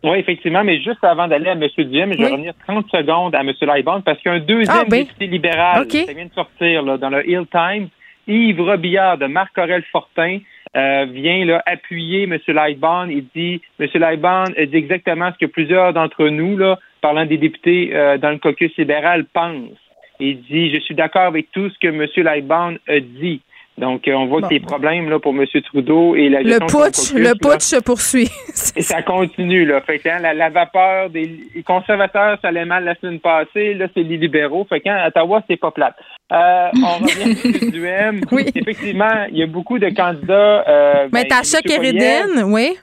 [0.03, 1.67] Oui, effectivement, mais juste avant d'aller à M.
[1.77, 3.51] Duhem, je vais revenir 30 secondes à M.
[3.61, 5.03] Lightbound parce qu'il y a un deuxième ah, ben.
[5.03, 7.89] député libéral qui vient de sortir là, dans le Hill Times
[8.27, 10.39] Yves Robillard de Marc-Aurel Fortin
[10.75, 12.37] euh, vient là, appuyer M.
[12.47, 13.11] Lightbound.
[13.11, 13.87] Il dit, M.
[13.93, 18.37] Lightbound dit exactement ce que plusieurs d'entre nous, là, parlant des députés euh, dans le
[18.37, 19.77] caucus libéral, pensent.
[20.19, 22.07] Il dit, je suis d'accord avec tout ce que M.
[22.23, 23.41] Lightbound a dit.
[23.77, 25.45] Donc, euh, on voit y a des problèmes là, pour M.
[25.65, 28.29] Trudeau et la Le putsch, le putsch se poursuit.
[28.75, 29.65] et ça continue.
[29.65, 29.81] Là.
[29.81, 33.73] Fait que, hein, la, vapeur des conservateurs, ça allait mal la semaine passée.
[33.73, 34.65] Là, c'est les libéraux.
[34.67, 35.95] Fait qu'à Ottawa, c'est pas plate.
[36.31, 38.21] Euh, on revient du M.
[38.31, 38.45] Oui.
[38.53, 40.63] Effectivement, il y a beaucoup de candidats.
[40.67, 42.77] Euh, mais ben, Tacha Kérédine, oui.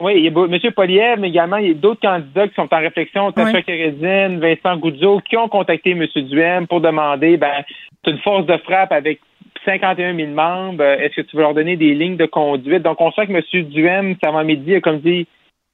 [0.00, 0.72] Oui, il y a M.
[0.74, 4.38] Poliev, mais également, il y a d'autres candidats qui sont en réflexion, Tacha oui.
[4.38, 6.06] Vincent Goudzo, qui ont contacté M.
[6.14, 7.64] Duhem pour demander, ben,
[8.06, 9.20] une force de frappe avec
[9.66, 10.82] 51 000 membres.
[10.82, 12.82] Euh, est-ce que tu veux leur donner des lignes de conduite?
[12.82, 13.64] Donc, on sent que M.
[13.64, 15.26] Duhem, ça va midi, a comme dit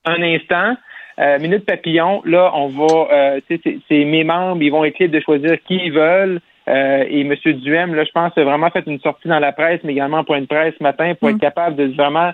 [0.05, 0.75] un instant.
[1.19, 5.21] Euh, minute papillon, là, on va, euh, c'est mes membres, ils vont être libres de
[5.21, 6.41] choisir qui ils veulent.
[6.67, 7.35] et M.
[7.45, 10.41] Duhem, là, je pense, a vraiment fait une sortie dans la presse, mais également point
[10.41, 11.41] de presse ce matin pour être mm.
[11.41, 12.33] capable de vraiment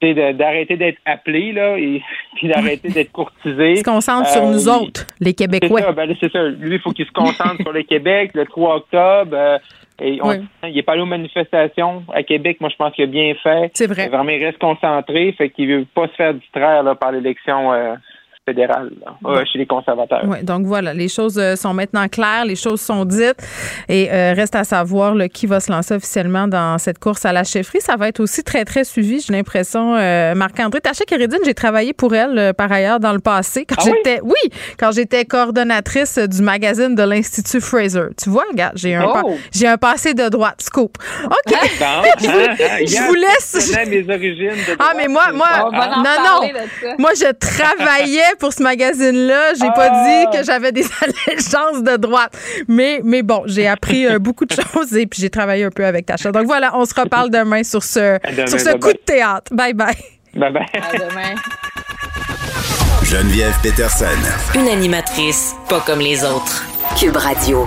[0.00, 2.02] d'arrêter d'être appelé là et
[2.36, 3.72] puis d'arrêter d'être courtisé.
[3.72, 5.80] Il se concentre sur nous autres, les Québécois.
[5.80, 6.42] C'est ça, ben, c'est ça.
[6.44, 8.30] Lui, il faut qu'il se concentre sur le Québec.
[8.34, 9.60] Le 3 octobre,
[10.00, 10.20] et
[10.62, 12.58] il n'est pas allé aux manifestations à Québec.
[12.60, 13.70] Moi, je pense qu'il a bien fait.
[13.74, 14.08] C'est vrai.
[14.08, 15.32] Vraiment, il reste concentré.
[15.32, 17.94] Fait qu'il veut pas se faire distraire là, par l'élection euh,
[18.48, 18.90] fédérale
[19.52, 20.24] chez les conservateurs.
[20.26, 23.36] Oui, donc voilà, les choses euh, sont maintenant claires, les choses sont dites
[23.88, 27.44] et euh, reste à savoir qui va se lancer officiellement dans cette course à la
[27.44, 27.80] chefferie.
[27.80, 29.96] Ça va être aussi très, très suivi, j'ai l'impression.
[29.96, 33.66] Euh, Marc-André Tacha Kérédine, j'ai travaillé pour elle par ailleurs dans le passé.
[33.66, 34.50] Quand ah j'étais, oui?
[34.78, 38.08] quand j'étais coordonnatrice du magazine de l'Institut Fraser.
[38.22, 39.36] Tu vois, regarde, j'ai un, oh!
[39.52, 40.96] j'ai un passé de droite, scoop.
[41.24, 41.54] OK.
[41.80, 42.02] Hein?
[42.20, 43.72] je, vous, laisse.
[43.88, 46.94] mes origines de Ah, mais moi, moi, non, non.
[46.98, 49.54] Moi, je travaillais pour ce magazine-là.
[49.54, 50.30] J'ai pas dit ah!
[50.32, 52.36] que j'avais des allégeances de droite.
[52.68, 55.84] Mais, mais bon, j'ai appris euh, beaucoup de choses et puis j'ai travaillé un peu
[55.84, 56.32] avec Tacha.
[56.32, 59.52] Donc voilà, on se reparle demain sur ce, sur ce coup de théâtre.
[59.54, 59.96] Bye bye.
[60.34, 60.66] Bye bye.
[60.74, 61.34] À demain.
[63.04, 64.04] Geneviève Peterson.
[64.54, 66.64] Une animatrice pas comme les autres.
[66.98, 67.66] Cube Radio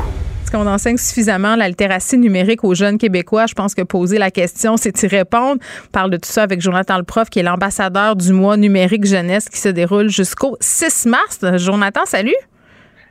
[0.52, 1.70] qu'on enseigne suffisamment la
[2.18, 3.46] numérique aux jeunes Québécois?
[3.48, 5.62] Je pense que poser la question, c'est y répondre.
[5.86, 9.06] On parle de tout ça avec Jonathan Le Prof, qui est l'ambassadeur du mois numérique
[9.06, 11.40] jeunesse qui se déroule jusqu'au 6 mars.
[11.58, 12.36] Jonathan, salut.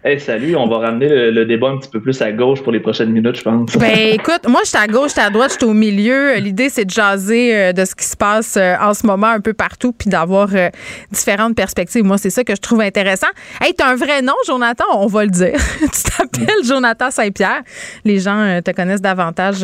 [0.03, 2.81] Hey, salut, on va ramener le, débat un petit peu plus à gauche pour les
[2.81, 3.77] prochaines minutes, je pense.
[3.77, 6.37] Ben écoute, moi je suis à gauche, je à droite, je suis au milieu.
[6.37, 9.41] L'idée, c'est de jaser euh, de ce qui se passe euh, en ce moment un
[9.41, 10.71] peu partout, puis d'avoir euh,
[11.13, 12.03] différentes perspectives.
[12.03, 13.27] Moi, c'est ça que je trouve intéressant.
[13.61, 15.61] Hey, t'as un vrai nom, Jonathan, on va le dire.
[15.81, 17.61] tu t'appelles Jonathan Saint-Pierre.
[18.07, 19.59] Les gens te connaissent davantage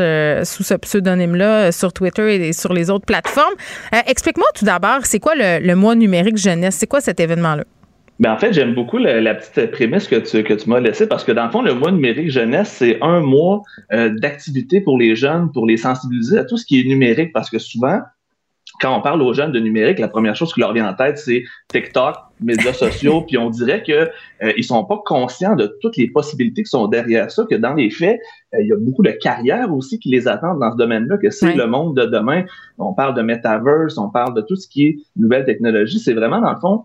[0.44, 3.54] sous ce pseudonyme-là sur Twitter et sur les autres plateformes.
[4.06, 6.76] Explique-moi tout d'abord, c'est quoi le mois numérique jeunesse?
[6.78, 7.64] C'est quoi cet événement-là?
[8.18, 11.22] Ben en fait, j'aime beaucoup la, petite prémisse que tu, que tu m'as laissée parce
[11.22, 13.62] que dans le fond, le mois numérique jeunesse, c'est un mois
[13.92, 17.50] euh, d'activité pour les jeunes, pour les sensibiliser à tout ce qui est numérique parce
[17.50, 18.00] que souvent,
[18.80, 21.18] quand on parle aux jeunes de numérique, la première chose qui leur vient en tête,
[21.18, 23.92] c'est TikTok, médias sociaux, puis on dirait que
[24.42, 27.74] euh, ils sont pas conscients de toutes les possibilités qui sont derrière ça, que dans
[27.74, 28.18] les faits,
[28.54, 31.30] euh, il y a beaucoup de carrières aussi qui les attendent dans ce domaine-là, que
[31.30, 32.44] c'est le monde de demain.
[32.78, 35.98] On parle de metaverse, on parle de tout ce qui est nouvelle technologie.
[35.98, 36.84] C'est vraiment, dans le fond,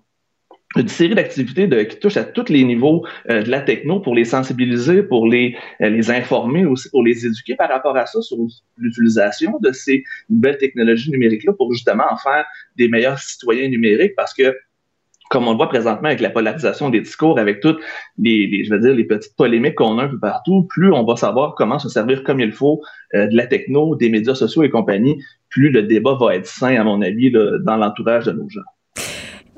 [0.77, 4.25] une série d'activités qui touchent à tous les niveaux euh, de la techno pour les
[4.25, 8.37] sensibiliser, pour les, euh, les informer aussi, pour les éduquer par rapport à ça sur
[8.77, 12.45] l'utilisation de ces nouvelles technologies numériques-là pour justement en faire
[12.77, 14.55] des meilleurs citoyens numériques parce que
[15.29, 17.79] comme on le voit présentement avec la polarisation des discours, avec toutes
[18.17, 21.15] les, je veux dire, les petites polémiques qu'on a un peu partout, plus on va
[21.15, 22.81] savoir comment se servir comme il faut
[23.13, 26.75] euh, de la techno, des médias sociaux et compagnie, plus le débat va être sain,
[26.75, 28.59] à mon avis, dans l'entourage de nos gens.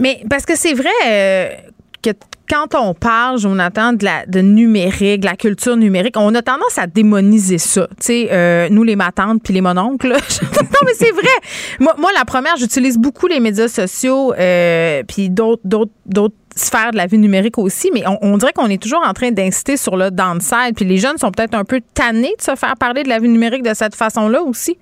[0.03, 1.47] Mais parce que c'est vrai euh,
[2.03, 2.09] que
[2.49, 6.77] quand on parle, Jonathan, de la de numérique, de la culture numérique, on a tendance
[6.77, 7.87] à démoniser ça.
[7.87, 10.09] Tu sais, euh, nous les matantes puis les mononcles.
[10.11, 11.23] non, mais c'est vrai.
[11.79, 15.93] Moi, moi, la première, j'utilise beaucoup les médias sociaux euh, puis d'autres
[16.53, 19.31] sphères de la vie numérique aussi, mais on, on dirait qu'on est toujours en train
[19.31, 20.75] d'inciter sur le downside.
[20.75, 23.29] Puis les jeunes sont peut-être un peu tannés de se faire parler de la vie
[23.29, 24.77] numérique de cette façon-là aussi.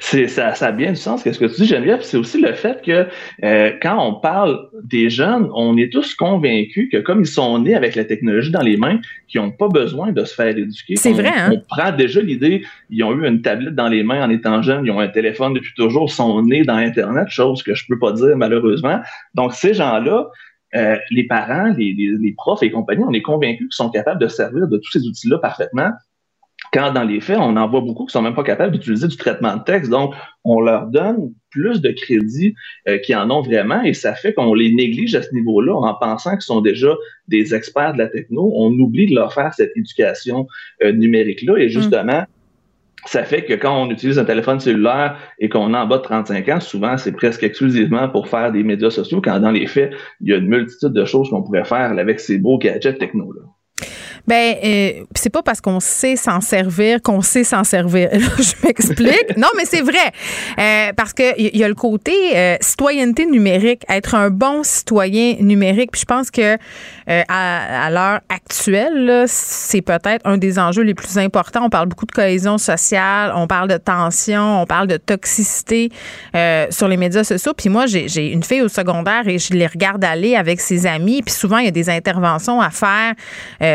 [0.00, 1.22] C'est ça, ça a bien du sens.
[1.22, 3.06] Qu'est-ce que tu dis, Geneviève C'est aussi le fait que
[3.44, 7.74] euh, quand on parle des jeunes, on est tous convaincus que comme ils sont nés
[7.74, 8.98] avec la technologie dans les mains,
[9.28, 10.96] qu'ils n'ont pas besoin de se faire éduquer.
[10.96, 11.28] C'est vrai.
[11.28, 11.50] Hein?
[11.52, 12.64] On prend déjà l'idée.
[12.90, 15.54] Ils ont eu une tablette dans les mains en étant jeunes, ils ont un téléphone
[15.54, 19.00] depuis toujours, sont nés dans Internet, chose que je peux pas dire malheureusement.
[19.34, 20.26] Donc ces gens-là.
[20.76, 24.20] Euh, les parents, les, les, les profs et compagnie, on est convaincus qu'ils sont capables
[24.20, 25.90] de servir de tous ces outils-là parfaitement
[26.72, 29.16] quand dans les faits, on en voit beaucoup qui sont même pas capables d'utiliser du
[29.16, 29.90] traitement de texte.
[29.90, 30.14] Donc,
[30.44, 32.54] on leur donne plus de crédit
[32.88, 35.94] euh, qu'ils en ont vraiment et ça fait qu'on les néglige à ce niveau-là en
[35.94, 36.94] pensant qu'ils sont déjà
[37.26, 38.52] des experts de la techno.
[38.54, 40.46] On oublie de leur faire cette éducation
[40.82, 42.24] euh, numérique-là et justement,
[43.06, 46.02] ça fait que quand on utilise un téléphone cellulaire et qu'on est en bas de
[46.02, 49.92] 35 ans, souvent, c'est presque exclusivement pour faire des médias sociaux, quand dans les faits,
[50.20, 53.42] il y a une multitude de choses qu'on pourrait faire avec ces beaux gadgets techno-là.
[54.30, 58.10] Ben, euh, c'est pas parce qu'on sait s'en servir qu'on sait s'en servir.
[58.12, 59.36] je m'explique.
[59.36, 60.12] non, mais c'est vrai.
[60.56, 65.90] Euh, parce qu'il y a le côté euh, citoyenneté numérique, être un bon citoyen numérique.
[65.90, 66.58] Puis je pense que
[67.28, 71.64] à, l'heure actuelle, c'est peut-être un des enjeux les plus importants.
[71.64, 75.90] On parle beaucoup de cohésion sociale, on parle de tension, on parle de toxicité
[76.70, 77.52] sur les médias sociaux.
[77.56, 81.22] Puis moi, j'ai une fille au secondaire et je les regarde aller avec ses amis.
[81.22, 83.14] Puis souvent, il y a des interventions à faire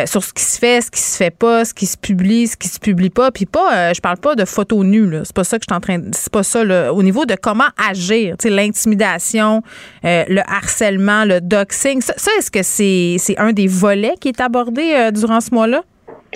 [0.08, 2.58] sur ce qui se fait, ce qui se fait pas, ce qui se publie, ce
[2.58, 3.32] qui se publie pas.
[3.32, 5.20] Puis pas, euh, je parle pas de photos nues.
[5.24, 6.00] C'est pas ça que je suis en train.
[6.12, 6.94] C'est pas ça.
[6.94, 9.62] Au niveau de comment agir, l'intimidation,
[10.04, 12.02] euh, le harcèlement, le doxing.
[12.02, 15.82] Ça, est-ce que c'est c'est un des volets qui est abordé euh, durant ce mois-là?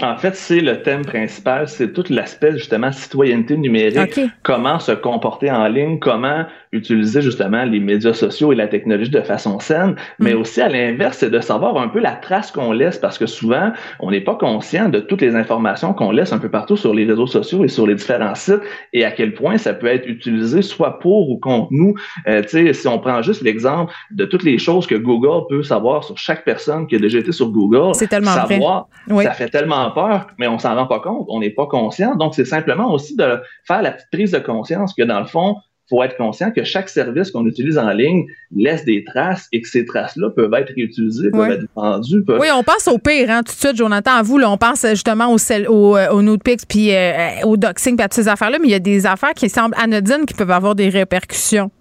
[0.02, 5.52] En fait, c'est le thème principal, c'est tout l'aspect justement citoyenneté numérique, comment se comporter
[5.52, 10.34] en ligne, comment utiliser justement les médias sociaux et la technologie de façon saine, mais
[10.34, 10.38] mm.
[10.38, 13.72] aussi à l'inverse, c'est de savoir un peu la trace qu'on laisse parce que souvent,
[14.00, 17.06] on n'est pas conscient de toutes les informations qu'on laisse un peu partout sur les
[17.06, 18.62] réseaux sociaux et sur les différents sites
[18.94, 21.96] et à quel point ça peut être utilisé soit pour ou contre nous.
[22.28, 25.64] Euh, tu sais, si on prend juste l'exemple de toutes les choses que Google peut
[25.64, 29.50] savoir sur chaque personne qui a déjà été sur Google, c'est tellement savoir, ça fait
[29.50, 32.16] tellement peur, mais on s'en rend pas compte, on n'est pas conscient.
[32.16, 35.56] Donc, c'est simplement aussi de faire la petite prise de conscience que dans le fond,
[35.90, 38.26] faut être conscient que chaque service qu'on utilise en ligne
[38.56, 42.24] laisse des traces et que ces traces-là peuvent être réutilisées, peuvent être vendues.
[42.28, 44.86] Oui, on pense au pire, hein, tout de suite, Jonathan, à vous, là, on pense
[44.90, 48.60] justement au, au, euh, au Notepix puis euh, au doxing, puis à toutes ces affaires-là,
[48.60, 51.72] mais il y a des affaires qui semblent anodines qui peuvent avoir des répercussions.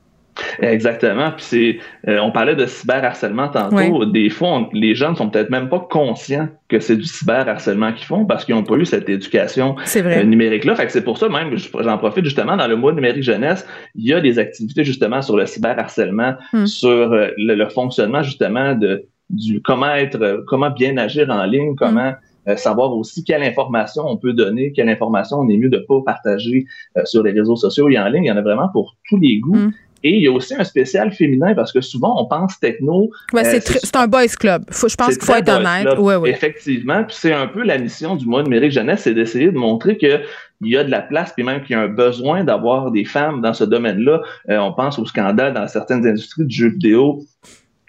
[0.60, 1.30] Exactement.
[1.32, 1.78] Puis c'est,
[2.08, 4.04] euh, on parlait de cyberharcèlement tantôt.
[4.04, 8.24] Des fois, les jeunes sont peut-être même pas conscients que c'est du cyberharcèlement qu'ils font
[8.24, 10.74] parce qu'ils n'ont pas eu cette éducation euh, numérique-là.
[10.76, 14.06] Fait que c'est pour ça même, j'en profite justement dans le mois numérique jeunesse, il
[14.06, 16.66] y a des activités justement sur le cyberharcèlement, hmm.
[16.66, 22.12] sur euh, le, fonctionnement justement de du comment être, comment bien agir en ligne, comment
[22.46, 22.56] hmm.
[22.56, 26.64] savoir aussi quelle information on peut donner, quelle information on est mieux de pas partager
[27.04, 28.24] sur les réseaux sociaux et en ligne.
[28.24, 29.54] Il y en a vraiment pour tous les goûts.
[29.54, 29.72] Hmm.
[30.04, 33.10] Et il y a aussi un spécial féminin parce que souvent on pense techno.
[33.32, 34.64] Ouais, euh, c'est un boys club.
[34.70, 35.98] je pense qu'il faut être honnête.
[35.98, 36.30] Ouais, ouais.
[36.30, 39.98] Effectivement, puis c'est un peu la mission du mois numérique jeunesse, c'est d'essayer de montrer
[39.98, 40.20] que
[40.60, 43.04] il y a de la place, puis même qu'il y a un besoin d'avoir des
[43.04, 44.22] femmes dans ce domaine-là.
[44.50, 47.20] Euh, on pense au scandale dans certaines industries du jeu vidéo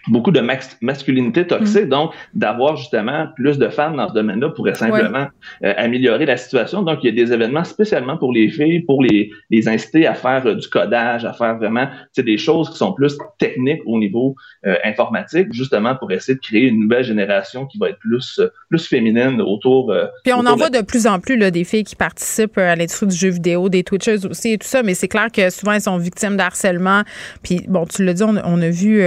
[0.08, 0.40] beaucoup de
[0.80, 1.86] masculinité toxique.
[1.86, 1.90] Mm.
[1.90, 5.26] Donc, d'avoir justement plus de femmes dans ce domaine-là pourrait simplement
[5.64, 6.82] euh, améliorer la situation.
[6.82, 10.14] Donc, il y a des événements spécialement pour les filles, pour les, les inciter à
[10.14, 14.34] faire euh, du codage, à faire vraiment des choses qui sont plus techniques au niveau
[14.66, 18.86] euh, informatique, justement pour essayer de créer une nouvelle génération qui va être plus, plus
[18.86, 19.92] féminine autour.
[20.22, 23.06] Puis on en voit de plus en plus là, des filles qui participent à l'industrie
[23.06, 25.80] du jeu vidéo, des Twitchers aussi et tout ça, mais c'est clair que souvent elles
[25.80, 27.02] sont victimes d'harcèlement.
[27.42, 29.02] Puis bon, tu l'as dit, on, on, a vu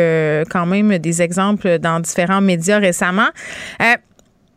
[0.50, 3.30] quand même des exemples dans différents médias récemment.
[3.82, 3.96] Euh,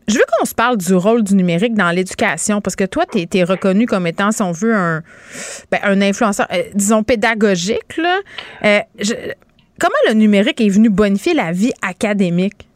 [0.07, 3.27] je veux qu'on se parle du rôle du numérique dans l'éducation, parce que toi, tu
[3.31, 5.01] es, reconnu comme étant, si on veut, un,
[5.69, 7.99] ben, un influenceur, euh, disons, pédagogique.
[8.63, 8.79] Euh,
[9.79, 12.69] comment le numérique est venu bonifier la vie académique?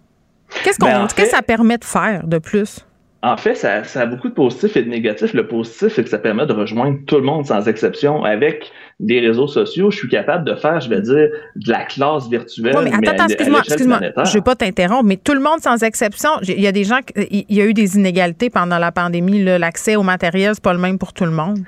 [0.63, 2.85] Qu'est-ce qu'on, ben, que ça permet de faire de plus?
[3.23, 5.33] En fait, ça, a beaucoup de positifs et de négatifs.
[5.33, 8.23] Le positif, c'est que ça permet de rejoindre tout le monde sans exception.
[8.23, 12.27] Avec des réseaux sociaux, je suis capable de faire, je vais dire, de la classe
[12.29, 12.75] virtuelle.
[12.99, 13.99] mais attends, excuse-moi, excuse-moi.
[14.25, 16.99] Je vais pas t'interrompre, mais tout le monde sans exception, il y a des gens,
[17.15, 19.43] il y a eu des inégalités pendant la pandémie.
[19.43, 21.59] L'accès au matériel, c'est pas le même pour tout le monde.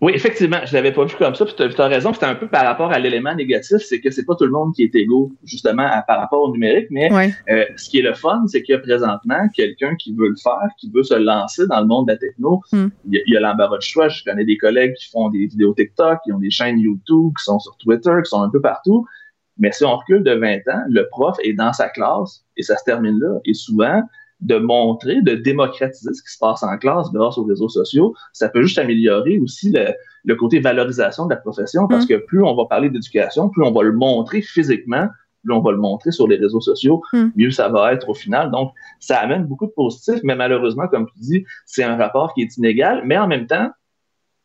[0.00, 1.44] Oui, effectivement, je l'avais pas vu comme ça.
[1.44, 4.24] Puis tu as, raison, c'était un peu par rapport à l'élément négatif, c'est que c'est
[4.24, 6.86] pas tout le monde qui est égaux justement par rapport au numérique.
[6.90, 7.10] Mais
[7.50, 10.36] euh, ce qui est le fun, c'est qu'il y a présentement quelqu'un qui veut le
[10.40, 12.60] faire, qui veut se lancer dans le monde de la techno.
[12.72, 12.88] Hmm.
[13.10, 14.08] Il y a, l'embarras de choix.
[14.08, 17.44] Je connais des collègues qui font des vidéos TikTok, qui ont des chaînes YouTube, qui
[17.44, 19.04] sont sur Twitter, qui sont un peu partout.
[19.58, 22.76] Mais si on recule de 20 ans, le prof est dans sa classe et ça
[22.76, 23.40] se termine là.
[23.44, 24.02] Et souvent,
[24.40, 28.14] de montrer, de démocratiser ce qui se passe en classe grâce aux réseaux sociaux.
[28.32, 32.08] Ça peut juste améliorer aussi le, côté valorisation de la profession parce mm.
[32.08, 35.08] que plus on va parler d'éducation, plus on va le montrer physiquement,
[35.44, 37.28] plus on va le montrer sur les réseaux sociaux, mm.
[37.36, 38.50] mieux ça va être au final.
[38.50, 42.42] Donc, ça amène beaucoup de positifs, mais malheureusement, comme tu dis, c'est un rapport qui
[42.42, 43.70] est inégal, mais en même temps,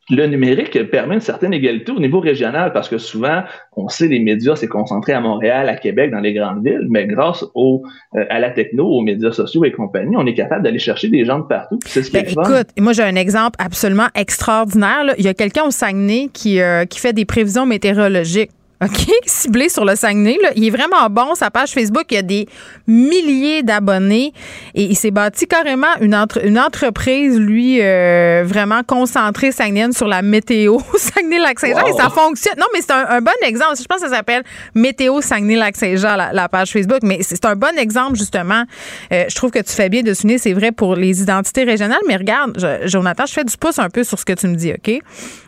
[0.10, 3.44] le numérique permet une certaine égalité au niveau régional parce que souvent,
[3.78, 7.06] on sait les médias, c'est concentré à Montréal, à Québec, dans les grandes villes, mais
[7.06, 7.84] grâce au,
[8.16, 11.24] euh, à la techno, aux médias sociaux et compagnie, on est capable d'aller chercher des
[11.24, 11.80] gens de partout.
[11.86, 15.14] C'est ce ben, écoute, moi j'ai un exemple absolument extraordinaire.
[15.18, 18.52] Il y a quelqu'un au Saguenay qui, euh, qui fait des prévisions météorologiques.
[18.84, 20.38] OK, ciblé sur le Saguenay.
[20.42, 20.50] Là.
[20.56, 21.36] Il est vraiment bon.
[21.36, 22.48] Sa page Facebook, il y a des
[22.88, 24.34] milliers d'abonnés
[24.76, 30.22] et il s'est bâti carrément une, une entreprise, lui, euh, vraiment concentrée Saguenayenne sur la
[30.22, 32.56] météo Saguenay-Lac-Saint-Jean et ça fonctionne.
[32.58, 33.78] Non, mais c'est un, bon exemple.
[33.78, 34.44] Je pense que ça s'appelle
[34.76, 38.64] Météo Saguenay-Lac-Saint-Jean, la, page Facebook, mais c'est un bon exemple, justement.
[39.12, 42.02] Euh, je trouve que tu fais bien de souligner, c'est vrai pour les identités régionales,
[42.08, 44.72] mais regarde, Jonathan, je fais du pouce un peu sur ce que tu me dis,
[44.72, 45.02] OK?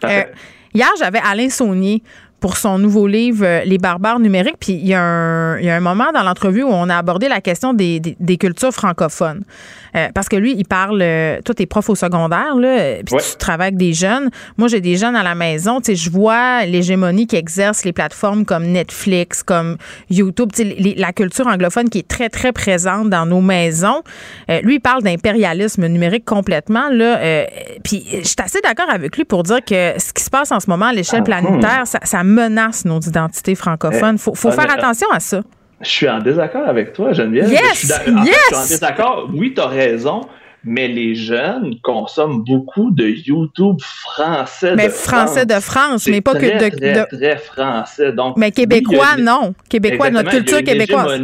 [0.03, 0.23] Euh,
[0.73, 2.01] hier, j'avais Alain Saunier
[2.39, 4.57] pour son nouveau livre euh, Les barbares numériques.
[4.59, 8.15] Puis il y, a un, moment dans l'entrevue où on a abordé la question des,
[8.39, 9.43] cultures francophones.
[9.95, 13.37] Euh, parce que lui, il parle, euh, toi, t'es prof au secondaire, là, puis tu
[13.37, 14.29] travailles avec des jeunes.
[14.57, 15.79] Moi, j'ai des jeunes à la maison.
[15.79, 19.77] Tu sais, je vois l'hégémonie qui exercent les plateformes comme Netflix, comme
[20.09, 24.01] YouTube, tu sais, la culture anglophone qui est très, très présente dans nos maisons.
[24.63, 27.45] lui, il parle d'impérialisme numérique complètement, là.
[27.83, 30.59] puis je suis assez d'accord avec lui pour dire que ce qui se passe en
[30.59, 34.15] ce moment à l'échelle ah, planétaire, ça, ça menace nos identités francophones.
[34.15, 35.41] Il faut, faut faire attention à ça.
[35.85, 37.49] Je suis en désaccord avec toi, Geneviève.
[37.49, 37.61] Yes!
[37.81, 38.35] Je suis, en, yes!
[38.49, 39.29] je suis en désaccord.
[39.33, 40.21] Oui, tu as raison
[40.65, 46.33] mais les jeunes consomment beaucoup de YouTube français mais de français de France, mais pas
[46.33, 48.11] que de, très, très français.
[48.11, 49.53] Donc, mais québécois, non.
[49.69, 51.21] Québécois, notre culture québécoise.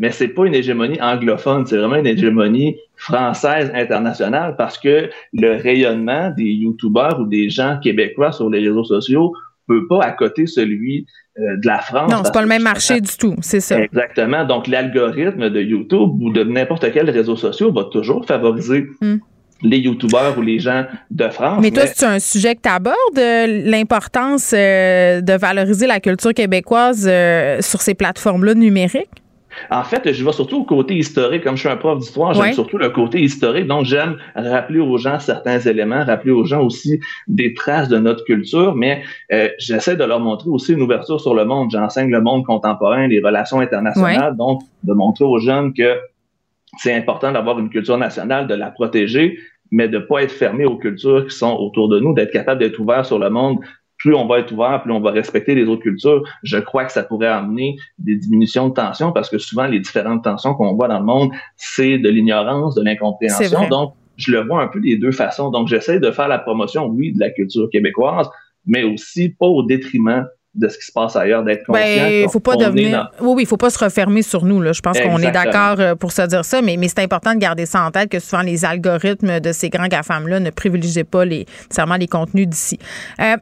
[0.00, 5.62] Mais c'est pas une hégémonie anglophone, c'est vraiment une hégémonie française internationale parce que le
[5.62, 9.32] rayonnement des YouTubeurs ou des gens québécois sur les réseaux sociaux
[9.66, 11.06] peut pas accoter celui
[11.38, 12.10] euh, de la France.
[12.10, 13.80] Non, c'est pas le même marché du tout, c'est ça.
[13.80, 14.44] Exactement.
[14.44, 19.16] Donc, l'algorithme de YouTube ou de n'importe quel réseau social va toujours favoriser hmm.
[19.62, 21.58] les YouTubeurs ou les gens de France.
[21.60, 26.34] Mais toi, c'est un sujet que tu abordes, euh, l'importance euh, de valoriser la culture
[26.34, 27.10] québécoise
[27.60, 29.23] sur ces plateformes-là numériques?
[29.70, 31.44] En fait, je vais surtout au côté historique.
[31.44, 33.66] Comme je suis un prof d'histoire, j'aime surtout le côté historique.
[33.66, 38.24] Donc, j'aime rappeler aux gens certains éléments, rappeler aux gens aussi des traces de notre
[38.24, 39.02] culture, mais
[39.32, 41.70] euh, j'essaie de leur montrer aussi une ouverture sur le monde.
[41.70, 44.36] J'enseigne le monde contemporain, les relations internationales.
[44.36, 45.98] Donc, de montrer aux jeunes que
[46.78, 49.38] c'est important d'avoir une culture nationale, de la protéger,
[49.70, 52.60] mais de ne pas être fermé aux cultures qui sont autour de nous, d'être capable
[52.60, 53.58] d'être ouvert sur le monde
[54.04, 56.92] plus on va être ouvert, plus on va respecter les autres cultures, je crois que
[56.92, 60.88] ça pourrait amener des diminutions de tension parce que souvent les différentes tensions qu'on voit
[60.88, 63.66] dans le monde, c'est de l'ignorance, de l'incompréhension.
[63.68, 65.50] Donc, je le vois un peu des deux façons.
[65.50, 68.28] Donc, j'essaie de faire la promotion, oui, de la culture québécoise,
[68.66, 71.82] mais aussi pas au détriment de ce qui se passe ailleurs, d'être conscient.
[71.82, 73.10] Ben, faut pas devenir.
[73.22, 74.60] Oui, oui, il faut pas se refermer sur nous.
[74.60, 74.72] Là.
[74.72, 77.38] Je pense qu'on est d'accord euh, pour se dire ça, mais, mais c'est important de
[77.38, 81.24] garder ça en tête que souvent les algorithmes de ces grands GAFAM-là ne privilégient pas
[81.24, 82.78] les, nécessairement les contenus d'ici.
[83.20, 83.36] Euh,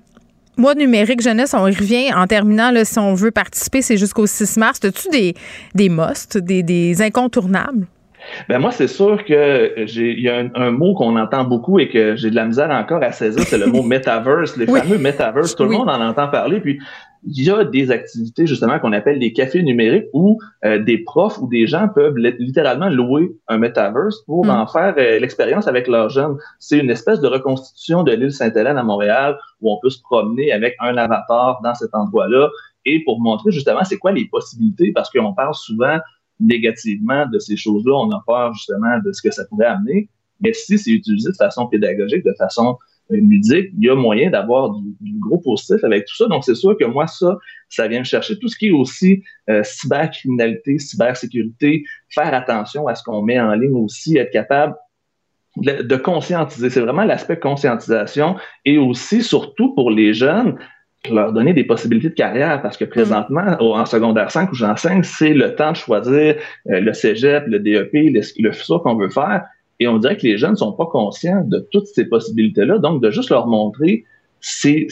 [0.56, 2.12] moi, numérique jeunesse, on y revient.
[2.14, 4.80] En terminant, là, si on veut participer, c'est jusqu'au 6 mars.
[4.84, 5.34] As-tu des,
[5.74, 7.86] des musts, des, des incontournables?
[8.48, 11.88] Ben moi, c'est sûr que j'ai il y a un, mot qu'on entend beaucoup et
[11.88, 15.56] que j'ai de la misère encore à saisir, c'est le mot metaverse, les fameux metaverse.
[15.56, 16.60] Tout le monde en entend parler.
[16.60, 16.78] Puis
[17.24, 21.39] il y a des activités justement qu'on appelle des cafés numériques où euh, des profs
[21.39, 24.51] ou des gens peuvent littéralement louer un metaverse pour mm.
[24.51, 26.36] en faire euh, l'expérience avec leurs jeunes.
[26.59, 30.53] C'est une espèce de reconstitution de l'île Sainte-Hélène à Montréal où on peut se promener
[30.53, 32.49] avec un avatar dans cet endroit-là
[32.85, 35.99] et pour montrer justement c'est quoi les possibilités parce qu'on parle souvent
[36.40, 40.09] négativement de ces choses-là, on a peur justement de ce que ça pourrait amener.
[40.40, 42.77] Mais si c'est utilisé de façon pédagogique, de façon
[43.10, 46.26] ludique, il y a moyen d'avoir du, gros positif avec tout ça.
[46.26, 47.36] Donc, c'est sûr que moi, ça,
[47.68, 48.38] ça vient me chercher.
[48.38, 53.54] Tout ce qui est aussi euh, cybercriminalité, cybersécurité, faire attention à ce qu'on met en
[53.54, 54.74] ligne aussi, être capable
[55.56, 56.70] de, conscientiser.
[56.70, 60.58] C'est vraiment l'aspect conscientisation et aussi, surtout pour les jeunes,
[61.10, 63.56] leur donner des possibilités de carrière parce que présentement, mm.
[63.60, 66.36] en secondaire 5 où j'enseigne, c'est le temps de choisir
[66.70, 69.44] euh, le cégep, le DEP, le, le futur qu'on veut faire.
[69.82, 72.78] Et on dirait que les jeunes ne sont pas conscients de toutes ces possibilités-là.
[72.78, 74.04] Donc, de juste leur montrer
[74.40, 74.86] ces,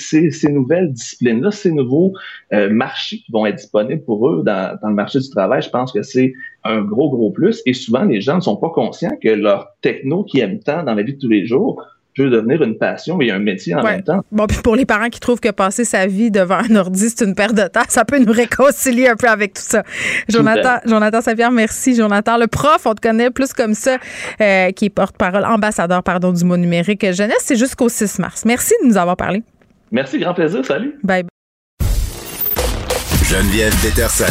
[0.48, 2.12] nouvelles disciplines-là, ces nouveaux
[2.52, 5.70] euh, marchés qui vont être disponibles pour eux dans, dans le marché du travail, je
[5.70, 6.32] pense que c'est
[6.64, 7.62] un gros, gros plus.
[7.66, 10.94] Et souvent, les gens ne sont pas conscients que leur techno qui aiment tant dans
[10.94, 11.80] la vie de tous les jours
[12.16, 14.24] peut devenir une passion et un métier en même temps.
[14.32, 17.24] Bon, puis pour les parents qui trouvent que passer sa vie devant un ordi, c'est
[17.24, 19.82] une perte de temps, ça peut nous réconcilier un peu avec tout ça.
[20.28, 21.94] Jonathan, Jonathan Savière, merci.
[21.94, 23.98] Jonathan, le prof, on te connaît plus comme ça,
[24.40, 27.40] euh, qui est porte-parole, ambassadeur, pardon, du mot numérique jeunesse.
[27.40, 28.44] C'est jusqu'au 6 mars.
[28.44, 29.42] Merci de nous avoir parlé.
[29.90, 30.64] Merci, grand plaisir.
[30.64, 30.96] Salut.
[31.02, 31.24] Bye.
[33.24, 34.24] Geneviève Peterson.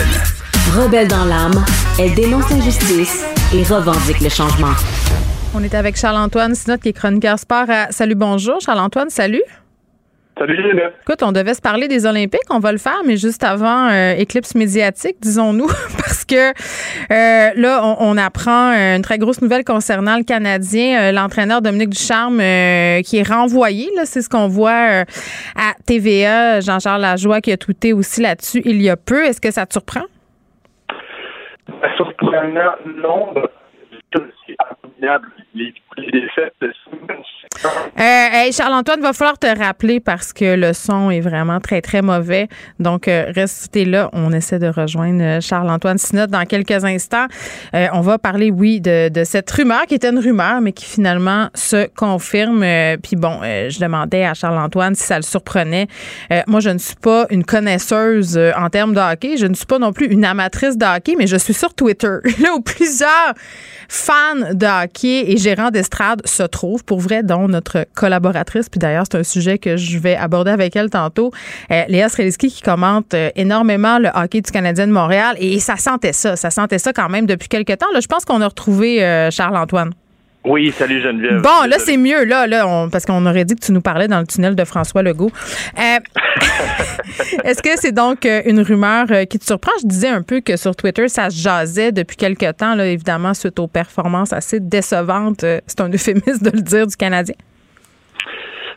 [0.76, 1.64] Rebelle dans l'âme,
[2.00, 4.74] elle dénonce l'injustice et revendique le changement.
[5.56, 8.62] On est avec Charles-Antoine Sinot, qui est chroniqueur sport Salut Bonjour.
[8.62, 9.42] Charles-Antoine, salut.
[10.38, 10.94] Salut Geneviève.
[11.02, 14.14] Écoute, on devait se parler des Olympiques, on va le faire, mais juste avant euh,
[14.14, 15.68] éclipse médiatique, disons-nous,
[15.98, 21.64] parce que euh, là, on, apprend euh, une très grosse nouvelle concernant le Canadien, l'entraîneur
[21.64, 23.90] Dominique Ducharme qui est renvoyé.
[23.96, 25.04] Là, c'est ce qu'on voit
[25.56, 26.62] à TVA.
[26.62, 29.26] Jean-Charles Lajoie qui a tweeté aussi là-dessus il y a peu.
[29.26, 30.06] Est-ce que ça te surprend?
[31.98, 33.34] Surprenant, non.
[35.54, 36.54] Les, les défaites
[37.66, 42.48] euh, Charles-Antoine, va falloir te rappeler parce que le son est vraiment très, très mauvais.
[42.80, 44.10] Donc, euh, restez là.
[44.14, 47.28] On essaie de rejoindre euh, Charles-Antoine Sinot dans quelques instants.
[47.74, 51.88] On va parler, oui, de, cette rumeur qui était une rumeur, mais qui finalement se
[51.96, 52.66] confirme.
[53.02, 55.88] Puis bon, je demandais à Charles-Antoine si ça le surprenait.
[56.48, 59.38] moi, je ne suis pas une connaisseuse en termes de hockey.
[59.38, 62.18] Je ne suis pas non plus une amatrice de hockey, mais je suis sur Twitter,
[62.40, 63.34] là où plusieurs
[63.88, 66.84] fans de hockey et gérants d'estrade se trouvent.
[66.84, 68.70] Pour vrai, dont notre collaboratrice.
[68.70, 71.32] Puis d'ailleurs, c'est un sujet que je vais aborder avec elle tantôt.
[71.72, 75.36] Euh, Léa Streliski qui commente euh, énormément le hockey du Canadien de Montréal.
[75.40, 76.36] Et ça sentait ça.
[76.36, 77.92] Ça sentait ça quand même depuis quelques temps.
[77.94, 79.94] Là, je pense qu'on a retrouvé euh, Charles-Antoine.
[80.46, 81.42] Oui, salut Geneviève.
[81.42, 84.20] Bon, là, c'est mieux, là, là parce qu'on aurait dit que tu nous parlais dans
[84.20, 85.32] le tunnel de François Legault.
[87.44, 89.72] Est-ce que c'est donc une rumeur qui te surprend?
[89.82, 93.34] Je disais un peu que sur Twitter, ça se jasait depuis quelques temps, là, évidemment,
[93.34, 97.36] suite aux performances assez décevantes, c'est un euphémisme de le dire, du Canadien.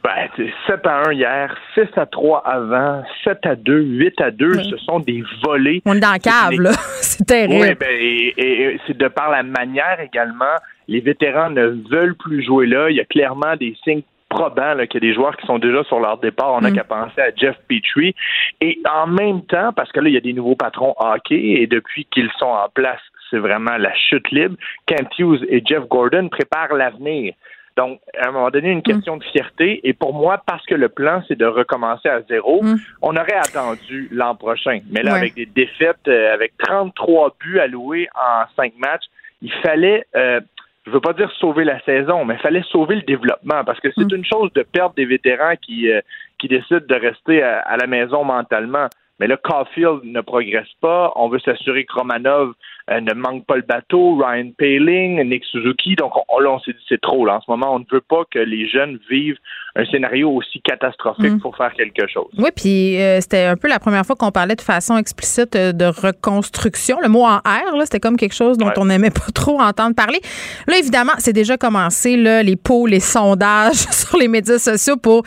[0.02, 0.28] Ben,
[0.66, 4.76] 7 à 1 hier, 6 à 3 avant, 7 à 2, 8 à 2, ce
[4.78, 5.80] sont des volets.
[5.84, 6.72] On est dans la cave, là.
[7.00, 7.54] c'est terrible.
[7.60, 10.56] Oui, ben, et, c'est de par la manière également.
[10.88, 12.90] Les vétérans ne veulent plus jouer là.
[12.90, 15.84] Il y a clairement des signes probants qu'il y a des joueurs qui sont déjà
[15.84, 16.54] sur leur départ.
[16.54, 16.74] On n'a mm.
[16.74, 18.14] qu'à penser à Jeff Petrie.
[18.60, 21.66] Et en même temps, parce que là, il y a des nouveaux patrons hockey et
[21.66, 23.00] depuis qu'ils sont en place,
[23.30, 24.56] c'est vraiment la chute libre.
[24.86, 27.34] Kent Hughes et Jeff Gordon préparent l'avenir.
[27.76, 29.80] Donc, à un moment donné, une question de fierté.
[29.84, 32.76] Et pour moi, parce que le plan, c'est de recommencer à zéro, mm.
[33.00, 34.80] on aurait attendu l'an prochain.
[34.90, 39.04] Mais là, avec des défaites, euh, avec 33 buts alloués en cinq matchs,
[39.40, 40.40] il fallait, euh,
[40.84, 43.64] je veux pas dire sauver la saison, mais il fallait sauver le développement.
[43.64, 44.16] Parce que c'est mm.
[44.16, 46.00] une chose de perdre des vétérans qui, euh,
[46.38, 48.88] qui décident de rester à, la maison mentalement.
[49.20, 51.12] Mais là, Caulfield ne progresse pas.
[51.14, 52.54] On veut s'assurer que Romanov
[52.88, 54.16] ne manque pas le bateau.
[54.16, 55.94] Ryan Paling, Nick Suzuki.
[55.96, 57.24] Donc là, on s'est dit c'est trop.
[57.24, 57.36] Là.
[57.36, 59.38] En ce moment, on ne veut pas que les jeunes vivent
[59.74, 61.40] un scénario aussi catastrophique mm.
[61.40, 62.30] pour faire quelque chose.
[62.36, 65.72] Oui, puis euh, c'était un peu la première fois qu'on parlait de façon explicite euh,
[65.72, 66.98] de reconstruction.
[67.00, 70.20] Le mot en R, c'était comme quelque chose dont on n'aimait pas trop entendre parler.
[70.66, 75.22] Là, évidemment, c'est déjà commencé, là, les pots, les sondages sur les médias sociaux pour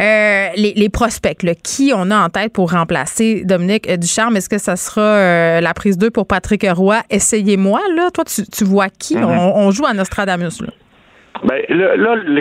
[0.00, 1.44] euh, les, prospects.
[1.62, 4.36] Qui on a en tête pour remplacer Dominique Ducharme?
[4.36, 6.93] Est-ce que ça sera la prise 2 pour Patrick Roy?
[7.10, 8.10] Essayez-moi, là.
[8.10, 9.16] Toi, tu, vois qui?
[9.16, 9.24] Mm-hmm.
[9.24, 10.72] on, on, joue à Nostradamus, là.
[11.42, 12.40] Ben, là, le,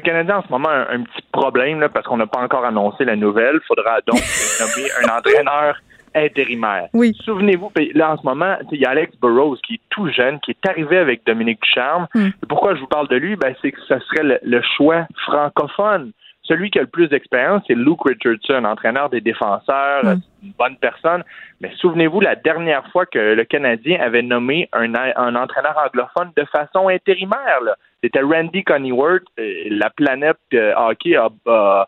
[0.00, 3.04] Canadien en ce moment a un, petit problème là, parce qu'on n'a pas encore annoncé
[3.04, 3.56] la nouvelle.
[3.62, 4.20] Il faudra donc
[4.60, 5.76] nommer un entraîneur
[6.14, 6.88] intérimaire.
[6.92, 7.16] Oui.
[7.24, 10.52] Souvenez-vous, là en ce moment, il y a Alex Burrows qui est tout jeune, qui
[10.52, 12.06] est arrivé avec Dominique Charme.
[12.14, 12.28] Hmm.
[12.48, 13.34] Pourquoi je vous parle de lui?
[13.36, 16.12] Ben, c'est que ce serait le, choix francophone.
[16.44, 20.20] Celui qui a le plus d'expérience, c'est Luke Richardson, entraîneur des défenseurs, hmm.
[20.42, 21.24] une bonne personne.
[21.60, 26.44] Mais souvenez-vous, la dernière fois que le Canadien avait nommé un, un entraîneur anglophone de
[26.44, 29.24] façon intérimaire, là, c'était Randy Coneyworth.
[29.38, 31.86] La planète euh, hockey a,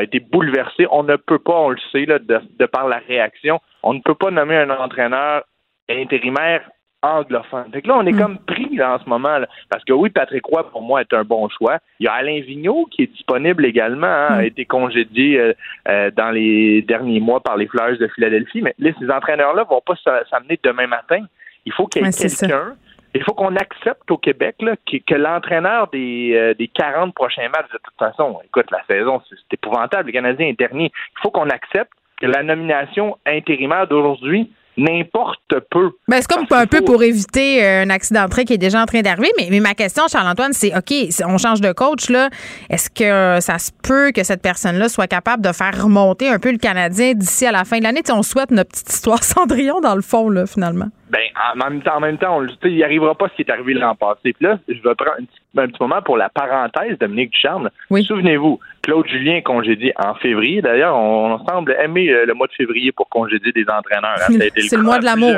[0.00, 0.86] été bouleversée.
[0.92, 4.30] On ne peut pas, on le sait, de, par la réaction, on ne peut pas
[4.30, 5.42] nommer un entraîneur
[5.90, 6.62] intérimaire
[7.06, 7.70] anglophone.
[7.72, 8.18] Fait là, on est hmm.
[8.18, 9.38] comme pris en ce moment.
[9.70, 11.78] parce que oui, Patrick Roy, pour moi, est un bon choix.
[12.00, 14.46] Il y a Alain Vigneault qui est disponible également, hein, a hmm.
[14.46, 15.52] été congédié euh,
[15.88, 18.62] euh, dans les derniers mois par les Flyers de Philadelphie.
[18.62, 19.94] Mais là, ces entraîneurs-là vont pas
[20.30, 21.24] s'amener demain matin.
[21.64, 22.74] Il faut qu'il y ait quelqu'un
[23.16, 27.72] il faut qu'on accepte au Québec là, que, l'entraîneur des, euh, des 40 prochains matchs,
[27.72, 30.92] de toute façon, écoute, la saison, c'est épouvantable, le Canadien est dernier.
[30.92, 35.90] Il faut qu'on accepte que la nomination intérimaire d'aujourd'hui n'importe peu.
[36.08, 38.86] Ben, c'est comme un peu pour éviter euh, un accident de qui est déjà en
[38.86, 39.30] train d'arriver.
[39.38, 40.92] Mais, mais, ma question, Charles-Antoine, c'est OK,
[41.26, 42.28] on change de coach, là.
[42.68, 46.50] Est-ce que ça se peut que cette personne-là soit capable de faire remonter un peu
[46.50, 48.02] le Canadien d'ici à la fin de l'année?
[48.10, 50.88] On souhaite notre petite histoire Cendrillon, dans le fond, là, finalement.
[51.08, 51.20] Ben,
[51.54, 53.94] en même temps, en même temps, on, il arrivera pas ce qui est arrivé l'an
[53.94, 54.32] passé.
[54.32, 55.18] Puis là, je vais prendre
[55.56, 57.70] un petit, moment pour la parenthèse, Dominique Ducharme.
[57.90, 58.02] Oui.
[58.02, 60.62] Souvenez-vous, Claude Julien congédié en février.
[60.62, 64.18] D'ailleurs, on, semble aimer euh, le mois de février pour congédier des entraîneurs.
[64.28, 64.34] Hein.
[64.56, 65.36] C'est le, mois de l'amour.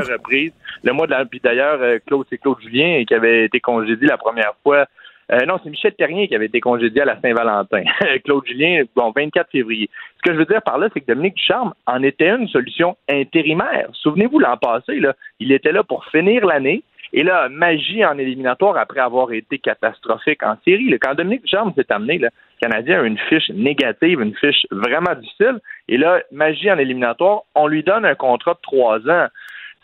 [0.83, 4.07] Le mois de la, puis d'ailleurs, euh, Claude, c'est Claude Julien qui avait été congédié
[4.07, 4.87] la première fois
[5.31, 7.83] euh, non, c'est Michel Terrien qui avait été congédié à la Saint-Valentin.
[8.25, 9.91] Claude Julien, bon, 24 février.
[10.17, 12.97] Ce que je veux dire par là, c'est que Dominique Ducharme en était une solution
[13.11, 13.89] intérimaire.
[13.93, 16.83] Souvenez-vous, l'an passé, là, il était là pour finir l'année.
[17.13, 20.95] Et là, magie en éliminatoire après avoir été catastrophique en série.
[21.01, 22.29] Quand Dominique Ducharme s'est amené, le
[22.61, 25.59] Canadien a une fiche négative, une fiche vraiment difficile.
[25.89, 29.29] Et là, magie en éliminatoire, on lui donne un contrat de trois ans.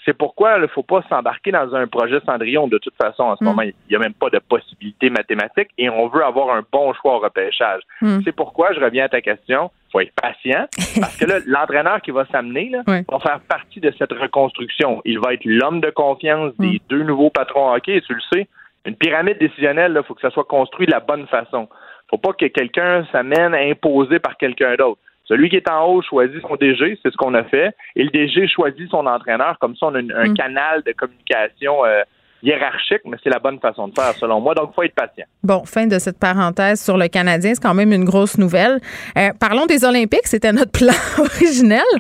[0.05, 2.69] C'est pourquoi il ne faut pas s'embarquer dans un projet Cendrillon.
[2.69, 3.47] De toute façon, en ce mm.
[3.47, 6.93] moment, il n'y a même pas de possibilité mathématique et on veut avoir un bon
[6.95, 7.83] choix au repêchage.
[8.03, 8.21] Mm.
[8.25, 10.67] C'est pourquoi, je reviens à ta question, il faut être patient
[11.01, 15.01] parce que là, l'entraîneur qui va s'amener va faire partie de cette reconstruction.
[15.05, 16.89] Il va être l'homme de confiance des mm.
[16.91, 18.49] deux nouveaux patrons hockey, et tu le sais.
[18.87, 21.69] Une pyramide décisionnelle, il faut que ça soit construit de la bonne façon.
[22.11, 25.01] faut pas que quelqu'un s'amène imposé par quelqu'un d'autre.
[25.27, 28.11] Celui qui est en haut choisit son DG, c'est ce qu'on a fait, et le
[28.11, 29.59] DG choisit son entraîneur.
[29.59, 30.35] Comme ça, on a un mm.
[30.35, 32.03] canal de communication euh,
[32.43, 34.55] hiérarchique, mais c'est la bonne façon de faire, selon moi.
[34.55, 35.25] Donc, il faut être patient.
[35.43, 37.55] Bon, fin de cette parenthèse sur le Canadien.
[37.55, 38.81] C'est quand même une grosse nouvelle.
[39.17, 40.27] Euh, parlons des Olympiques.
[40.27, 41.81] C'était notre plan originel.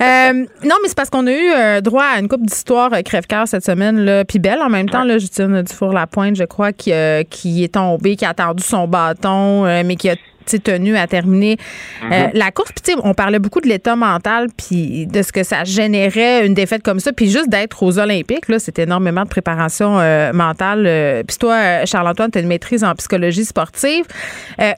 [0.00, 3.64] Euh, non, mais c'est parce qu'on a eu droit à une coupe d'histoire crève-cœur cette
[3.64, 6.92] semaine, là, puis belle en même temps, là, Justine Dufour-Lapointe, je crois, qui,
[7.30, 11.56] qui est tombée, qui a attendu son bâton, mais qui a tenu à terminer
[12.04, 12.30] euh, mhm.
[12.34, 12.70] la course.
[12.72, 16.82] Puis on parlait beaucoup de l'état mental puis de ce que ça générait une défaite
[16.82, 17.12] comme ça.
[17.12, 20.84] Puis juste d'être aux Olympiques, là, c'est énormément de préparation euh, mentale.
[20.86, 24.04] Euh, puis toi, Charles-Antoine, tu as une maîtrise en psychologie sportive.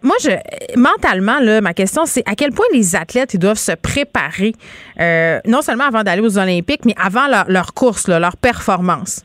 [0.03, 0.31] moi, je
[0.77, 4.53] mentalement, là, ma question, c'est à quel point les athlètes ils doivent se préparer,
[5.47, 9.23] non seulement avant d'aller aux Olympiques, mais avant leur, leur course, leur performance?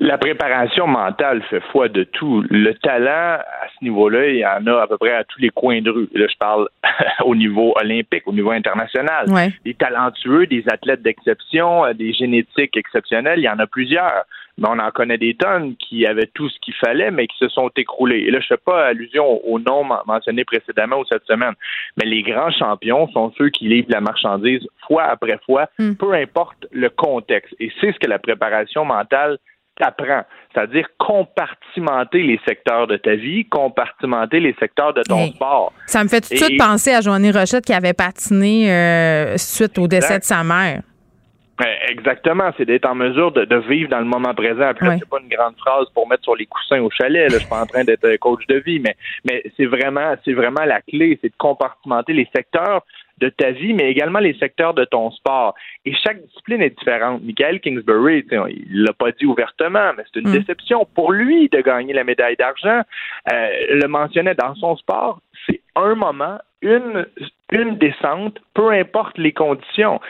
[0.00, 2.44] La préparation mentale fait foi de tout.
[2.50, 5.50] Le talent, à ce niveau-là, il y en a à peu près à tous les
[5.50, 6.08] coins de rue.
[6.12, 6.68] Là, je parle
[7.24, 9.26] au niveau olympique, au niveau international.
[9.64, 14.24] Des talentueux, des athlètes d'exception, euh, des génétiques exceptionnelles, il y en a plusieurs.
[14.58, 17.48] Mais on en connaît des tonnes qui avaient tout ce qu'il fallait, mais qui se
[17.48, 18.24] sont écroulés.
[18.26, 21.54] Et là, je ne fais pas allusion aux noms mentionnés précédemment ou cette semaine.
[21.96, 25.94] Mais les grands champions sont ceux qui livrent la marchandise fois après fois, hmm.
[25.94, 27.54] peu importe le contexte.
[27.60, 29.38] Et c'est ce que la préparation mentale
[29.78, 30.24] t'apprends.
[30.52, 35.72] C'est-à-dire compartimenter les secteurs de ta vie, compartimenter les secteurs de ton sport.
[35.86, 39.78] Ça me fait tout de suite penser à Joanie Rochette qui avait patiné euh, suite
[39.78, 40.82] au décès de sa mère.
[41.88, 44.62] Exactement, c'est d'être en mesure de, vivre dans le moment présent.
[44.62, 47.24] Après, c'est pas une grande phrase pour mettre sur les coussins au chalet.
[47.24, 47.28] Là.
[47.30, 50.64] Je suis pas en train d'être coach de vie, mais mais c'est vraiment c'est vraiment
[50.64, 52.84] la clé, c'est de compartimenter les secteurs
[53.20, 55.54] de ta vie, mais également les secteurs de ton sport.
[55.84, 57.22] Et chaque discipline est différente.
[57.22, 60.38] Michael Kingsbury, il l'a pas dit ouvertement, mais c'est une mm.
[60.38, 62.82] déception pour lui de gagner la médaille d'argent.
[63.32, 67.06] Euh, le mentionnait dans son sport, c'est un moment, une,
[67.52, 70.00] une descente, peu importe les conditions.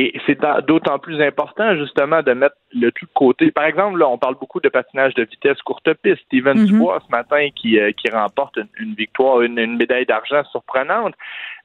[0.00, 0.38] Et c'est
[0.68, 3.50] d'autant plus important, justement, de mettre le tout de côté.
[3.50, 6.22] Par exemple, là, on parle beaucoup de patinage de vitesse courte piste.
[6.26, 6.66] Steven mm-hmm.
[6.66, 11.14] Dubois, ce matin, qui, euh, qui remporte une, victoire, une, médaille d'argent surprenante.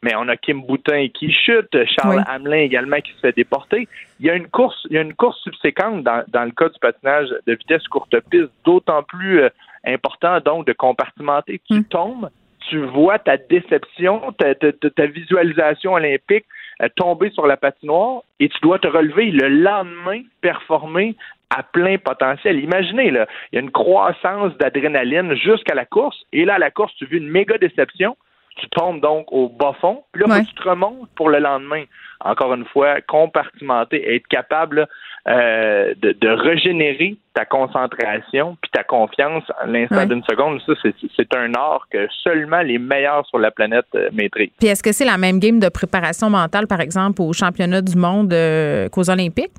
[0.01, 3.87] Mais on a Kim Boutin qui chute, Charles Hamelin également qui se fait déporter.
[4.19, 6.69] Il y a une course, il y a une course subséquente dans, dans le cas
[6.69, 9.49] du patinage de vitesse courte piste, d'autant plus euh,
[9.85, 11.61] important, donc, de compartimenter.
[11.69, 11.83] Tu mm.
[11.83, 12.29] tombes,
[12.67, 16.45] tu vois ta déception, ta, ta, visualisation olympique
[16.95, 21.15] tomber sur la patinoire et tu dois te relever le lendemain, performer
[21.49, 22.59] à plein potentiel.
[22.59, 26.93] Imaginez, il y a une croissance d'adrénaline jusqu'à la course, et là, à la course,
[26.95, 28.17] tu vis une méga déception,
[28.55, 31.83] tu tombes donc au bas fond, puis là, tu te remontes pour le lendemain.
[32.19, 34.87] Encore une fois, compartimenter, être capable
[35.27, 40.61] euh, de, régénérer ta concentration puis ta confiance à l'instant d'une seconde.
[40.65, 44.51] Ça, c'est un art que seulement les meilleurs sur la planète euh, maîtrisent.
[44.59, 47.97] Puis est-ce que c'est la même game de préparation mentale, par exemple, aux championnats du
[47.97, 49.53] monde euh, qu'aux Olympiques?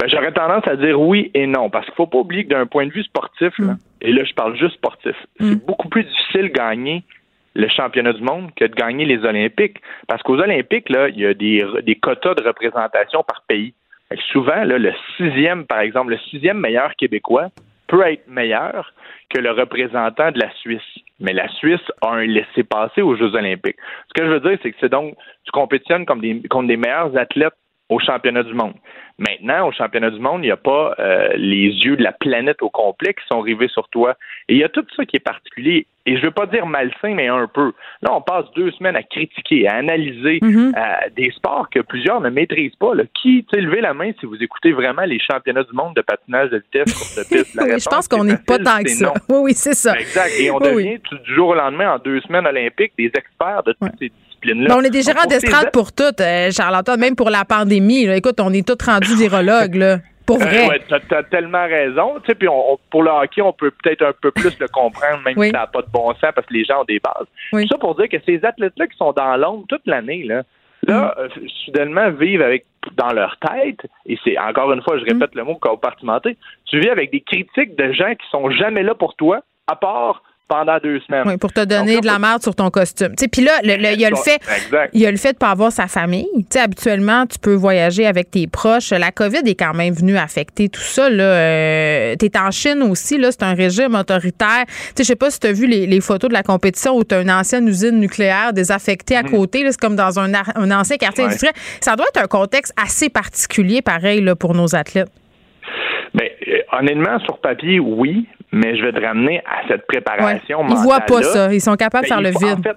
[0.00, 2.66] Ben, J'aurais tendance à dire oui et non, parce qu'il faut pas oublier que d'un
[2.66, 3.74] point de vue sportif, mm.
[4.02, 5.48] et là je parle juste sportif, mm.
[5.48, 7.02] c'est beaucoup plus difficile de gagner
[7.58, 9.78] le championnat du monde que de gagner les Olympiques.
[10.06, 13.74] Parce qu'aux Olympiques, là, il y a des, des quotas de représentation par pays.
[14.32, 17.48] souvent, là, le sixième, par exemple, le sixième meilleur québécois
[17.88, 18.92] peut être meilleur
[19.28, 20.82] que le représentant de la Suisse.
[21.18, 23.76] Mais la Suisse a un laissé-passer aux Jeux olympiques.
[24.08, 26.76] Ce que je veux dire, c'est que c'est donc, tu compétitionnes comme des, contre des
[26.76, 27.54] meilleurs athlètes
[27.88, 28.74] au championnat du monde.
[29.18, 32.62] Maintenant, au championnat du monde, il n'y a pas euh, les yeux de la planète
[32.62, 34.16] au complet qui sont rivés sur toi.
[34.48, 35.86] Et il y a tout ça qui est particulier.
[36.06, 37.72] Et je ne veux pas dire malsain, mais un peu.
[38.00, 40.72] Là, on passe deux semaines à critiquer, à analyser mm-hmm.
[40.76, 42.94] euh, des sports que plusieurs ne maîtrisent pas.
[42.94, 43.04] Là.
[43.20, 46.02] Qui, tu sais, levez la main si vous écoutez vraiment les championnats du monde de
[46.02, 47.58] patinage de vitesse sur de piste.
[47.60, 49.12] oui, je pense qu'on n'est pas tant que ça.
[49.28, 49.98] Oui, oui, c'est ça.
[49.98, 50.30] Exact.
[50.38, 53.98] Et on devient du jour au lendemain, en deux semaines olympiques, des experts de toutes
[53.98, 54.12] ces
[54.44, 58.06] on est des gérants d'estrade pour tout, euh, Charlotte, même pour la pandémie.
[58.06, 59.98] Écoute, on est tous rendus virologues, là.
[60.26, 60.68] Pour vrai.
[60.68, 62.16] ouais, t'as, tellement raison.
[62.20, 62.48] Tu sais, puis
[62.90, 65.66] pour le hockey, on peut peut-être un peu plus le comprendre, même si ça n'a
[65.66, 67.66] pas de bon sens, parce que les gens ont des bases.
[67.68, 70.42] Ça pour dire que ces athlètes-là qui sont dans l'ombre toute l'année, là,
[70.86, 71.28] là, euh,
[71.64, 72.66] soudainement, vivent avec
[72.96, 76.36] dans leur tête, et c'est encore une fois, je répète le mot compartimenté,
[76.66, 80.22] tu vis avec des critiques de gens qui sont jamais là pour toi, à part
[80.48, 81.24] pendant deux semaines.
[81.26, 83.14] Oui, pour te donner de la merde sur ton costume.
[83.30, 84.40] Puis là, il y a le fait,
[84.94, 86.26] il y a le fait de pas avoir sa famille.
[86.50, 88.90] sais, habituellement, tu peux voyager avec tes proches.
[88.90, 91.10] La COVID est quand même venue affecter tout ça.
[91.10, 93.18] Là, euh, t'es en Chine aussi.
[93.18, 94.64] Là, c'est un régime autoritaire.
[94.96, 97.20] Je sais pas si tu as vu les, photos de la compétition où tu as
[97.20, 99.30] une ancienne usine nucléaire désaffectée à mhm.
[99.30, 99.64] côté.
[99.70, 101.54] C'est comme dans un, un ancien quartier industriel.
[101.80, 105.10] Ça doit être un contexte assez particulier, pareil, là, pour nos athlètes.
[106.14, 110.64] Mais ben, euh, honnêtement, sur papier, oui, mais je vais te ramener à cette préparation
[110.68, 111.52] Ils voient pas ça.
[111.52, 112.76] Ils sont capables de faire ben, le vide.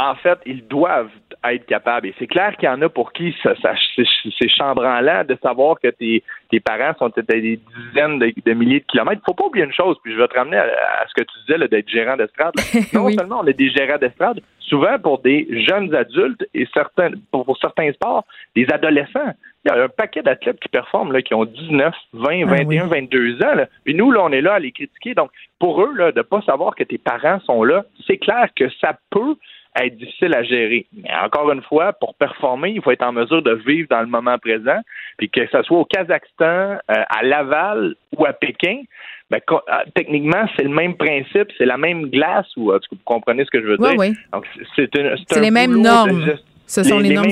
[0.00, 1.10] En fait, ils doivent
[1.44, 2.06] être capables.
[2.06, 3.52] Et c'est clair qu'il y en a pour qui ça,
[3.96, 8.84] c'est chambranlant de savoir que tes, tes parents sont à des dizaines de, milliers de
[8.86, 9.22] kilomètres.
[9.26, 11.68] Faut pas oublier une chose, puis je vais te ramener à, ce que tu disais
[11.68, 12.54] d'être gérant d'estrade.
[12.92, 17.56] Non seulement on est des gérants d'estrade, souvent pour des jeunes adultes et certains pour
[17.60, 18.24] certains sports,
[18.54, 19.34] des adolescents
[19.64, 23.42] il y a un paquet d'athlètes qui performent, là, qui ont 19, 20, 21, 22
[23.42, 23.64] ans.
[23.86, 25.14] Et nous, là, on est là à les critiquer.
[25.14, 28.48] Donc, pour eux, là, de ne pas savoir que tes parents sont là, c'est clair
[28.54, 29.36] que ça peut
[29.84, 30.86] être difficile à gérer.
[30.92, 34.06] Mais encore une fois, pour performer, il faut être en mesure de vivre dans le
[34.06, 34.80] moment présent,
[35.16, 38.82] puis que ce soit au Kazakhstan, euh, à Laval ou à Pékin,
[39.30, 39.56] ben, euh,
[39.94, 43.66] techniquement, c'est le même principe, c'est la même glace, ou vous comprenez ce que je
[43.66, 43.94] veux dire?
[43.98, 44.14] Oui.
[44.32, 46.34] Donc, c'est, les mêmes normes.
[46.66, 47.30] Ce sont les, normes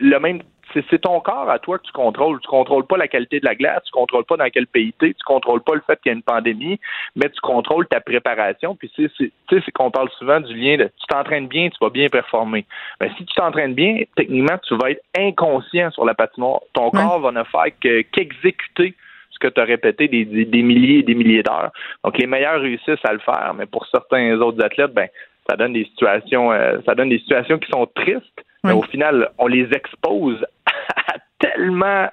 [0.00, 0.40] le, même
[0.74, 2.40] c'est ton corps à toi que tu contrôles.
[2.40, 5.14] Tu contrôles pas la qualité de la glace, tu contrôles pas dans quel pays tu
[5.14, 6.78] tu contrôles pas le fait qu'il y a une pandémie,
[7.16, 8.74] mais tu contrôles ta préparation.
[8.76, 11.90] Puis tu sais, c'est qu'on parle souvent du lien de tu t'entraînes bien, tu vas
[11.90, 12.64] bien performer.
[13.00, 16.60] Mais si tu t'entraînes bien, techniquement, tu vas être inconscient sur la patinoire.
[16.72, 17.66] Ton corps va ne faire
[18.12, 18.94] qu'exécuter
[19.30, 21.70] ce que tu as répété des, milliers et des milliers d'heures.
[22.04, 25.08] Donc les meilleurs réussissent à le faire, mais pour certains autres athlètes, ben
[25.48, 28.44] ça donne des situations, euh, ça donne des situations qui sont tristes.
[28.64, 30.61] Mais au final, on les expose à
[31.42, 32.08] tellement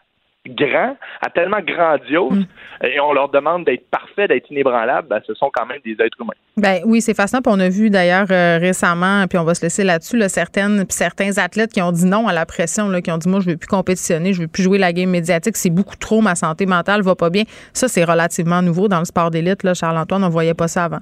[0.47, 2.85] grand, à tellement grandiose, mm.
[2.85, 6.17] et on leur demande d'être parfait, d'être inébranlable, ben, ce sont quand même des êtres
[6.19, 6.33] humains.
[6.57, 7.41] Ben oui, c'est fascinant.
[7.41, 10.85] Puis on a vu d'ailleurs euh, récemment, puis on va se laisser là-dessus, là, certaines,
[10.89, 13.51] certains athlètes qui ont dit non à la pression, là, qui ont dit moi je
[13.51, 16.65] veux plus compétitionner, je veux plus jouer la game médiatique, c'est beaucoup trop, ma santé
[16.65, 17.43] mentale va pas bien.
[17.73, 19.73] Ça c'est relativement nouveau dans le sport d'élite.
[19.73, 20.99] Charles Antoine, on voyait pas ça avant.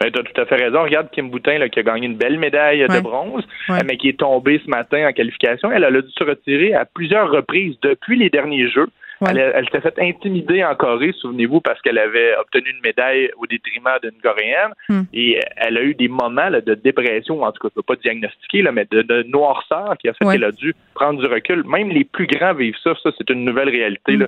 [0.00, 0.82] Ben, tu as tout à fait raison.
[0.82, 3.46] Regarde Kim Boutin là, qui a gagné une belle médaille de bronze,
[3.84, 5.70] mais qui est tombée ce matin en qualification.
[5.70, 8.88] Elle, a dû se retirer à plusieurs reprises depuis les derniers Jeux.
[9.28, 13.98] Elle, s'est fait intimider en Corée, souvenez-vous, parce qu'elle avait obtenu une médaille au détriment
[14.02, 14.72] d'une Coréenne.
[14.88, 15.02] Hmm.
[15.12, 17.96] Et elle a eu des moments de dépression, en tout cas, je ne peux pas
[17.96, 21.64] diagnostiquer, là, mais de, noirceur qui a fait qu'elle a dû prendre du recul.
[21.66, 22.94] Même les plus grands vivent ça.
[23.02, 24.16] Ça, c'est une nouvelle réalité.
[24.16, 24.26] Hmm.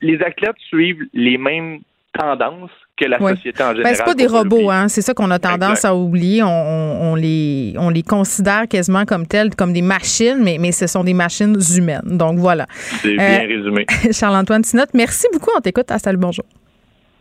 [0.00, 1.80] les athlètes suivent les mêmes
[2.18, 2.70] tendances
[3.04, 3.82] que la société en général.
[3.82, 4.88] Ben, c'est pas des robots, hein.
[4.88, 6.42] C'est ça qu'on a tendance à oublier.
[6.42, 11.04] On, les, on les considère quasiment comme tels, comme des machines, mais, mais ce sont
[11.04, 12.02] des machines humaines.
[12.04, 12.66] Donc voilà.
[13.02, 13.86] C'est bien euh, résumé.
[14.12, 15.50] Charles-Antoine Sinotte, merci beaucoup.
[15.56, 15.90] On t'écoute.
[15.90, 16.44] À salut, bonjour.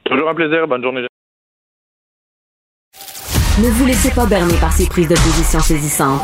[0.06, 0.68] Toujours un plaisir.
[0.68, 1.06] Bonne journée.
[3.60, 6.24] Ne vous laissez pas berner par ces prises de position saisissantes.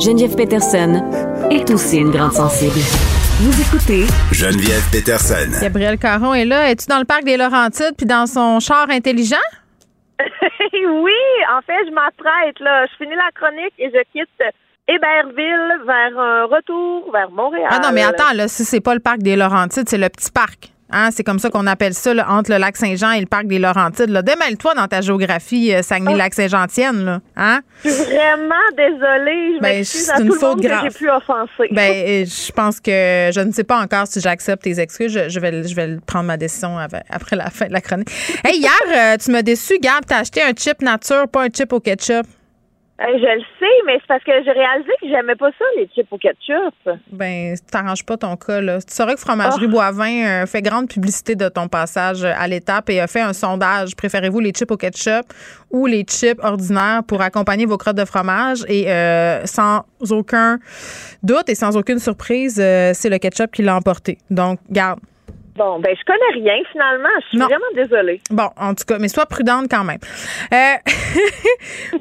[0.00, 1.02] Geneviève Peterson
[1.50, 2.80] est aussi une grande sensible.
[3.42, 5.62] Vous écoutez Geneviève Peterson.
[5.62, 6.70] Gabriel Caron est là.
[6.70, 9.36] Es-tu dans le parc des Laurentides puis dans son char intelligent?
[10.20, 12.84] oui, en fait, je m'apprête là.
[12.84, 14.28] Je finis la chronique et je quitte
[14.86, 17.68] Héberville vers un retour vers Montréal.
[17.70, 20.30] Ah non, mais attends, là, si c'est pas le parc des Laurentides, c'est le petit
[20.30, 20.74] parc.
[20.92, 23.58] Hein, c'est comme ça qu'on appelle ça entre le lac Saint-Jean et le parc des
[23.58, 24.10] Laurentides.
[24.10, 27.04] Démêle-toi dans ta géographie euh, Saguenay-Lac-Saint-Jeantienne.
[27.04, 27.20] Là.
[27.36, 27.60] Hein?
[27.84, 29.56] Je suis vraiment désolée.
[29.56, 30.84] Je ben, m'excuse à tout le monde grave.
[30.84, 31.68] que j'ai pu offenser.
[31.70, 35.28] Ben, euh, je pense que je ne sais pas encore si j'accepte tes excuses.
[35.28, 38.10] Je, vais, je vais prendre ma décision après la fin de la chronique.
[38.44, 40.04] Hey, hier, euh, tu m'as déçu, Gab.
[40.06, 42.26] T'as acheté un chip nature, pas un chip au ketchup
[43.08, 46.12] je le sais, mais c'est parce que j'ai réalisé que j'aimais pas ça, les chips
[46.12, 46.74] au ketchup.
[47.10, 48.78] Ben, t'arranges pas ton cas, là.
[48.80, 49.70] Tu saurais que Fromagerie oh.
[49.70, 53.96] Boivin euh, fait grande publicité de ton passage à l'étape et a fait un sondage.
[53.96, 55.32] Préférez-vous les chips au ketchup
[55.70, 58.64] ou les chips ordinaires pour accompagner vos crottes de fromage?
[58.68, 60.58] Et euh, sans aucun
[61.22, 64.18] doute et sans aucune surprise, euh, c'est le ketchup qui l'a emporté.
[64.30, 65.00] Donc, garde.
[65.60, 67.10] Bon, ben je connais rien finalement.
[67.20, 68.22] Je suis vraiment désolée.
[68.30, 69.98] Bon, en tout cas, mais sois prudente quand même.
[70.54, 70.90] Euh,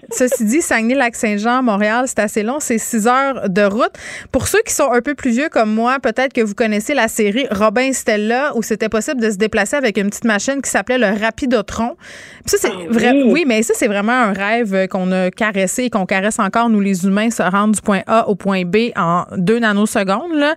[0.12, 2.62] ceci dit, Saguenay-Lac-Saint-Jean, Montréal, c'est assez long.
[2.62, 3.92] C'est six heures de route.
[4.32, 7.10] Pour ceux qui sont un peu plus vieux comme moi, peut-être que vous connaissez la
[7.10, 10.98] série Robin Stella où c'était possible de se déplacer avec une petite machine qui s'appelait
[10.98, 11.98] le Rapidotron.
[12.46, 13.24] ça, c'est ah vrai.
[13.26, 13.44] Oui.
[13.46, 17.06] mais ça, c'est vraiment un rêve qu'on a caressé et qu'on caresse encore, nous les
[17.06, 20.34] humains, se rendre du point A au point B en deux nanosecondes.
[20.34, 20.56] Là.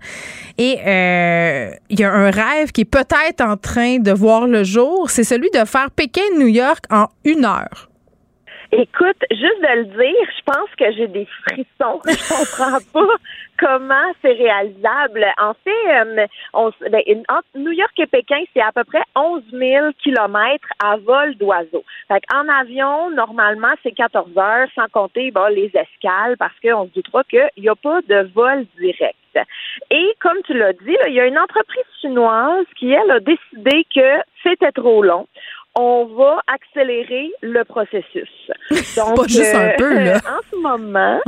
[0.57, 4.63] Et euh, il y a un rêve qui est peut-être en train de voir le
[4.63, 7.89] jour, c'est celui de faire Pékin-New York en une heure.
[8.75, 12.01] Écoute, juste de le dire, je pense que j'ai des frissons.
[12.07, 13.15] Je comprends pas
[13.59, 15.27] comment c'est réalisable.
[15.39, 16.27] En fait, euh,
[16.91, 17.03] ben,
[17.55, 21.85] New York et Pékin, c'est à peu près 11 000 kilomètres à vol d'oiseau.
[22.11, 27.47] En avion, normalement, c'est 14 heures, sans compter les escales, parce qu'on se doutera qu'il
[27.59, 29.17] n'y a pas de vol direct.
[29.91, 33.21] Et comme tu l'as dit, là, il y a une entreprise chinoise qui, elle, a
[33.21, 35.27] décidé que c'était trop long
[35.75, 38.29] on va accélérer le processus.
[38.97, 40.17] Donc, pas juste un peu, là.
[40.29, 41.21] en ce moment,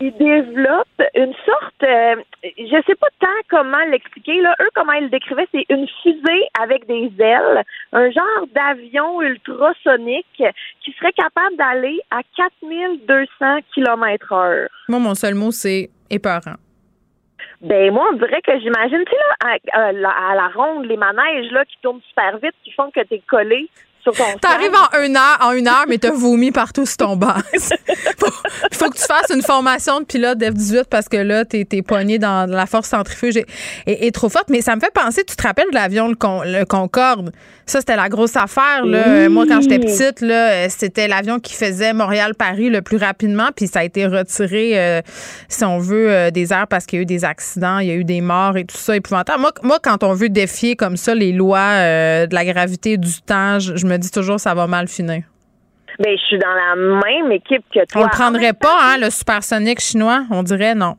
[0.00, 4.54] ils développent une sorte, euh, je sais pas tant comment l'expliquer, là.
[4.60, 10.42] Eux, comment ils le décrivaient, c'est une fusée avec des ailes, un genre d'avion ultrasonique
[10.84, 14.68] qui serait capable d'aller à 4200 km heure.
[14.88, 16.54] Moi, mon seul mot, c'est épeurant.
[17.60, 21.50] Ben moi, on dirait que j'imagine, tu sais, là, à, à, la ronde, les manèges
[21.50, 23.68] là, qui tournent super vite, qui font que tu es collé
[24.40, 27.36] T'arrives en une heure, en une heure, mais t'as vomi partout sur ton bas.
[27.52, 31.82] Il faut, que tu fasses une formation de pilote d'F-18 parce que là, t'es es
[31.82, 33.46] pogné dans la force centrifuge et,
[33.86, 34.48] et, trop forte.
[34.50, 37.32] Mais ça me fait penser, tu te rappelles de l'avion, le, Concorde?
[37.68, 38.84] Ça, c'était la grosse affaire.
[38.84, 39.28] Là.
[39.28, 43.80] Moi, quand j'étais petite, là, c'était l'avion qui faisait Montréal-Paris le plus rapidement, puis ça
[43.80, 45.02] a été retiré, euh,
[45.48, 47.90] si on veut, euh, des airs parce qu'il y a eu des accidents, il y
[47.90, 49.40] a eu des morts et tout ça épouvantable.
[49.40, 53.20] Moi, moi quand on veut défier comme ça les lois euh, de la gravité du
[53.20, 55.22] temps, je, je me dis toujours ça va mal finir.
[55.98, 58.00] Mais ben, je suis dans la même équipe que toi.
[58.00, 60.24] On le prendrait pas, hein, le supersonique chinois?
[60.30, 60.96] On dirait non.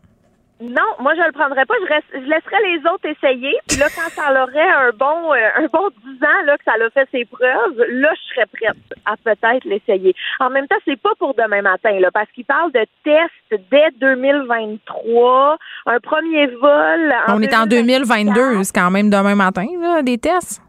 [0.61, 1.73] Non, moi je le prendrais pas.
[1.79, 3.55] Je, laisserais les autres essayer.
[3.67, 6.73] Puis là, quand ça aurait un bon euh, un bon 10 ans là que ça
[6.73, 10.13] a fait ses preuves, là je serais prête à peut-être l'essayer.
[10.39, 13.89] En même temps, c'est pas pour demain matin là, parce qu'il parle de tests dès
[14.01, 17.15] 2023, un premier vol.
[17.29, 20.61] On est en 2022, c'est quand même demain matin là, des tests.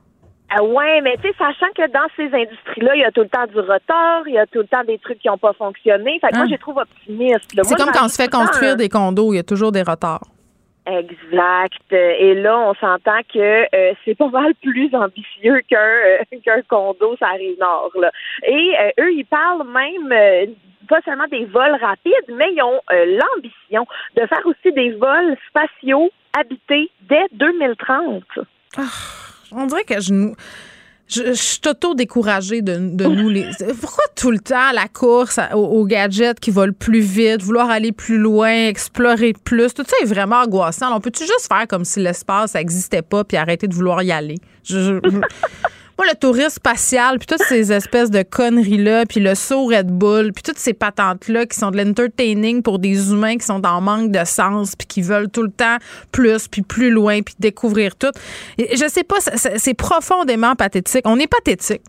[0.53, 3.29] Ah ouais, mais tu sais, sachant que dans ces industries-là, il y a tout le
[3.29, 6.19] temps du retard, il y a tout le temps des trucs qui n'ont pas fonctionné.
[6.21, 6.51] Fait que moi, ah.
[6.51, 7.51] je trouve optimiste.
[7.63, 10.25] C'est comme quand on se fait construire des condos, il y a toujours des retards.
[10.87, 11.93] Exact.
[11.93, 17.17] Et là, on s'entend que euh, c'est pas mal plus ambitieux qu'un euh, qu'un condo,
[17.21, 17.93] ça arrive nord.
[18.01, 18.11] Là.
[18.49, 20.55] Et euh, eux, ils parlent même
[20.89, 23.87] pas seulement des vols rapides, mais ils ont l'ambition
[24.17, 28.25] de faire aussi des vols spatiaux habités dès 2030.
[28.77, 28.83] Ah.
[29.53, 30.35] On dirait que je nous.
[31.09, 33.29] Je, suis auto-découragée de, nous.
[33.29, 33.45] Les...
[33.81, 38.17] Pourquoi tout le temps la course aux, gadgets qui volent plus vite, vouloir aller plus
[38.17, 39.75] loin, explorer plus?
[39.75, 40.95] Tout ça est vraiment angoissant.
[40.95, 44.37] on peut-tu juste faire comme si l'espace n'existait pas puis arrêter de vouloir y aller?
[44.63, 45.01] je,
[46.03, 50.43] le tourisme spatial, puis toutes ces espèces de conneries-là, puis le saut Red Bull, puis
[50.43, 54.25] toutes ces patentes-là qui sont de l'entertaining pour des humains qui sont en manque de
[54.25, 55.77] sens, puis qui veulent tout le temps
[56.13, 58.13] plus, puis plus loin, puis découvrir tout.
[58.59, 61.03] je sais pas, c'est profondément pathétique.
[61.05, 61.83] On est pathétique.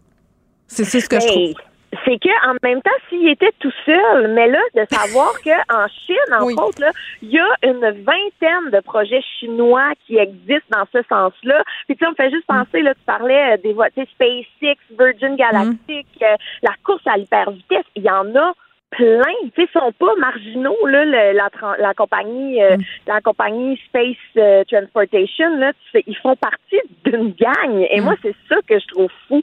[0.67, 1.70] C'est ce que je trouve
[2.05, 6.33] c'est que en même temps, s'il était tout seul, mais là, de savoir qu'en Chine,
[6.33, 6.83] en autres,
[7.21, 11.63] il y a une vingtaine de projets chinois qui existent dans ce sens-là.
[11.87, 12.57] Puis tu sais, on me fait juste mm.
[12.57, 16.23] penser, là, tu parlais euh, des voitures SpaceX, Virgin Galactic, mm.
[16.23, 18.53] euh, la course à l'hypervitesse, il y en a
[18.91, 19.21] plein.
[19.55, 22.81] Tu sais, sont pas marginaux là, la, la, compagnie, euh, mm.
[23.07, 25.71] la compagnie Space Transportation là,
[26.07, 27.85] ils font partie d'une gang.
[27.89, 29.41] Et moi, c'est ça que je trouve fou.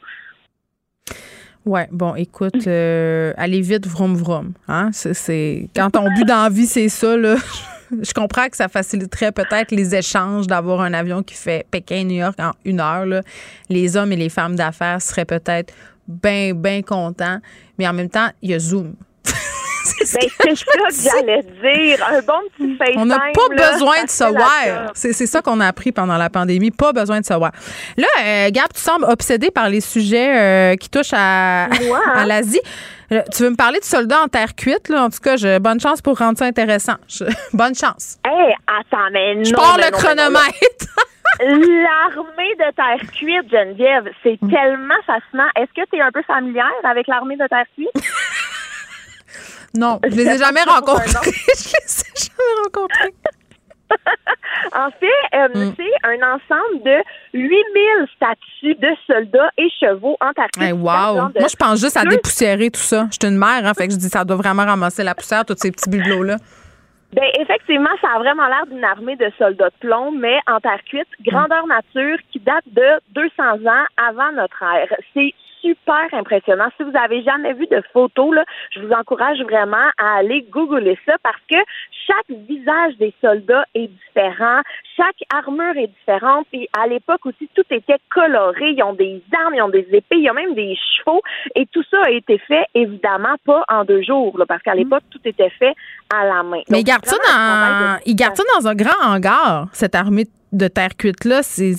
[1.68, 4.52] Ouais, bon, écoute, euh, allez vite, vroom vroom.
[4.68, 4.88] Hein?
[4.92, 7.36] C'est, quand on but d'envie, c'est ça, là.
[8.02, 12.38] Je comprends que ça faciliterait peut-être les échanges d'avoir un avion qui fait Pékin-New York
[12.38, 13.04] en une heure.
[13.04, 13.22] Là.
[13.68, 15.72] Les hommes et les femmes d'affaires seraient peut-être
[16.06, 17.38] bien, bien contents.
[17.78, 18.94] Mais en même temps, il y a Zoom.
[20.00, 22.06] Ben, c'est ça que j'allais dire.
[22.08, 23.00] Un bon petit FaceTime.
[23.00, 24.90] On n'a pas besoin de savoir.
[24.94, 26.70] C'est ça qu'on a appris pendant la pandémie.
[26.70, 27.52] Pas besoin de savoir.
[27.96, 31.68] Là, euh, Gab, tu sembles obsédé par les sujets euh, qui touchent à,
[32.14, 32.60] à l'Asie.
[33.10, 35.04] Euh, tu veux me parler de soldats en terre cuite, là?
[35.04, 36.96] En tout cas, je, bonne chance pour rendre ça intéressant.
[37.52, 38.18] bonne chance.
[38.26, 39.44] Hé, hey, attends, mais non.
[39.44, 40.52] Je pars le chronomètre.
[41.40, 44.50] L'armée de terre cuite, Geneviève, c'est mm.
[44.50, 45.48] tellement fascinant.
[45.56, 47.88] Est-ce que tu es un peu familière avec l'armée de terre cuite?
[49.74, 51.08] Non, je les ai jamais rencontrés.
[51.08, 53.14] je les ai jamais rencontrés.
[54.74, 55.74] en fait, euh, mm.
[55.76, 60.74] c'est un ensemble de 8000 statues de soldats et chevaux antarctiques.
[60.74, 61.30] wow!
[61.38, 63.06] Moi, je pense juste à dépoussiérer tout ça.
[63.10, 65.44] Je suis une mère, hein, fait que je dis ça doit vraiment ramasser la poussière,
[65.44, 66.36] tous ces petits bibelots-là.
[67.12, 70.82] Ben effectivement, ça a vraiment l'air d'une armée de soldats de plomb, mais en terre
[70.84, 74.94] cuite, grandeur nature, qui date de 200 ans avant notre ère.
[75.14, 76.68] C'est super impressionnant.
[76.76, 78.44] Si vous avez jamais vu de photos, là,
[78.74, 81.56] je vous encourage vraiment à aller googler ça parce que
[82.06, 84.60] chaque visage des soldats est différent,
[84.96, 86.46] chaque armure est différente.
[86.52, 88.70] Et à l'époque aussi, tout était coloré.
[88.70, 91.20] Ils ont des armes, ils ont des épées, il y a même des chevaux.
[91.54, 95.02] Et tout ça a été fait, évidemment, pas en deux jours, là, parce qu'à l'époque,
[95.10, 95.74] tout était fait
[96.14, 96.62] à la main.
[96.70, 100.30] Mais ils gardent ça dans, ils gardent ça dans un grand hangar, cette armée de
[100.68, 101.74] terre cuite là, c'est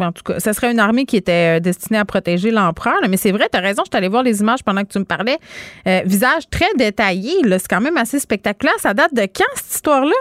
[0.00, 2.98] en tout cas, ça serait une armée qui était euh, destinée à protéger l'empereur.
[3.08, 3.82] Mais c'est vrai, tu as raison.
[3.84, 5.38] Je suis allée voir les images pendant que tu me parlais.
[5.86, 7.32] Euh, visage très détaillé.
[7.58, 8.78] C'est quand même assez spectaculaire.
[8.78, 10.14] Ça date de quand cette histoire-là?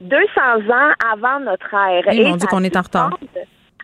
[0.00, 0.18] 200
[0.70, 2.12] ans avant notre ère.
[2.12, 3.18] Et on dit qu'on est en retard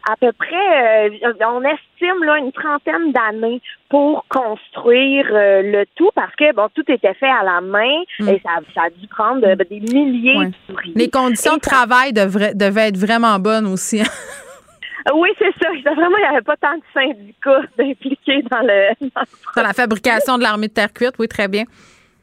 [0.09, 6.11] à peu près, euh, on estime là une trentaine d'années pour construire euh, le tout
[6.15, 8.29] parce que bon tout était fait à la main hmm.
[8.29, 12.89] et ça, a dû prendre euh, des milliers de Les conditions de travail devraient, devaient
[12.89, 14.01] être vraiment bonnes aussi.
[14.01, 14.07] Hein.
[15.15, 15.69] Oui, c'est ça.
[15.95, 19.09] Vraiment, il n'y avait pas tant de syndicats impliqués dans le.
[19.57, 21.65] Dans la fabrication de l'armée de terre cuite, oui, très bien.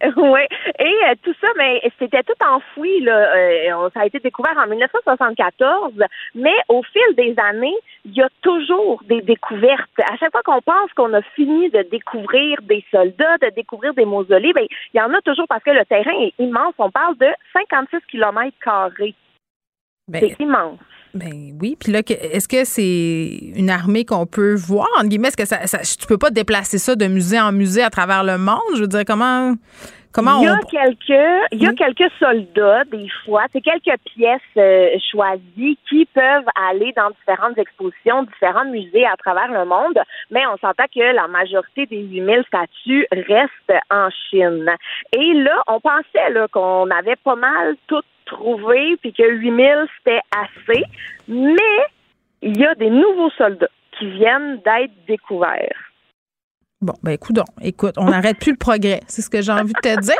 [0.15, 0.41] Oui,
[0.79, 3.01] et euh, tout ça, mais c'était tout enfoui.
[3.01, 3.35] Là.
[3.35, 5.93] Euh, ça a été découvert en 1974,
[6.35, 9.89] mais au fil des années, il y a toujours des découvertes.
[10.09, 14.05] À chaque fois qu'on pense qu'on a fini de découvrir des soldats, de découvrir des
[14.05, 16.73] mausolées, ben, il y en a toujours parce que le terrain est immense.
[16.77, 19.15] On parle de 56 kilomètres carrés.
[20.07, 20.79] Ben, c'est immense.
[21.13, 24.87] Ben oui, puis là, est-ce que c'est une armée qu'on peut voir?
[24.99, 27.81] En guillemets, est-ce que ça, ça, tu peux pas déplacer ça de musée en musée
[27.81, 28.59] à travers le monde?
[28.75, 29.55] Je veux dire, comment
[30.11, 34.41] comment il y a quelques il y a quelques soldats des fois, c'est quelques pièces
[34.57, 39.99] euh, choisies qui peuvent aller dans différentes expositions, différents musées à travers le monde,
[40.29, 44.69] mais on s'entend que la majorité des 8000 statues restent en Chine.
[45.13, 50.21] Et là, on pensait là qu'on avait pas mal toutes trouvé, puis que 8000, c'était
[50.31, 50.83] assez.
[51.27, 51.55] Mais
[52.41, 55.89] il y a des nouveaux soldats qui viennent d'être découverts.
[56.81, 59.79] Bon, ben écoute, écoute, on n'arrête plus le progrès, c'est ce que j'ai envie de
[59.81, 60.15] te dire.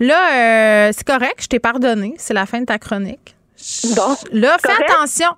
[0.00, 3.36] Là, euh, c'est correct, je t'ai pardonné, c'est la fin de ta chronique.
[3.94, 5.28] Bon, là, fais attention.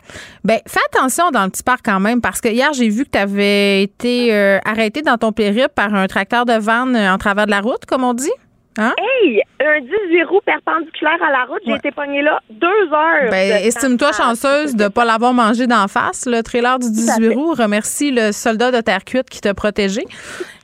[0.45, 3.11] Ben, fais attention dans le petit parc quand même, parce que hier, j'ai vu que
[3.11, 7.47] tu avais été euh, arrêté dans ton périple par un tracteur de vanne en travers
[7.47, 8.31] de la route, comme on dit.
[8.79, 8.95] Hein?
[8.99, 13.31] Hey, un 18 roues perpendiculaire à la route, j'ai été pognée là deux heures.
[13.31, 17.55] Ben, estime-toi chanceuse de ne pas l'avoir mangé d'en face, le trailer du 18 roues.
[17.55, 20.05] Remercie le soldat de terre cuite qui t'a protégé.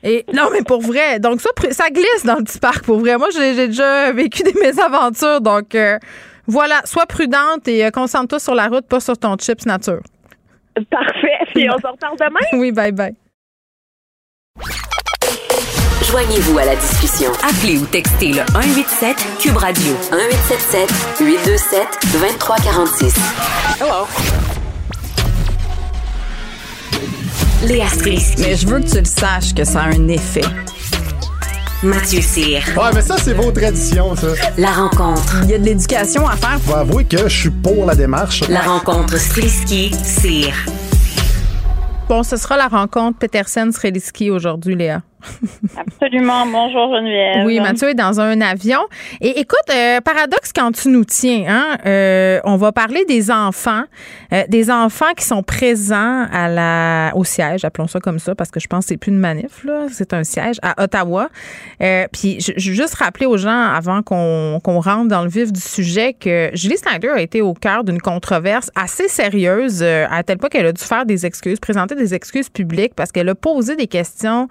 [0.03, 3.17] Et non, mais pour vrai, donc ça, ça glisse dans le petit parc, pour vrai.
[3.17, 5.99] Moi, j'ai déjà vécu des mésaventures, donc euh,
[6.47, 10.01] voilà, sois prudente et euh, concentre-toi sur la route, pas sur ton chips nature.
[10.89, 11.37] Parfait.
[11.53, 12.39] Puis on se reparle demain.
[12.53, 13.15] Oui, bye bye.
[16.09, 17.31] Joignez-vous à la discussion.
[17.47, 23.15] Appelez ou textez le 187 Cube Radio 1877 827 2346.
[23.79, 24.07] Hello.
[27.67, 28.41] Léa Strisky.
[28.41, 30.41] Mais je veux que tu le saches que ça a un effet.
[31.83, 32.63] Mathieu Cyr.
[32.75, 34.29] Ouais, mais ça, c'est vos traditions, ça.
[34.57, 35.41] La rencontre.
[35.43, 36.59] Il y a de l'éducation à faire.
[36.65, 38.41] Faut avouer que je suis pour la démarche.
[38.49, 40.55] La rencontre Strisky-Cyr.
[42.07, 45.03] Bon, ce sera la rencontre Petersen-Streliski aujourd'hui, Léa.
[45.77, 46.45] Absolument.
[46.45, 47.45] Bonjour Geneviève.
[47.45, 48.79] Oui, Mathieu est dans un avion.
[49.21, 53.83] Et écoute, euh, paradoxe quand tu nous tiens, hein, euh, on va parler des enfants,
[54.33, 58.49] euh, des enfants qui sont présents à la, au siège, appelons ça comme ça, parce
[58.49, 61.29] que je pense que c'est plus une manif, là, c'est un siège à Ottawa.
[62.11, 66.13] puis je, je, juste rappeler aux gens, avant qu'on rentre dans le vif du sujet,
[66.13, 70.67] que Julie Snyder a été au cœur d'une controverse assez sérieuse, à tel point qu'elle
[70.67, 74.47] a dû faire des excuses, présenter des excuses publiques, parce qu'elle a posé des questions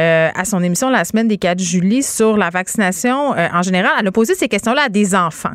[0.00, 3.92] euh, à son émission la semaine des 4 juillet sur la vaccination euh, en général.
[4.00, 5.52] Elle a posé ces questions-là à des enfants.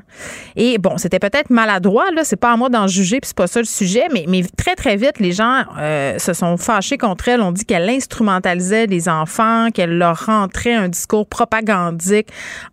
[0.55, 3.47] Et bon, c'était peut-être maladroit, là, c'est pas à moi d'en juger, puis c'est pas
[3.47, 7.27] ça le sujet, mais, mais très, très vite, les gens euh, se sont fâchés contre
[7.29, 7.41] elle.
[7.41, 12.27] On dit qu'elle instrumentalisait les enfants, qu'elle leur rentrait un discours propagandique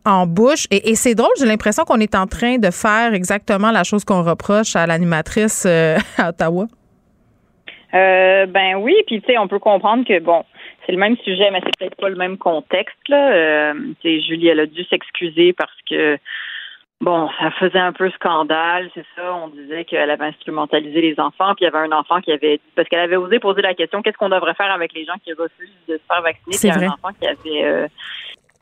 [0.04, 0.66] en bouche.
[0.70, 4.04] Et, et c'est drôle, j'ai l'impression qu'on est en train de faire exactement la chose
[4.04, 5.66] qu'on reproche à l'animatrice
[6.18, 6.66] à Ottawa.
[7.92, 10.44] ben oui, puis tu sais, on peut comprendre que bon,
[10.84, 13.08] c'est le même sujet, mais c'est peut-être pas le même contexte.
[13.08, 13.32] Là.
[13.32, 16.18] Euh, Julie, elle a dû s'excuser parce que
[17.00, 19.34] bon, ça faisait un peu scandale, c'est ça.
[19.34, 22.60] On disait qu'elle avait instrumentalisé les enfants, puis il y avait un enfant qui avait
[22.74, 25.32] parce qu'elle avait osé poser la question qu'est-ce qu'on devrait faire avec les gens qui
[25.32, 26.56] refusent de se faire vacciner?
[26.56, 27.88] C'est un enfant qui avait euh,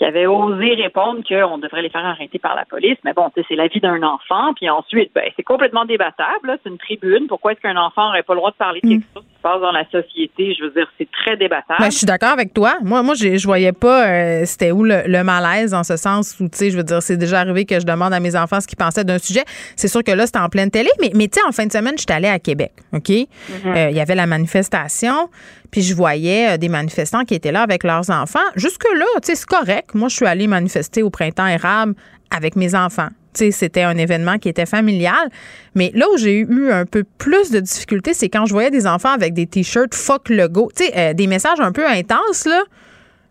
[0.00, 2.96] qui avait osé répondre qu'on devrait les faire arrêter par la police.
[3.04, 4.54] Mais bon, c'est la vie d'un enfant.
[4.54, 6.58] Puis ensuite, ben, c'est complètement débattable.
[6.62, 7.26] C'est une tribune.
[7.28, 9.14] Pourquoi est-ce qu'un enfant n'aurait pas le droit de parler de quelque mm.
[9.14, 11.80] chose se passe dans la société, je veux dire, c'est très débattable.
[11.80, 12.74] Ben, je suis d'accord avec toi.
[12.82, 16.38] Moi, moi, je, je voyais pas euh, c'était où le, le malaise en ce sens
[16.40, 18.60] où, tu sais, je veux dire, c'est déjà arrivé que je demande à mes enfants
[18.60, 19.44] ce qu'ils pensaient d'un sujet.
[19.76, 21.72] C'est sûr que là, c'était en pleine télé, mais, mais tu sais, en fin de
[21.72, 23.10] semaine, j'étais allée à Québec, OK?
[23.10, 25.30] Euh, Il y avait la manifestation,
[25.70, 28.38] puis je voyais euh, des manifestants qui étaient là avec leurs enfants.
[28.56, 29.94] Jusque-là, c'est correct.
[29.94, 31.94] Moi, je suis allée manifester au printemps érable
[32.30, 33.08] avec mes enfants.
[33.32, 35.30] C'était un événement qui était familial.
[35.76, 38.86] Mais là où j'ai eu un peu plus de difficultés, c'est quand je voyais des
[38.86, 40.68] enfants avec des t-shirts fuck le go.
[40.74, 42.64] Tu sais, euh, des messages un peu intenses, là.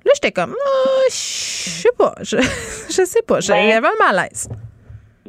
[0.06, 2.38] Là, j'étais comme, Ah, je sais pas, je,
[2.90, 4.48] je sais pas, j'avais un malaise.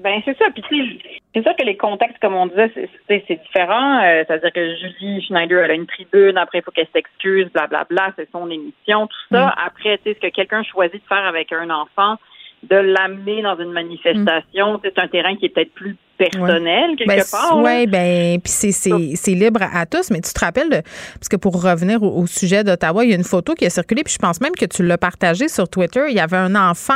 [0.03, 0.47] Ben c'est ça.
[0.55, 1.01] Puis
[1.35, 4.01] c'est sûr que les contextes, comme on disait, c'est- c'est c'est différent.
[4.03, 8.13] Euh, C'est-à-dire que Julie Schneider, elle a une tribune, après il faut qu'elle s'excuse, blablabla,
[8.17, 9.47] c'est son émission, tout ça.
[9.47, 9.53] Mm.
[9.67, 12.17] Après, tu sais, ce que quelqu'un choisit de faire avec un enfant,
[12.63, 17.09] de l'amener dans une manifestation, sais, c'est un terrain qui est peut-être plus personnel quelque
[17.09, 17.57] Ben, part.
[17.59, 20.83] Oui, ben, puis c'est- c'est c'est libre à tous, mais tu te rappelles, de,
[21.15, 23.71] parce que pour revenir au, au sujet d'Ottawa, il y a une photo qui a
[23.71, 26.03] circulé, puis je pense même que tu l'as partagée sur Twitter.
[26.09, 26.93] Il y avait un enfant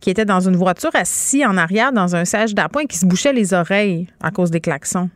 [0.00, 3.32] qui était dans une voiture assis en arrière dans un siège d'appoint qui se bouchait
[3.32, 5.10] les oreilles à cause des klaxons.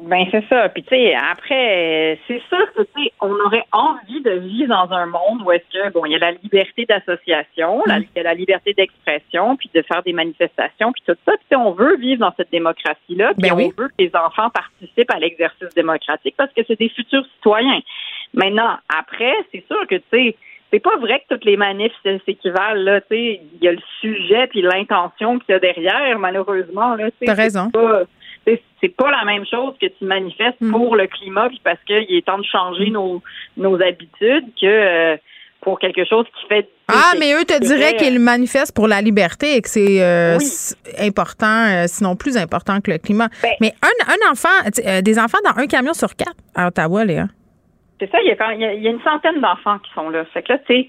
[0.00, 0.68] Ben c'est ça.
[0.68, 4.94] Puis tu sais, après, c'est sûr que tu sais, on aurait envie de vivre dans
[4.94, 8.20] un monde où est-ce que bon, il y a la liberté d'association, la- il y
[8.20, 11.32] a la liberté d'expression, puis de faire des manifestations, puis tout ça.
[11.48, 13.72] Puis on veut vivre dans cette démocratie-là, puis Ben on oui.
[13.76, 17.80] veut que les enfants participent à l'exercice démocratique parce que c'est des futurs citoyens.
[18.34, 20.36] Maintenant, après, c'est sûr que tu sais.
[20.70, 21.94] C'est pas vrai que toutes les manifs
[22.26, 26.18] s'équivalent là, tu sais, il y a le sujet puis l'intention qu'il y a derrière
[26.18, 27.70] malheureusement là, tu raison.
[27.70, 28.02] pas-
[28.80, 30.70] c'est pas la même chose que tu manifestes Mm.
[30.72, 33.22] pour le climat puis parce qu'il est temps de changer nos,
[33.56, 35.16] nos habitudes que euh,
[35.60, 39.56] pour quelque chose qui fait Ah, mais eux te diraient qu'ils manifestent pour la liberté
[39.56, 40.46] et que c'est euh, Oui.
[41.08, 43.28] important, euh, sinon plus important que le climat.
[43.42, 44.48] Ben mais un, un enfant,
[44.86, 47.26] euh, des enfants dans un camion sur quatre à Ottawa, Léa.
[48.00, 49.78] C'est ça, il y, a, quand- il y a- il y a une centaine d'enfants
[49.80, 50.24] qui sont là.
[50.32, 50.88] Fait que là, tu sais,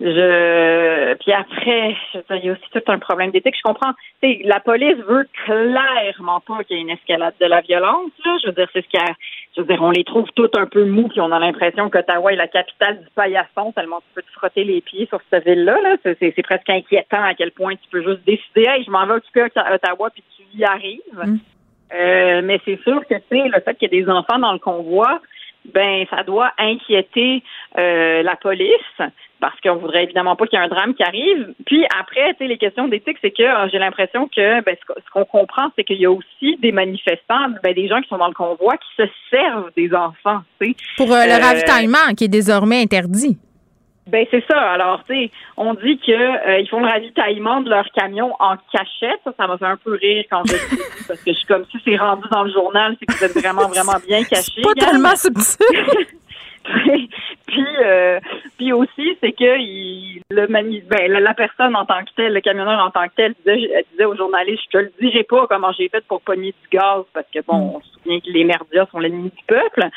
[0.00, 3.56] je puis après, je dire, il y a aussi tout un problème d'éthique.
[3.56, 3.92] Je comprends.
[4.22, 8.10] Tu sais, la police veut clairement pas qu'il y ait une escalade de la violence.
[8.24, 8.36] Là.
[8.42, 9.14] Je veux dire, c'est ce qu'il y a.
[9.56, 12.32] Je veux dire, on les trouve tous un peu mous, puis on a l'impression qu'Ottawa
[12.32, 15.80] est la capitale du paillasson, tellement tu peux te frotter les pieds sur cette ville-là.
[15.82, 15.96] Là.
[16.04, 19.46] C'est, presque inquiétant à quel point tu peux juste décider, hey, je m'en vais occuper
[19.56, 21.00] à Ottawa, puis tu y arrives.
[21.92, 24.52] Euh, mais c'est sûr que tu sais, le fait qu'il y ait des enfants dans
[24.52, 25.20] le convoi,
[25.74, 27.42] ben ça doit inquiéter
[27.78, 29.00] euh, la police
[29.40, 31.54] parce qu'on voudrait évidemment pas qu'il y ait un drame qui arrive.
[31.64, 35.10] Puis après, tu sais, les questions d'éthique, c'est que euh, j'ai l'impression que ben, ce
[35.12, 38.26] qu'on- comprend, c'est qu'il y a aussi des manifestants, ben, des gens qui sont dans
[38.28, 40.40] le convoi qui se servent des enfants.
[40.60, 40.76] tu sais.
[40.96, 43.38] Pour euh, le Euh, ravitaillement qui est désormais interdit.
[44.08, 44.58] Ben c'est ça.
[44.58, 48.56] Alors, tu sais, on dit que euh, ils font le ravitaillement de leur camion en
[48.72, 49.20] cachette.
[49.24, 51.64] Ça, ça m'a fait un peu rire quand je dit, parce que je suis comme
[51.70, 54.62] si c'est rendu dans le journal, c'est que vous êtes vraiment, vraiment bien cachés.
[54.62, 55.66] Pas tellement subtil.
[57.46, 58.20] puis, euh,
[58.58, 62.40] puis aussi, c'est que il, le mani- ben, la, personne en tant que telle, le
[62.40, 65.72] camionneur en tant que tel, disait, disait aux journalistes, je te le dirai pas comment
[65.72, 68.86] j'ai fait pour pogner du gaz, parce que bon, on se souvient que les merdias
[68.90, 69.88] sont l'ennemi du peuple.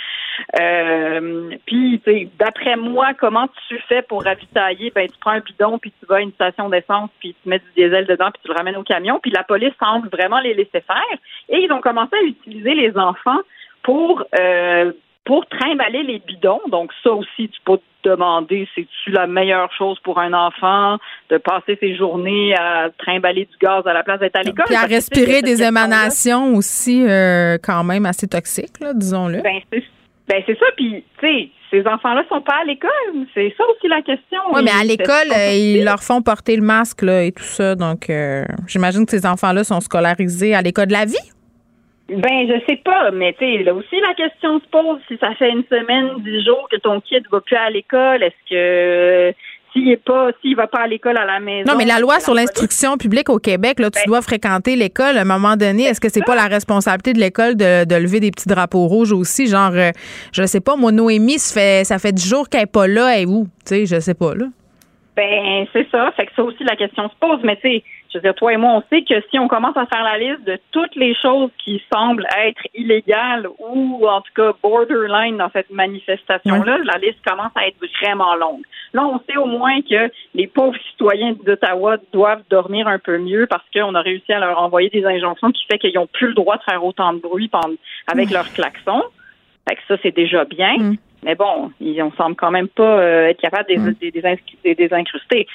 [0.60, 2.02] Euh, puis,
[2.40, 4.92] d'après moi, comment tu fais pour ravitailler?
[4.96, 7.60] Ben, tu prends un bidon, puis tu vas à une station d'essence, puis tu mets
[7.60, 9.20] du diesel dedans, puis tu le ramènes au camion.
[9.22, 11.18] Puis la police semble vraiment les laisser faire.
[11.50, 13.42] Et ils ont commencé à utiliser les enfants
[13.84, 14.92] pour euh,
[15.26, 16.62] pour trimballer les bidons.
[16.70, 20.98] Donc ça aussi, tu peux te demander, c'est-tu la meilleure chose pour un enfant
[21.30, 24.66] de passer ses journées à trimballer du gaz à la place d'être à l'école?
[24.66, 29.42] Puis à respirer des émanations aussi euh, quand même assez toxiques, là, disons-le.
[29.42, 29.84] Ben c'est
[30.28, 33.28] ben, c'est ça, puis tu sais, ces enfants-là sont pas à l'école.
[33.34, 34.40] C'est ça aussi la question.
[34.54, 37.76] Oui, mais à l'école, euh, ils leur font porter le masque là, et tout ça.
[37.76, 41.32] Donc, euh, j'imagine que ces enfants-là sont scolarisés à l'école de la vie.
[42.12, 45.34] Ben, je sais pas, mais tu sais, là aussi, la question se pose si ça
[45.36, 49.34] fait une semaine, dix jours que ton kid va plus à l'école, est-ce que
[49.72, 51.72] s'il est pas, s'il va pas à l'école à la maison.
[51.72, 55.18] Non, mais la loi sur l'instruction publique au Québec, là, Ben tu dois fréquenter l'école
[55.18, 55.84] à un moment donné.
[55.84, 59.14] Est-ce que c'est pas la responsabilité de l'école de, de lever des petits drapeaux rouges
[59.14, 59.48] aussi?
[59.48, 59.92] Genre, euh,
[60.34, 63.16] je sais pas, moi, Noémie, ça fait, ça fait 10 jours qu'elle est pas là.
[63.16, 63.46] Elle est où?
[63.66, 64.48] Tu sais, je sais pas, là.
[65.16, 66.12] Ben, c'est ça.
[66.18, 67.40] Fait que ça aussi, la question se pose.
[67.44, 69.78] Mais tu sais, je veux dire, toi et moi, on sait que si on commence
[69.78, 74.34] à faire la liste de toutes les choses qui semblent être illégales ou, en tout
[74.36, 78.64] cas, borderline dans cette manifestation-là, la liste commence à être vraiment longue.
[78.94, 83.48] Là, on sait au moins que les pauvres citoyens d'Ottawa doivent dormir un peu mieux
[83.48, 86.34] parce qu'on a réussi à leur envoyer des injonctions qui fait qu'ils n'ont plus le
[86.34, 87.50] droit de faire autant de bruit
[88.08, 88.34] avec Mm.
[88.34, 89.04] leurs klaxons.
[89.70, 90.76] Fait que ça, c'est déjà bien.
[91.24, 93.96] Mais bon, ils, on semble quand même pas euh, être capable de Mm.
[94.02, 94.12] les
[94.64, 95.48] des, des incruster.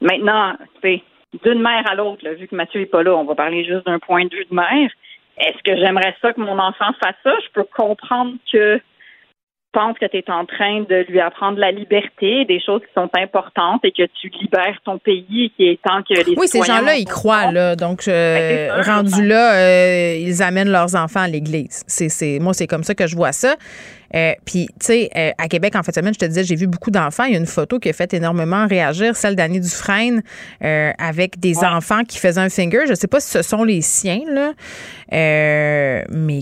[0.00, 1.02] Maintenant, tu sais,
[1.42, 3.98] d'une mère à l'autre, vu que Mathieu est pas là, on va parler juste d'un
[3.98, 4.90] point de vue de mère.
[5.38, 7.34] Est-ce que j'aimerais ça que mon enfant fasse ça?
[7.44, 8.80] Je peux comprendre que
[9.74, 13.10] penses que tu es en train de lui apprendre la liberté, des choses qui sont
[13.20, 16.62] importantes et que tu libères ton pays et qu'il est temps que les Oui, ces
[16.62, 17.76] gens-là, ils croient, là.
[17.76, 21.82] Donc, euh, Ben, ça, rendu là, euh, ils amènent leurs enfants à l'église.
[21.86, 23.56] C'est, c'est, moi, c'est comme ça que je vois ça.
[24.14, 26.66] Euh, Puis, tu sais, euh, à Québec, en fait, semaine, je te disais, j'ai vu
[26.66, 27.24] beaucoup d'enfants.
[27.24, 30.22] Il y a une photo qui a fait énormément réagir, celle d'Annie Dufresne,
[30.62, 32.86] euh, avec des enfants qui faisaient un finger.
[32.88, 34.52] Je sais pas si ce sont les siens, là.
[35.12, 36.40] Euh, mais.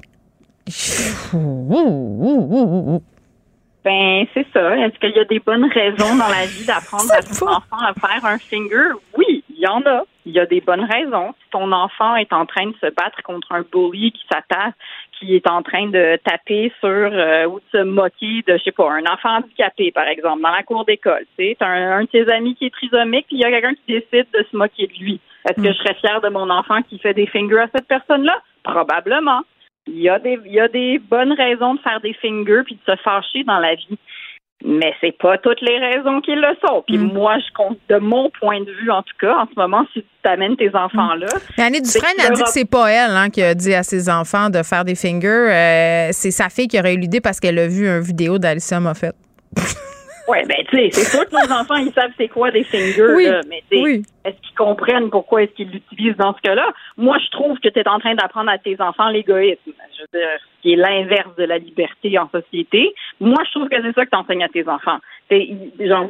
[3.85, 4.77] Ben, c'est ça.
[4.77, 7.93] Est-ce qu'il y a des bonnes raisons dans la vie d'apprendre à son enfant à
[7.95, 8.95] faire un finger?
[9.17, 10.05] Oui, il y en a.
[10.25, 11.35] Il y a des bonnes raisons.
[11.43, 14.75] Si ton enfant est en train de se battre contre un bully qui s'attaque,
[15.19, 18.73] qui est en train de taper sur euh, ou de se moquer de, je sais
[18.73, 21.27] pas, un enfant handicapé, par exemple, dans la cour d'école.
[21.37, 23.51] Tu sais, t'as un, un de tes amis qui est trisomique, puis il y a
[23.51, 25.21] quelqu'un qui décide de se moquer de lui.
[25.49, 28.41] Est-ce que je serais fière de mon enfant qui fait des fingers à cette personne-là?
[28.63, 29.43] Probablement.
[29.87, 32.77] Il y a des, il y a des bonnes raisons de faire des fingers puis
[32.77, 33.99] de se fâcher dans la vie.
[34.65, 36.85] Mais c'est pas toutes les raisons qui le sont.
[36.87, 39.85] Puis moi, je compte, de mon point de vue, en tout cas, en ce moment,
[39.93, 41.27] si tu t'amènes tes enfants là.
[41.59, 43.83] Mais Annie c'est Dufresne a dit que c'est pas elle hein, qui a dit à
[43.83, 45.27] ses enfants de faire des fingers.
[45.29, 48.79] Euh, c'est sa fille qui aurait eu l'idée parce qu'elle a vu une vidéo d'Alicia
[48.79, 49.17] Moffett.
[50.28, 53.15] Ouais, ben tu sais, c'est sûr que nos enfants, ils savent c'est quoi des fingers,
[53.15, 54.03] Oui, là, mais tu sais, oui.
[54.24, 56.73] est-ce qu'ils comprennent pourquoi est-ce qu'ils l'utilisent dans ce cas-là?
[56.97, 59.59] Moi, je trouve que tu es en train d'apprendre à tes enfants l'égoïsme.
[59.66, 62.94] Je veux dire, ce qui est l'inverse de la liberté en société.
[63.20, 64.99] Moi, je trouve que c'est ça que tu enseignes à tes enfants.
[65.31, 66.09] Genre,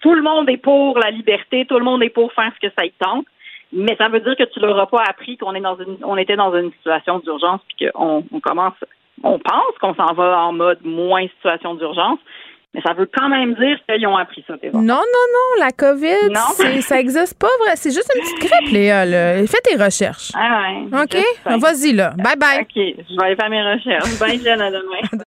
[0.00, 2.72] tout le monde est pour la liberté, tout le monde est pour faire ce que
[2.78, 3.26] ça y tente.
[3.72, 6.16] Mais ça veut dire que tu leur as pas appris qu'on est dans une, on
[6.16, 8.74] était dans une situation d'urgence puis qu'on on commence,
[9.22, 12.18] on pense qu'on s'en va en mode moins situation d'urgence.
[12.76, 14.82] Mais ça veut quand même dire qu'ils ont appris ça, tes enfants.
[14.82, 16.40] Non, non, non, la COVID, Non.
[16.54, 17.72] c'est- ça existe pas vrai.
[17.76, 19.06] C'est juste une petite grippe, Léa.
[19.06, 19.46] Là.
[19.46, 20.30] Fais tes recherches.
[20.34, 20.60] Ah
[20.92, 21.58] ouais, OK?
[21.58, 22.10] Vas-y, là.
[22.18, 22.60] Bye bye.
[22.60, 24.18] OK, je vais aller faire mes recherches.
[24.18, 25.22] Bye, Jen, à demain.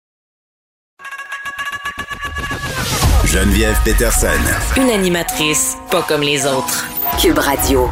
[3.24, 4.28] Geneviève Peterson.
[4.76, 6.84] Une animatrice pas comme les autres.
[7.20, 7.88] Cube Radio.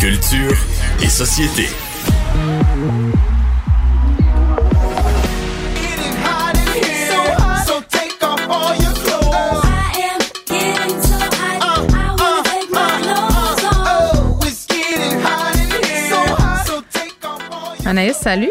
[0.00, 0.56] Culture
[1.02, 1.68] et société.
[17.86, 18.50] Anaïs, salut.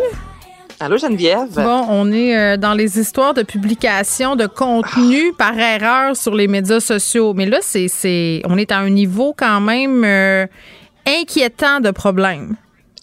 [0.80, 1.56] Allô, Geneviève.
[1.56, 6.48] Bon, on est euh, dans les histoires de publication de contenu par erreur sur les
[6.48, 7.34] médias sociaux.
[7.34, 10.48] Mais là, c'est, c'est, on est à un niveau quand même euh,
[11.06, 12.56] inquiétant de problèmes.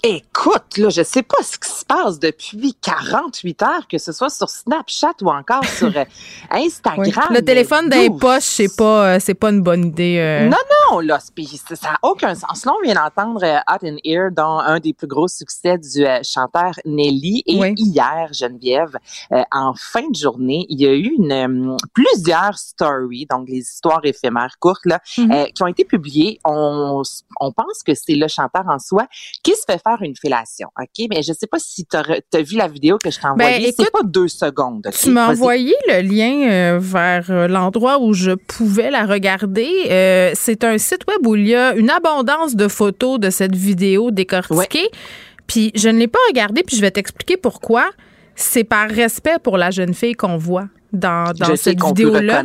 [0.04, 4.30] Écoute, là, je sais pas ce qui se passe depuis 48 heures, que ce soit
[4.30, 6.04] sur Snapchat ou encore sur euh,
[6.52, 6.64] Oui.
[6.66, 7.28] Instagram.
[7.30, 10.18] Le téléphone mais d'un poche, c'est pas, euh, c'est pas une bonne idée.
[10.18, 10.48] euh.
[10.48, 10.56] Non,
[10.90, 12.64] non, là, ça n'a aucun sens.
[12.66, 16.72] Là, on vient d'entendre Hot in Ear, dont un des plus gros succès du chanteur
[16.84, 17.44] Nelly.
[17.46, 17.74] Et Oui.
[17.76, 18.96] hier, Geneviève,
[19.52, 24.56] en fin de journée, il y a eu une, plusieurs stories, donc les histoires éphémères
[24.58, 25.52] courtes, là, Mhm.
[25.54, 26.40] qui ont été publiées.
[26.44, 27.02] On
[27.54, 29.06] pense que c'est le chanteur en soi
[29.44, 31.06] qui se fait faire une fellation, OK?
[31.10, 33.72] Mais je sais pas si tu as vu la vidéo que je t'ai Ben, envoyée.
[33.76, 34.86] c'est écoute, pas deux secondes.
[34.98, 39.68] Tu m'as envoyé le lien euh, vers euh, l'endroit où je pouvais la regarder.
[39.90, 43.54] Euh, c'est un site web où il y a une abondance de photos de cette
[43.54, 44.88] vidéo décortiquée.
[45.46, 47.90] Puis je ne l'ai pas regardée, puis je vais t'expliquer pourquoi.
[48.34, 52.42] C'est par respect pour la jeune fille qu'on voit dans, dans Je sais cette vidéo-là.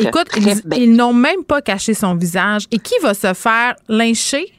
[0.00, 0.78] Écoute, ils, bien.
[0.78, 2.66] ils n'ont même pas caché son visage.
[2.72, 4.52] Et qui va se faire lyncher?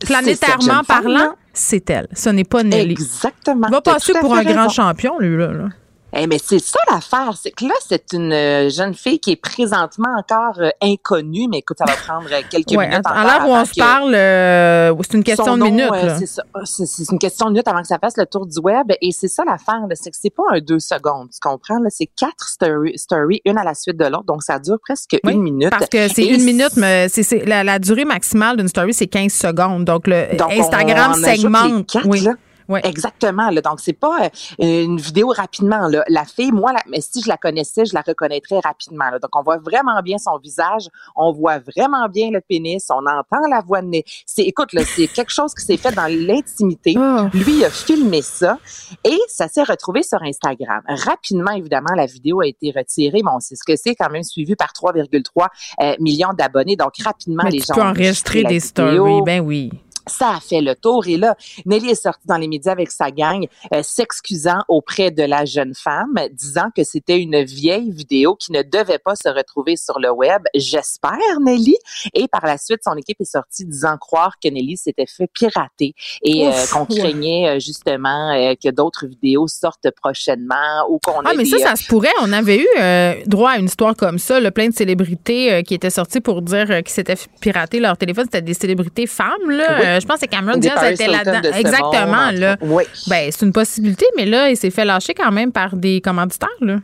[0.00, 2.08] C'est Planétairement parlant, c'est elle.
[2.12, 2.92] Ce n'est pas Nelly.
[2.92, 3.68] Exactement.
[3.68, 5.52] Il va passer pour un grand champion, lui, là.
[5.52, 5.68] là.
[6.16, 9.36] Eh mais c'est ça l'affaire, c'est que là c'est une euh, jeune fille qui est
[9.36, 13.04] présentement encore euh, inconnue, mais écoute, ça va prendre euh, quelques Ouais, minutes.
[13.04, 15.90] à, l'heure où on se parle, euh, c'est une question de minutes.
[15.92, 16.18] euh, là.
[16.64, 19.28] c'est une question de minutes avant que ça fasse le tour du web, et c'est
[19.28, 23.40] ça l'affaire, c'est que c'est pas un deux secondes, tu comprends là, c'est quatre stories,
[23.44, 25.70] une à la suite de l'autre, donc ça dure presque Oui, une minute.
[25.70, 29.32] Parce que c'est une minute, mais c'est la, la durée maximale d'une story, c'est 15
[29.32, 29.84] secondes.
[29.84, 31.86] Donc, le Donc, on- Instagram on segmente.
[31.90, 32.20] quatre, oui.
[32.20, 32.32] là.
[32.68, 32.80] Oui.
[32.84, 33.50] Exactement.
[33.50, 33.60] Là.
[33.60, 35.88] Donc, c'est pas euh, une vidéo rapidement.
[35.88, 36.04] Là.
[36.08, 39.10] La fille, moi, la- mais si je la connaissais, je la reconnaîtrais rapidement.
[39.10, 39.18] Là.
[39.18, 43.46] Donc, on voit vraiment bien son visage, on voit vraiment bien le pénis, on entend
[43.50, 44.04] la voix de nez.
[44.26, 46.94] C'est, écoute, là, c'est quelque chose qui s'est fait dans l'intimité.
[46.98, 47.28] Ah.
[47.32, 48.58] Lui, il a filmé ça
[49.04, 50.82] et ça s'est retrouvé sur Instagram.
[50.88, 53.22] Rapidement, évidemment, la vidéo a été retirée.
[53.22, 55.46] Bon, c'est ce que c'est quand même suivi par 3,3
[55.82, 56.76] euh, millions d'abonnés.
[56.76, 58.60] Donc, rapidement, Mais les tu gens peux ont enregistrer des vidéo.
[58.60, 59.22] stories.
[59.24, 59.70] Ben oui.
[60.06, 61.34] Ça a fait le tour et là,
[61.66, 65.74] Nelly est sortie dans les médias avec sa gang, euh, s'excusant auprès de la jeune
[65.74, 70.10] femme, disant que c'était une vieille vidéo qui ne devait pas se retrouver sur le
[70.10, 70.42] web.
[70.54, 71.76] J'espère, Nelly.
[72.12, 75.94] Et par la suite, son équipe est sortie disant croire que Nelly s'était fait pirater
[76.22, 81.44] et euh, qu'on craignait euh, justement que d'autres vidéos sortent prochainement ou qu'on Ah, mais
[81.44, 82.08] ça, des, ça se pourrait.
[82.20, 85.90] On avait eu droit à une histoire comme ça, là, plein de célébrités qui étaient
[85.90, 88.24] sorties pour dire qu'ils s'étaient pirater leur téléphone.
[88.24, 89.78] C'était des célébrités femmes, là.
[89.80, 89.93] Oui.
[89.94, 91.50] Euh, je pense que Cameron Diaz était là-dedans.
[91.56, 92.56] Exactement, monde, là.
[92.60, 92.84] Oui.
[93.06, 96.48] Ben, c'est une possibilité, mais là, il s'est fait lâcher quand même par des commanditaires,
[96.60, 96.78] là.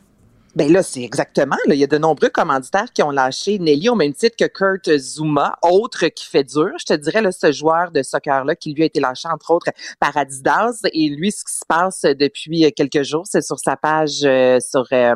[0.56, 1.56] Ben là, c'est exactement.
[1.66, 4.46] Là, il y a de nombreux commanditaires qui ont lâché Nelly au même titre que
[4.46, 6.70] Kurt Zuma, autre qui fait dur.
[6.78, 9.70] Je te dirais, là, ce joueur de soccer-là qui lui a été lâché, entre autres,
[10.00, 10.80] par Adidas.
[10.92, 14.86] Et lui, ce qui se passe depuis quelques jours, c'est sur sa page euh, sur
[14.92, 15.14] euh,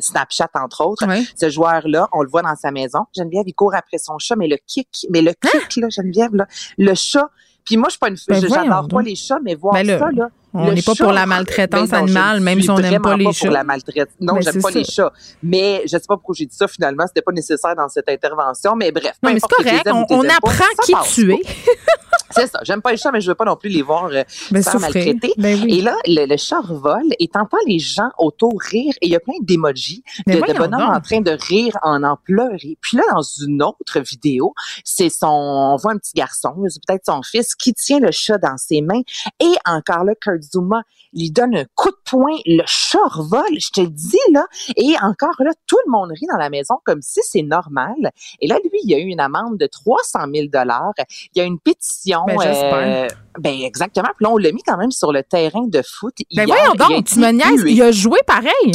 [0.00, 1.04] Snapchat, entre autres.
[1.36, 3.00] Ce joueur-là, on le voit dans sa maison.
[3.16, 6.46] Geneviève, il court après son chat, mais le kick, mais le kick, là, Geneviève, là,
[6.76, 7.28] le chat.
[7.64, 8.16] Puis moi, je suis pas une?
[8.28, 10.30] Ben j'adore pas les chats, mais voir Ben ça, là.
[10.54, 13.32] On n'est pas pour la maltraitance non, animale, ne même si on n'aime pas les
[13.32, 13.50] chats.
[13.50, 14.14] la maltraitance.
[14.20, 14.78] Non, Ben, j'aime pas ça.
[14.78, 15.12] les chats.
[15.42, 17.04] Mais je sais pas pourquoi j'ai dit ça finalement.
[17.06, 18.74] C'était pas nécessaire dans cette intervention.
[18.76, 19.12] Mais bref.
[19.22, 19.88] Non, mais c'est correct.
[19.92, 21.40] On, pas, apprend qui tu es.
[22.30, 22.60] C'est ça.
[22.62, 24.70] J'aime pas les chats, mais je veux pas non plus les voir euh, Ben, se
[24.70, 25.32] faire maltraiter.
[25.36, 25.78] Ben oui.
[25.78, 29.16] Et là, le, le chat revole et t'entends les gens autour rire et il y
[29.16, 30.80] a plein d'émojis de, de donc.
[30.80, 32.76] en train de rire en en pleurer.
[32.80, 37.06] Puis là, dans une autre vidéo, c'est son, on voit un petit garçon, c'est peut-être
[37.06, 39.02] son fils, qui tient le chat dans ses mains
[39.40, 40.82] et encore là, Kurt Zuma
[41.14, 44.44] lui donne un coup de poing, le chat revole, je te le dis là,
[44.76, 48.12] et encore là, tout le monde rit dans la maison comme si c'est normal.
[48.40, 50.92] Et là, lui, il y a eu une amende de 300 000 dollars.
[51.34, 52.17] Il y a une pétition.
[52.26, 52.74] Ben, j'espère.
[52.74, 53.08] euh,
[53.38, 54.08] ben exactement.
[54.16, 56.14] Puis là, on l'a mis quand même sur le terrain de foot.
[56.34, 56.56] Ben hier.
[56.56, 57.64] voyons Il a donc, tu me niaises.
[57.66, 58.72] Il a joué pareil.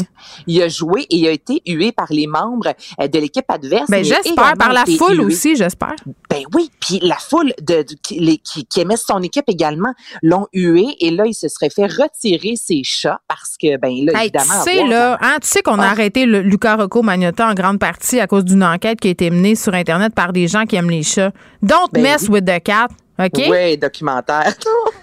[0.47, 3.89] Il a joué et il a été hué par les membres euh, de l'équipe adverse.
[3.89, 4.53] Ben j'espère.
[4.57, 5.25] Par la foule hué.
[5.25, 5.95] aussi, j'espère.
[6.29, 9.93] Ben oui, puis la foule de, de- qui, les- qui, qui aimait son équipe également
[10.21, 14.21] l'ont hué et là, il se serait fait retirer ses chats parce que, ben là,
[14.21, 14.63] Hey, tu évidemment...
[14.63, 17.79] sais, avoir- là, hein, tu sais qu'on a arrêté le Luca Rocco Magnotta en grande
[17.79, 20.75] partie à cause d'une enquête qui a été menée sur Internet par des gens qui
[20.77, 21.31] aiment les chats.
[21.61, 22.35] Don't Ben mess oui.
[22.39, 22.87] with the cat,
[23.19, 23.47] OK?
[23.49, 24.55] Oui, documentaire.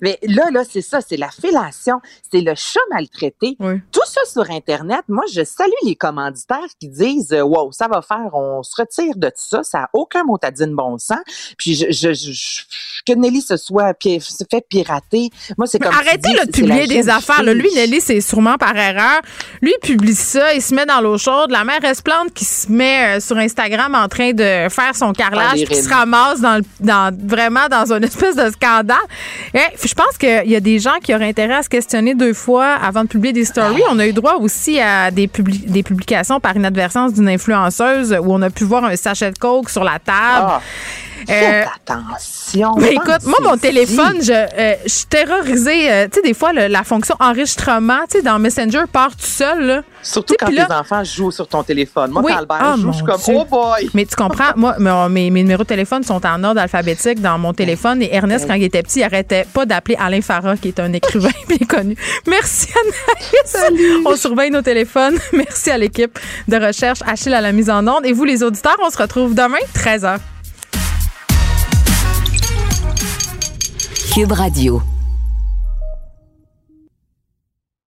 [0.00, 2.00] Mais là, là, c'est ça, c'est la fellation,
[2.30, 3.56] c'est le chat maltraité.
[3.92, 8.02] Tout ça sur Internet, moi, je salue les commanditaires qui disent euh, Wow, ça va
[8.02, 10.98] faire, on se retire de tout ça, ça n'a aucun mot à dire de bon
[10.98, 11.18] sens.
[11.58, 12.62] Puis je, je, je-
[13.06, 15.92] que Nelly se soit pi- se fait pirater, moi, c'est comme.
[15.94, 17.42] arrêtez dis, de publier des affaires.
[17.42, 17.52] là.
[17.54, 19.20] Lui, Nelly, c'est sûrement par erreur.
[19.60, 21.50] Lui, il publie ça, il se met dans l'eau chaude.
[21.50, 25.58] La mère Esplante qui se met euh, sur Instagram en train de faire son carrelage,
[25.66, 28.96] qui se ramasse dans, le- dans vraiment dans une espèce de scandale.
[29.54, 32.34] Eh, je pense qu'il y a des gens qui auraient intérêt à se questionner deux
[32.34, 33.82] fois avant de publier des stories.
[33.90, 38.32] On a eu droit aussi à des, publi- des publications par inadvertance d'une influenceuse où
[38.34, 40.10] on a pu voir un sachet de coke sur la table.
[40.48, 40.60] Ah,
[41.32, 42.74] faites attention.
[42.78, 45.90] Mais écoute, moi, mon téléphone, je, euh, je suis terrorisée.
[45.90, 49.16] euh, tu sais, des fois, le- la fonction enregistrement, tu sais, dans Messenger, part tout
[49.26, 49.64] seul.
[49.66, 49.82] Là.
[50.02, 52.10] Surtout quand là- les enfants jouent sur ton téléphone.
[52.10, 52.32] Moi, Oui.
[52.32, 53.34] quand Albert Ah, joue, je suis comme Dieu.
[53.38, 53.90] Oh boy!
[53.94, 54.76] Mais tu comprends, moi,
[55.08, 58.02] mes, mes numéros de téléphone sont en ordre alphabétique dans mon téléphone.
[58.02, 60.92] Et Ernest, quand il était petit, il arrêtait pas d'appeler Alain Farah, qui est un
[60.92, 61.96] écrivain bien connu.
[62.26, 62.68] Merci,
[63.54, 64.02] Anaïs.
[64.04, 65.18] On surveille nos téléphones.
[65.32, 66.18] Merci à l'équipe
[66.48, 68.04] de recherche Achille à la mise en onde.
[68.04, 70.18] Et vous, les auditeurs, on se retrouve demain, 13h.
[74.14, 74.93] Cube Radio.